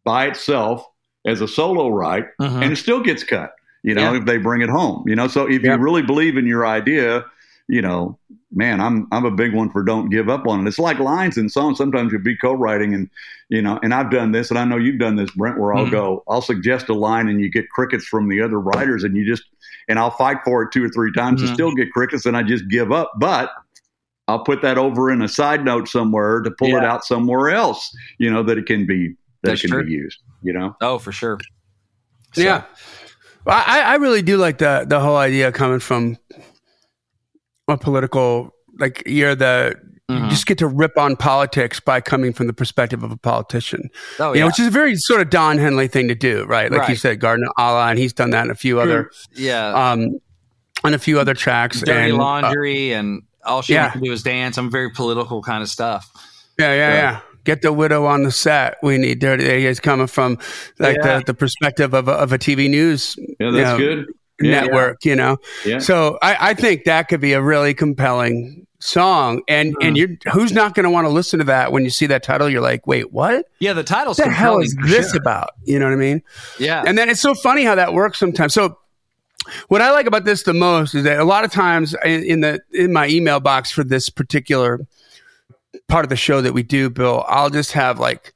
by 0.05 0.27
itself 0.27 0.85
as 1.25 1.41
a 1.41 1.47
solo 1.47 1.89
write, 1.89 2.25
Mhm. 2.41 2.61
and 2.63 2.73
it 2.73 2.75
still 2.77 3.01
gets 3.01 3.23
cut. 3.23 3.53
You 3.83 3.93
know, 3.95 4.11
Yeah. 4.13 4.17
if 4.19 4.25
they 4.25 4.37
bring 4.37 4.61
it 4.61 4.69
home. 4.69 5.03
You 5.07 5.15
know, 5.15 5.27
so 5.27 5.45
if 5.49 5.61
Yeah. 5.63 5.75
you 5.75 5.81
really 5.81 6.01
believe 6.01 6.37
in 6.37 6.45
your 6.45 6.65
idea, 6.65 7.25
you 7.67 7.81
know, 7.81 8.17
man, 8.55 8.79
I'm 8.79 9.07
I'm 9.11 9.25
a 9.25 9.31
big 9.31 9.53
one 9.53 9.69
for 9.69 9.83
don't 9.83 10.09
give 10.09 10.29
up 10.29 10.47
on 10.47 10.61
it. 10.65 10.67
It's 10.69 10.79
like 10.79 10.99
lines 10.99 11.37
in 11.37 11.49
songs. 11.49 11.77
Sometimes 11.77 12.11
you'll 12.11 12.21
be 12.21 12.37
co-writing, 12.37 12.93
and 12.93 13.09
you 13.49 13.61
know, 13.61 13.79
and 13.83 13.93
I've 13.93 14.09
done 14.11 14.31
this, 14.31 14.49
and 14.49 14.57
I 14.59 14.63
know 14.65 14.77
you've 14.77 14.99
done 14.99 15.15
this, 15.15 15.31
Brent. 15.31 15.59
Where 15.59 15.73
I'll 15.73 15.85
Mhm. 15.87 15.91
go, 15.91 16.23
I'll 16.29 16.41
suggest 16.41 16.87
a 16.89 16.93
line, 16.93 17.27
and 17.29 17.39
you 17.41 17.49
get 17.49 17.69
crickets 17.69 18.05
from 18.05 18.29
the 18.29 18.41
other 18.41 18.59
writers, 18.59 19.03
and 19.03 19.15
you 19.17 19.25
just 19.25 19.43
and 19.89 19.99
I'll 19.99 20.11
fight 20.11 20.37
for 20.45 20.63
it 20.63 20.71
two 20.71 20.83
or 20.83 20.89
three 20.89 21.11
times 21.11 21.41
Mhm. 21.41 21.47
and 21.47 21.53
still 21.53 21.71
get 21.73 21.91
crickets, 21.91 22.25
and 22.25 22.37
I 22.37 22.43
just 22.43 22.67
give 22.69 22.91
up. 22.93 23.11
But 23.17 23.51
I'll 24.29 24.43
put 24.45 24.61
that 24.61 24.77
over 24.77 25.11
in 25.11 25.21
a 25.21 25.27
side 25.27 25.65
note 25.65 25.89
somewhere 25.89 26.39
to 26.41 26.51
pull 26.51 26.75
it 26.77 26.85
out 26.85 27.03
somewhere 27.03 27.49
else. 27.49 27.93
You 28.17 28.31
know 28.31 28.43
that 28.43 28.57
it 28.57 28.65
can 28.65 28.85
be 28.85 29.09
that 29.41 29.49
That's 29.49 29.61
can 29.61 29.71
true. 29.71 29.83
be 29.83 29.91
used. 29.91 30.19
You 30.43 30.53
know, 30.53 30.75
oh 30.81 30.99
for 30.99 31.11
sure 31.11 31.39
Yeah. 32.35 32.63
I, 33.45 33.81
I 33.81 33.95
really 33.95 34.21
do 34.21 34.37
like 34.37 34.57
the 34.59 34.85
the 34.87 34.99
whole 34.99 35.17
idea 35.17 35.51
coming 35.51 35.79
from 35.79 36.17
a 37.67 37.77
political 37.77 38.51
like 38.79 39.03
you're 39.05 39.35
the 39.35 39.75
you 40.09 40.15
Mhm. 40.15 40.29
just 40.29 40.45
get 40.45 40.57
to 40.57 40.67
rip 40.67 40.97
on 40.97 41.15
politics 41.15 41.79
by 41.79 42.01
coming 42.01 42.33
from 42.33 42.47
the 42.47 42.53
perspective 42.53 43.03
of 43.03 43.11
a 43.11 43.15
politician. 43.17 43.89
oh 44.19 44.29
You 44.33 44.35
yeah 44.35 44.41
know, 44.41 44.47
which 44.47 44.59
is 44.59 44.67
a 44.67 44.69
very 44.69 44.95
sort 44.97 45.21
of 45.21 45.29
Don 45.29 45.57
Henley 45.57 45.87
thing 45.87 46.09
to 46.09 46.15
do, 46.15 46.43
right? 46.43 46.69
Like 46.69 46.81
you 46.89 46.93
Right. 46.93 46.97
said, 46.99 47.19
Garden 47.21 47.45
of 47.45 47.53
Allah, 47.57 47.87
and 47.87 47.97
he's 47.97 48.11
done 48.11 48.31
that 48.31 48.43
in 48.45 48.51
a 48.51 48.55
few 48.55 48.79
other 48.81 49.09
yeah 49.33 49.91
um 49.91 50.19
on 50.83 50.93
a 50.93 50.99
few 50.99 51.19
other 51.19 51.33
tracks. 51.33 51.79
dirty 51.79 52.11
and, 52.11 52.13
uh, 52.13 52.17
laundry 52.23 52.91
and 52.91 53.21
all 53.45 53.61
she 53.61 53.73
yeah. 53.73 53.83
wants 53.83 53.93
to 53.99 54.01
do 54.03 54.11
is 54.11 54.23
dance 54.23 54.57
i'm 54.57 54.69
very 54.71 54.89
political 54.89 55.41
kind 55.41 55.63
of 55.63 55.69
stuff 55.69 56.09
Yeah, 56.59 56.73
yeah, 56.73 56.93
yeah. 56.93 57.19
Get 57.43 57.61
the 57.61 57.73
widow 57.73 58.05
on 58.05 58.23
the 58.23 58.31
set. 58.31 58.77
We 58.81 58.97
need 58.97 59.19
dirty. 59.19 59.65
He's 59.67 59.79
coming 59.79 60.07
from 60.07 60.37
like 60.79 60.97
Yeah. 61.03 61.19
the, 61.19 61.25
the 61.27 61.33
perspective 61.33 61.93
of 61.93 62.07
a, 62.07 62.11
of 62.13 62.31
a 62.31 62.37
TV 62.39 62.69
news 62.69 63.15
yeah, 63.39 63.51
that's 63.51 63.55
Yeah. 63.55 63.77
good. 63.77 64.05
Yeah, 64.41 64.61
network, 64.61 65.05
you 65.05 65.15
know. 65.15 65.37
Yeah. 65.65 65.77
So 65.79 66.17
I, 66.21 66.49
I 66.49 66.53
think 66.55 66.85
that 66.85 67.07
could 67.07 67.21
be 67.21 67.33
a 67.33 67.41
really 67.41 67.73
compelling 67.73 68.65
song, 68.79 69.41
and 69.47 69.73
Mm. 69.77 69.87
and 69.87 69.97
you 69.97 70.17
who's 70.33 70.51
not 70.51 70.73
going 70.73 70.83
to 70.85 70.89
want 70.89 71.05
to 71.05 71.09
listen 71.09 71.39
to 71.39 71.45
that 71.45 71.71
when 71.71 71.83
you 71.83 71.89
see 71.89 72.07
that 72.07 72.23
title? 72.23 72.49
You're 72.49 72.59
like, 72.61 72.85
wait, 72.87 73.13
what? 73.13 73.45
yeah 73.59 73.71
the 73.73 73.83
title's 73.83 74.17
What 74.17 74.25
the 74.25 74.31
hell 74.33 74.59
is 74.59 74.75
this 74.87 75.11
sure. 75.11 75.21
about? 75.21 75.51
You 75.63 75.79
know 75.79 75.85
what 75.85 75.93
I 75.93 75.97
mean? 75.97 76.21
yeah 76.59 76.83
And 76.85 76.97
then 76.97 77.09
it's 77.09 77.21
so 77.21 77.35
funny 77.35 77.63
how 77.63 77.75
that 77.75 77.93
works 77.93 78.17
sometimes. 78.19 78.53
So 78.53 78.77
what 79.67 79.81
I 79.81 79.91
like 79.91 80.07
about 80.07 80.25
this 80.25 80.43
the 80.43 80.53
most 80.53 80.95
is 80.95 81.03
that 81.03 81.19
a 81.19 81.23
lot 81.25 81.43
of 81.45 81.51
times 81.51 81.95
in, 82.03 82.23
in 82.23 82.41
the 82.41 82.59
in 82.73 82.91
my 82.91 83.07
email 83.07 83.39
box 83.39 83.71
for 83.71 83.83
this 83.83 84.09
particular 84.09 84.79
part 85.87 86.05
of 86.05 86.09
the 86.09 86.15
show 86.15 86.41
that 86.41 86.53
we 86.53 86.63
do, 86.63 86.89
Bill, 86.89 87.23
I'll 87.27 87.49
just 87.49 87.71
have 87.73 87.99
like 87.99 88.33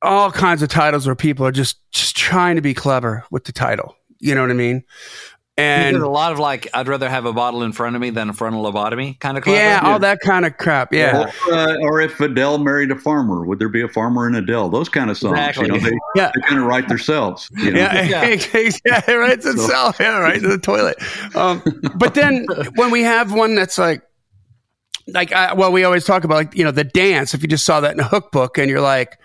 all 0.00 0.30
kinds 0.32 0.62
of 0.62 0.68
titles 0.68 1.06
where 1.06 1.14
people 1.14 1.46
are 1.46 1.52
just 1.52 1.78
just 1.92 2.16
trying 2.16 2.56
to 2.56 2.62
be 2.62 2.74
clever 2.74 3.24
with 3.30 3.44
the 3.44 3.52
title. 3.52 3.96
You 4.18 4.34
know 4.34 4.40
what 4.42 4.50
I 4.50 4.54
mean? 4.54 4.84
And 5.58 5.96
a 5.96 6.08
lot 6.08 6.32
of 6.32 6.38
like 6.38 6.66
i'd 6.72 6.88
rather 6.88 7.10
have 7.10 7.26
a 7.26 7.32
bottle 7.32 7.62
in 7.62 7.72
front 7.72 7.94
of 7.94 8.00
me 8.00 8.08
than 8.08 8.30
a 8.30 8.32
frontal 8.32 8.62
lobotomy 8.64 9.20
kind 9.20 9.36
of 9.36 9.44
clever. 9.44 9.58
yeah, 9.58 9.80
all 9.84 9.98
that 9.98 10.20
kind 10.20 10.46
of 10.46 10.56
crap. 10.56 10.94
Yeah. 10.94 11.30
Or, 11.46 11.52
uh, 11.54 11.76
or 11.82 12.00
if 12.00 12.18
Adele 12.20 12.56
married 12.56 12.90
a 12.90 12.96
farmer, 12.98 13.44
would 13.44 13.58
there 13.58 13.68
be 13.68 13.82
a 13.82 13.88
farmer 13.88 14.26
in 14.26 14.34
Adele? 14.34 14.70
Those 14.70 14.88
kind 14.88 15.10
of 15.10 15.18
songs. 15.18 15.32
Exactly. 15.38 15.66
You 15.66 15.72
know, 15.72 15.78
they, 15.78 15.98
Yeah. 16.16 16.30
they 16.34 16.40
kind 16.48 16.58
of 16.58 16.66
write 16.66 16.88
themselves. 16.88 17.50
You 17.54 17.72
know? 17.72 17.80
Yeah, 17.80 18.02
Yeah. 18.02 18.24
yeah, 18.86 19.02
it 19.06 19.14
writes 19.18 19.44
itself. 19.44 19.96
Yeah, 20.00 20.18
right 20.20 20.42
in 20.42 20.48
the 20.48 20.56
toilet. 20.58 20.96
Um, 21.36 21.62
but 21.96 22.14
then 22.14 22.46
when 22.76 22.90
we 22.90 23.02
have 23.02 23.32
one 23.34 23.54
that's 23.54 23.76
like, 23.76 24.02
like, 25.08 25.32
I, 25.32 25.52
well, 25.54 25.72
we 25.72 25.84
always 25.84 26.04
talk 26.04 26.24
about 26.24 26.34
like 26.36 26.54
you 26.56 26.64
know 26.64 26.70
the 26.70 26.84
dance. 26.84 27.34
If 27.34 27.42
you 27.42 27.48
just 27.48 27.64
saw 27.64 27.80
that 27.80 27.92
in 27.94 28.00
a 28.00 28.04
hook 28.04 28.32
book 28.32 28.58
and 28.58 28.68
you're 28.70 28.80
like, 28.80 29.18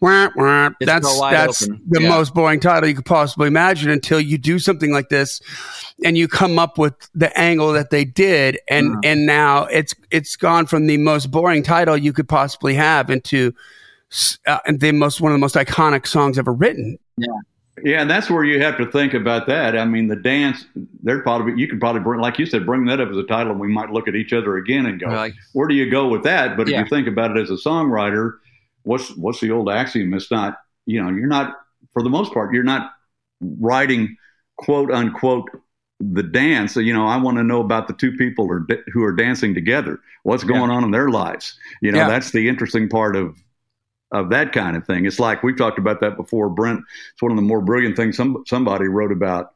wah, 0.00 0.28
wah, 0.36 0.70
that's 0.80 1.20
that's 1.20 1.62
open. 1.62 1.80
the 1.88 2.02
Yeah. 2.02 2.08
most 2.08 2.34
boring 2.34 2.60
title 2.60 2.88
you 2.88 2.94
could 2.96 3.04
possibly 3.04 3.46
imagine 3.48 3.90
until 3.90 4.20
you 4.20 4.38
do 4.38 4.58
something 4.58 4.90
like 4.92 5.08
this, 5.08 5.40
and 6.04 6.18
you 6.18 6.28
come 6.28 6.58
up 6.58 6.76
with 6.78 6.94
the 7.14 7.36
angle 7.38 7.72
that 7.72 7.90
they 7.90 8.04
did, 8.04 8.58
and 8.68 8.90
Mhm. 8.90 9.00
and 9.04 9.26
now 9.26 9.64
it's 9.66 9.94
it's 10.10 10.36
gone 10.36 10.66
from 10.66 10.86
the 10.86 10.96
most 10.98 11.30
boring 11.30 11.62
title 11.62 11.96
you 11.96 12.12
could 12.12 12.28
possibly 12.28 12.74
have 12.74 13.10
into. 13.10 13.52
Uh, 14.46 14.58
the 14.70 14.92
most 14.92 15.22
one 15.22 15.32
of 15.32 15.36
the 15.36 15.40
most 15.40 15.54
iconic 15.54 16.06
songs 16.06 16.38
ever 16.38 16.52
written. 16.52 16.98
Yeah, 17.16 17.28
and 17.84 18.10
that's 18.10 18.28
where 18.30 18.44
you 18.44 18.60
have 18.62 18.76
to 18.78 18.86
think 18.90 19.14
about 19.14 19.46
that. 19.46 19.76
I 19.78 19.84
mean, 19.84 20.08
the 20.08 20.16
dance, 20.16 20.66
there'd 21.02 21.22
probably 21.22 21.54
you 21.60 21.68
could 21.68 21.80
probably 21.80 22.02
bring, 22.02 22.20
like 22.20 22.38
you 22.38 22.46
said, 22.46 22.66
bring 22.66 22.84
that 22.86 23.00
up 23.00 23.08
as 23.08 23.16
a 23.16 23.22
title, 23.24 23.52
and 23.52 23.60
we 23.60 23.68
might 23.68 23.90
look 23.90 24.08
at 24.08 24.14
each 24.14 24.32
other 24.32 24.56
again 24.56 24.86
and 24.86 25.00
go, 25.00 25.08
We're 25.08 25.32
where 25.52 25.68
do 25.68 25.74
you 25.74 25.90
go 25.90 26.08
with 26.08 26.22
that? 26.24 26.56
But 26.56 26.68
if 26.68 26.74
you 26.84 26.88
think 26.88 27.08
about 27.08 27.36
it 27.36 27.40
as 27.40 27.50
a 27.50 27.54
songwriter, 27.54 28.38
what's 28.82 29.10
what's 29.16 29.40
the 29.40 29.50
old 29.50 29.70
axiom? 29.70 30.12
It's 30.14 30.30
not, 30.30 30.58
you 30.86 31.02
know, 31.02 31.10
you're 31.10 31.26
not 31.28 31.56
for 31.92 32.02
the 32.02 32.10
most 32.10 32.32
part, 32.32 32.52
you're 32.54 32.62
not 32.62 32.92
writing 33.40 34.16
quote 34.56 34.90
unquote 34.90 35.48
the 36.00 36.22
dance. 36.22 36.76
You 36.76 36.92
know, 36.92 37.06
I 37.06 37.16
want 37.16 37.38
to 37.38 37.44
know 37.44 37.60
about 37.60 37.86
the 37.88 37.94
two 37.94 38.12
people 38.16 38.50
are, 38.50 38.66
who 38.92 39.02
are 39.04 39.14
dancing 39.14 39.54
together. 39.54 40.00
What's 40.24 40.44
going 40.44 40.70
on 40.70 40.84
in 40.84 40.90
their 40.90 41.10
lives? 41.10 41.58
You 41.80 41.92
know, 41.92 41.98
Yeah. 41.98 42.08
that's 42.08 42.32
the 42.32 42.48
interesting 42.48 42.88
part 42.88 43.16
of 43.16 43.36
of 44.12 44.30
that 44.30 44.52
kind 44.52 44.76
of 44.76 44.86
thing. 44.86 45.06
It's 45.06 45.18
like 45.18 45.42
we've 45.42 45.56
talked 45.56 45.78
about 45.78 46.00
that 46.00 46.16
before. 46.16 46.48
Brent, 46.48 46.80
it's 47.12 47.22
one 47.22 47.32
of 47.32 47.36
the 47.36 47.42
more 47.42 47.60
brilliant 47.60 47.96
things 47.96 48.16
some 48.16 48.44
somebody 48.46 48.86
wrote 48.86 49.12
about 49.12 49.54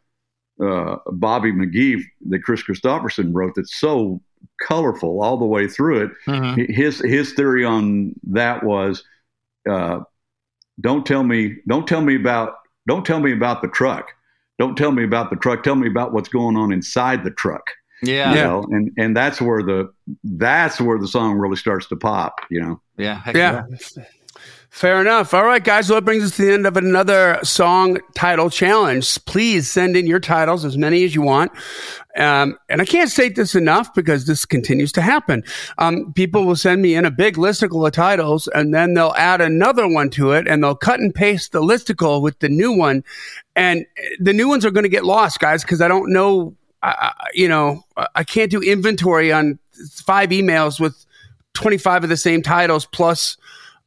uh, 0.61 0.97
Bobby 1.13 1.53
McGee 1.53 2.03
that 2.29 2.43
Kris 2.43 2.63
Kristofferson 2.63 3.31
wrote. 3.33 3.53
That's 3.57 3.79
so 3.79 4.21
colorful 4.67 5.23
all 5.23 5.37
the 5.37 5.45
way 5.45 5.69
through 5.69 6.05
it. 6.05 6.11
mhm. 6.27 6.75
His 6.75 6.99
his 7.01 7.33
theory 7.35 7.65
on 7.65 8.15
that 8.25 8.63
was, 8.65 9.05
uh, 9.69 10.01
don't 10.81 11.05
tell 11.07 11.23
me, 11.23 11.57
don't 11.67 11.87
tell 11.87 12.01
me 12.01 12.17
about, 12.17 12.55
don't 12.87 13.05
tell 13.05 13.21
me 13.21 13.33
about 13.33 13.63
the 13.63 13.69
truck. 13.69 14.13
Don't 14.59 14.77
tell 14.77 14.93
me 14.93 15.05
about 15.05 15.29
the 15.29 15.37
truck. 15.37 15.63
Tell 15.63 15.75
me 15.75 15.87
about 15.87 16.15
what's 16.15 16.31
going 16.31 16.57
on 16.57 16.73
inside 16.73 17.25
the 17.25 17.31
truck. 17.31 17.67
yeah 18.03 18.31
You 18.31 18.37
yeah, 18.37 18.45
know, 18.45 18.65
and 18.71 18.91
and 18.97 19.17
that's 19.17 19.41
where 19.41 19.63
the 19.63 19.93
that's 20.25 20.81
where 20.81 20.99
the 20.99 21.09
song 21.09 21.37
really 21.37 21.57
starts 21.57 21.87
to 21.89 21.97
pop. 21.97 22.41
You 22.51 22.61
know. 22.63 22.81
heck 23.19 23.37
yeah. 23.37 23.65
Fair 24.77 25.01
enough. 25.01 25.33
All 25.33 25.47
right, 25.47 25.65
guys. 25.65 25.89
Well, 25.89 25.97
that 25.97 26.05
brings 26.05 26.23
us 26.23 26.37
to 26.37 26.45
the 26.45 26.53
end 26.53 26.67
of 26.67 26.77
another 26.77 27.39
song 27.43 27.99
title 28.15 28.51
challenge. 28.51 29.25
Please 29.25 29.71
send 29.71 29.97
in 29.97 30.07
your 30.07 30.21
titles, 30.21 30.67
as 30.67 30.77
many 30.77 31.03
as 31.03 31.15
you 31.15 31.23
want. 31.23 31.51
Um, 32.15 32.59
and 32.69 32.83
I 32.83 32.85
can't 32.85 33.09
state 33.09 33.37
this 33.37 33.55
enough 33.55 33.95
because 33.95 34.27
this 34.27 34.45
continues 34.45 34.93
to 34.93 35.01
happen. 35.01 35.45
Um, 35.79 36.13
people 36.13 36.45
will 36.45 36.57
send 36.57 36.83
me 36.83 36.95
in 36.95 37.07
a 37.07 37.11
big 37.11 37.37
listicle 37.37 37.87
of 37.87 37.95
titles 37.95 38.49
and 38.49 38.75
then 38.75 38.93
they'll 38.93 39.15
add 39.17 39.41
another 39.41 39.89
one 39.89 40.11
to 40.11 40.33
it 40.33 40.47
and 40.47 40.63
they'll 40.63 40.75
cut 40.77 41.01
and 41.01 41.15
paste 41.15 41.53
the 41.53 41.63
listicle 41.63 42.21
with 42.21 42.39
the 42.41 42.51
new 42.51 42.77
one. 42.77 43.03
And 43.55 43.87
the 44.21 44.35
new 44.35 44.47
ones 44.47 44.67
are 44.67 44.71
going 44.71 44.85
to 44.85 44.91
get 44.91 45.07
lost, 45.07 45.41
guys, 45.41 45.63
because 45.63 45.81
I 45.81 45.89
don't 45.89 46.13
know, 46.13 46.55
uh, 46.83 47.13
you 47.33 47.49
know, 47.49 47.83
I 48.15 48.25
can't 48.25 48.51
do 48.51 48.61
inventory 48.61 49.33
on 49.33 49.59
five 50.05 50.29
emails 50.29 50.79
with 50.79 51.07
25 51.55 52.05
of 52.05 52.11
the 52.11 52.17
same 52.19 52.43
titles 52.43 52.85
plus 52.85 53.39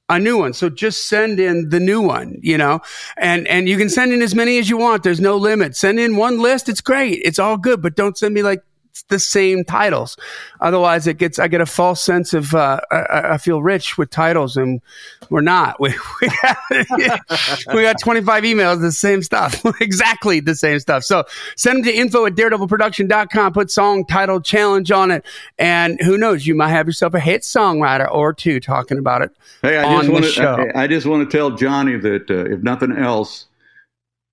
a 0.09 0.19
new 0.19 0.37
one. 0.37 0.53
So 0.53 0.69
just 0.69 1.07
send 1.07 1.39
in 1.39 1.69
the 1.69 1.79
new 1.79 2.01
one, 2.01 2.39
you 2.41 2.57
know, 2.57 2.81
and, 3.17 3.47
and 3.47 3.69
you 3.69 3.77
can 3.77 3.89
send 3.89 4.11
in 4.11 4.21
as 4.21 4.33
many 4.33 4.57
as 4.57 4.69
you 4.69 4.77
want. 4.77 5.03
There's 5.03 5.21
no 5.21 5.37
limit. 5.37 5.75
Send 5.75 5.99
in 5.99 6.15
one 6.15 6.39
list. 6.39 6.67
It's 6.67 6.81
great. 6.81 7.21
It's 7.23 7.39
all 7.39 7.57
good, 7.57 7.81
but 7.81 7.95
don't 7.95 8.17
send 8.17 8.33
me 8.33 8.41
like 8.41 8.63
the 9.09 9.19
same 9.19 9.63
titles. 9.63 10.17
Otherwise, 10.61 11.07
it 11.07 11.17
gets 11.17 11.39
I 11.39 11.47
get 11.47 11.61
a 11.61 11.65
false 11.65 12.01
sense 12.01 12.33
of 12.33 12.53
uh, 12.53 12.79
I, 12.91 13.33
I, 13.33 13.37
feel 13.37 13.61
rich 13.61 13.97
with 13.97 14.09
titles, 14.09 14.57
and 14.57 14.81
we're 15.29 15.41
not. 15.41 15.77
We 15.89 15.93
we 16.21 16.27
got, 16.41 16.57
we 17.73 17.81
got 17.81 17.95
25 18.01 18.43
emails, 18.43 18.81
the 18.81 18.91
same 18.91 19.23
stuff, 19.23 19.63
exactly 19.81 20.39
the 20.39 20.55
same 20.55 20.79
stuff. 20.79 21.03
So 21.03 21.23
send 21.55 21.77
them 21.77 21.83
to 21.85 21.97
info 21.97 22.25
at 22.25 22.35
daredevilproduction.com. 22.35 23.53
Put 23.53 23.71
song 23.71 24.05
title 24.05 24.41
challenge 24.41 24.91
on 24.91 25.11
it, 25.11 25.25
and 25.57 25.99
who 26.01 26.17
knows, 26.17 26.45
you 26.45 26.55
might 26.55 26.69
have 26.69 26.87
yourself 26.87 27.13
a 27.13 27.19
hit 27.19 27.41
songwriter 27.41 28.11
or 28.11 28.33
two 28.33 28.59
talking 28.59 28.97
about 28.97 29.21
it. 29.21 29.31
Hey, 29.61 29.77
I 29.77 29.97
just 29.97 30.09
want 30.09 30.25
to 30.25 30.77
I, 30.77 30.83
I, 30.83 30.87
just 30.87 31.07
want 31.07 31.29
to 31.29 31.37
tell 31.37 31.51
Johnny 31.51 31.97
that 31.97 32.29
uh, 32.29 32.53
if 32.53 32.61
nothing 32.61 32.91
else, 32.91 33.47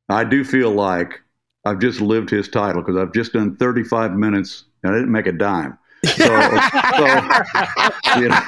I 0.09 0.25
do 0.25 0.45
feel 0.45 0.71
like 0.71 1.21
I've 1.67 1.81
just 1.81 2.01
lived 2.01 2.31
his 2.31 2.49
title 2.49 2.81
because 2.81 2.97
I've 2.97 3.13
just 3.13 3.33
done 3.33 3.57
35 3.57 4.13
minutes 4.13 4.65
and 4.83 4.93
I 4.93 4.97
didn't 4.97 5.11
make 5.11 5.27
a 5.27 5.33
dime. 5.33 5.77
So, 6.07 6.25
so, 6.25 6.31
you 8.19 8.29
know. 8.29 8.41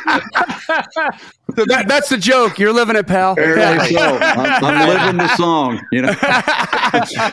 so 1.56 1.64
that, 1.66 1.84
that's 1.88 2.08
the 2.08 2.18
joke. 2.18 2.58
You're 2.58 2.72
living 2.72 2.96
it, 2.96 3.06
pal. 3.06 3.34
Yeah. 3.38 3.84
So. 3.84 4.18
I'm, 4.20 4.64
I'm, 4.64 4.88
living 4.88 5.16
the 5.18 5.36
song. 5.36 5.80
You 5.92 6.02
know, 6.02 6.10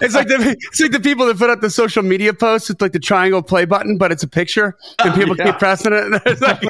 it's 0.02 0.16
like 0.16 0.28
the 0.28 0.56
it's 0.60 0.82
like 0.82 0.92
the 0.92 1.00
people 1.00 1.26
that 1.28 1.38
put 1.38 1.50
up 1.50 1.62
the 1.62 1.70
social 1.70 2.04
media 2.04 2.34
posts. 2.34 2.70
It's 2.70 2.82
like 2.82 2.92
the 2.92 3.00
triangle 3.00 3.42
play 3.42 3.66
button, 3.66 3.98
but 3.98 4.12
it's 4.12 4.24
a 4.24 4.28
picture, 4.28 4.78
and 5.00 5.12
oh, 5.12 5.16
people 5.16 5.36
yeah. 5.38 5.46
keep 5.46 5.60
pressing 5.60 5.94
it. 5.94 6.22
Like, 6.46 6.62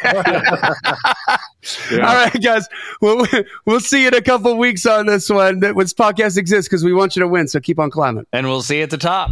yeah. 1.91 2.07
All 2.07 2.15
right, 2.15 2.41
guys. 2.41 2.67
We'll 3.01 3.25
we'll 3.65 3.79
see 3.79 4.03
you 4.03 4.09
in 4.09 4.13
a 4.13 4.21
couple 4.21 4.55
weeks 4.57 4.85
on 4.85 5.07
this 5.07 5.29
one. 5.29 5.59
That 5.61 5.75
this 5.75 5.93
podcast 5.93 6.37
exists 6.37 6.69
because 6.69 6.83
we 6.83 6.93
want 6.93 7.15
you 7.15 7.21
to 7.21 7.27
win. 7.27 7.47
So 7.47 7.59
keep 7.59 7.79
on 7.79 7.89
climbing, 7.89 8.25
and 8.31 8.47
we'll 8.47 8.61
see 8.61 8.77
you 8.77 8.83
at 8.83 8.91
the 8.91 8.97
top. 8.97 9.31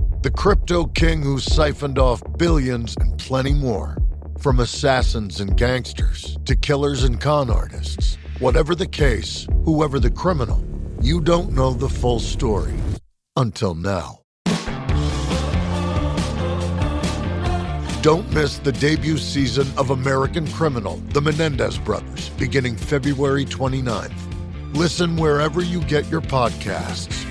the 0.21 0.29
crypto 0.29 0.85
king 0.85 1.23
who 1.23 1.39
siphoned 1.39 1.97
off 1.97 2.21
billions, 2.37 2.95
and 2.99 3.17
plenty 3.17 3.53
more. 3.53 3.97
From 4.39 4.59
assassins 4.59 5.39
and 5.39 5.57
gangsters 5.57 6.37
to 6.45 6.55
killers 6.55 7.03
and 7.03 7.19
con 7.19 7.49
artists, 7.49 8.17
whatever 8.39 8.75
the 8.75 8.87
case, 8.87 9.47
whoever 9.65 9.99
the 9.99 10.11
criminal, 10.11 10.63
you 11.01 11.21
don't 11.21 11.53
know 11.53 11.73
the 11.73 11.89
full 11.89 12.19
story 12.19 12.73
until 13.35 13.73
now. 13.73 14.19
Don't 18.01 18.31
miss 18.33 18.57
the 18.57 18.71
debut 18.71 19.17
season 19.17 19.67
of 19.77 19.91
American 19.91 20.47
Criminal, 20.51 20.97
The 21.13 21.21
Menendez 21.21 21.77
Brothers, 21.77 22.29
beginning 22.29 22.75
February 22.75 23.45
29th. 23.45 24.75
Listen 24.75 25.17
wherever 25.17 25.61
you 25.61 25.81
get 25.81 26.07
your 26.09 26.21
podcasts, 26.21 27.30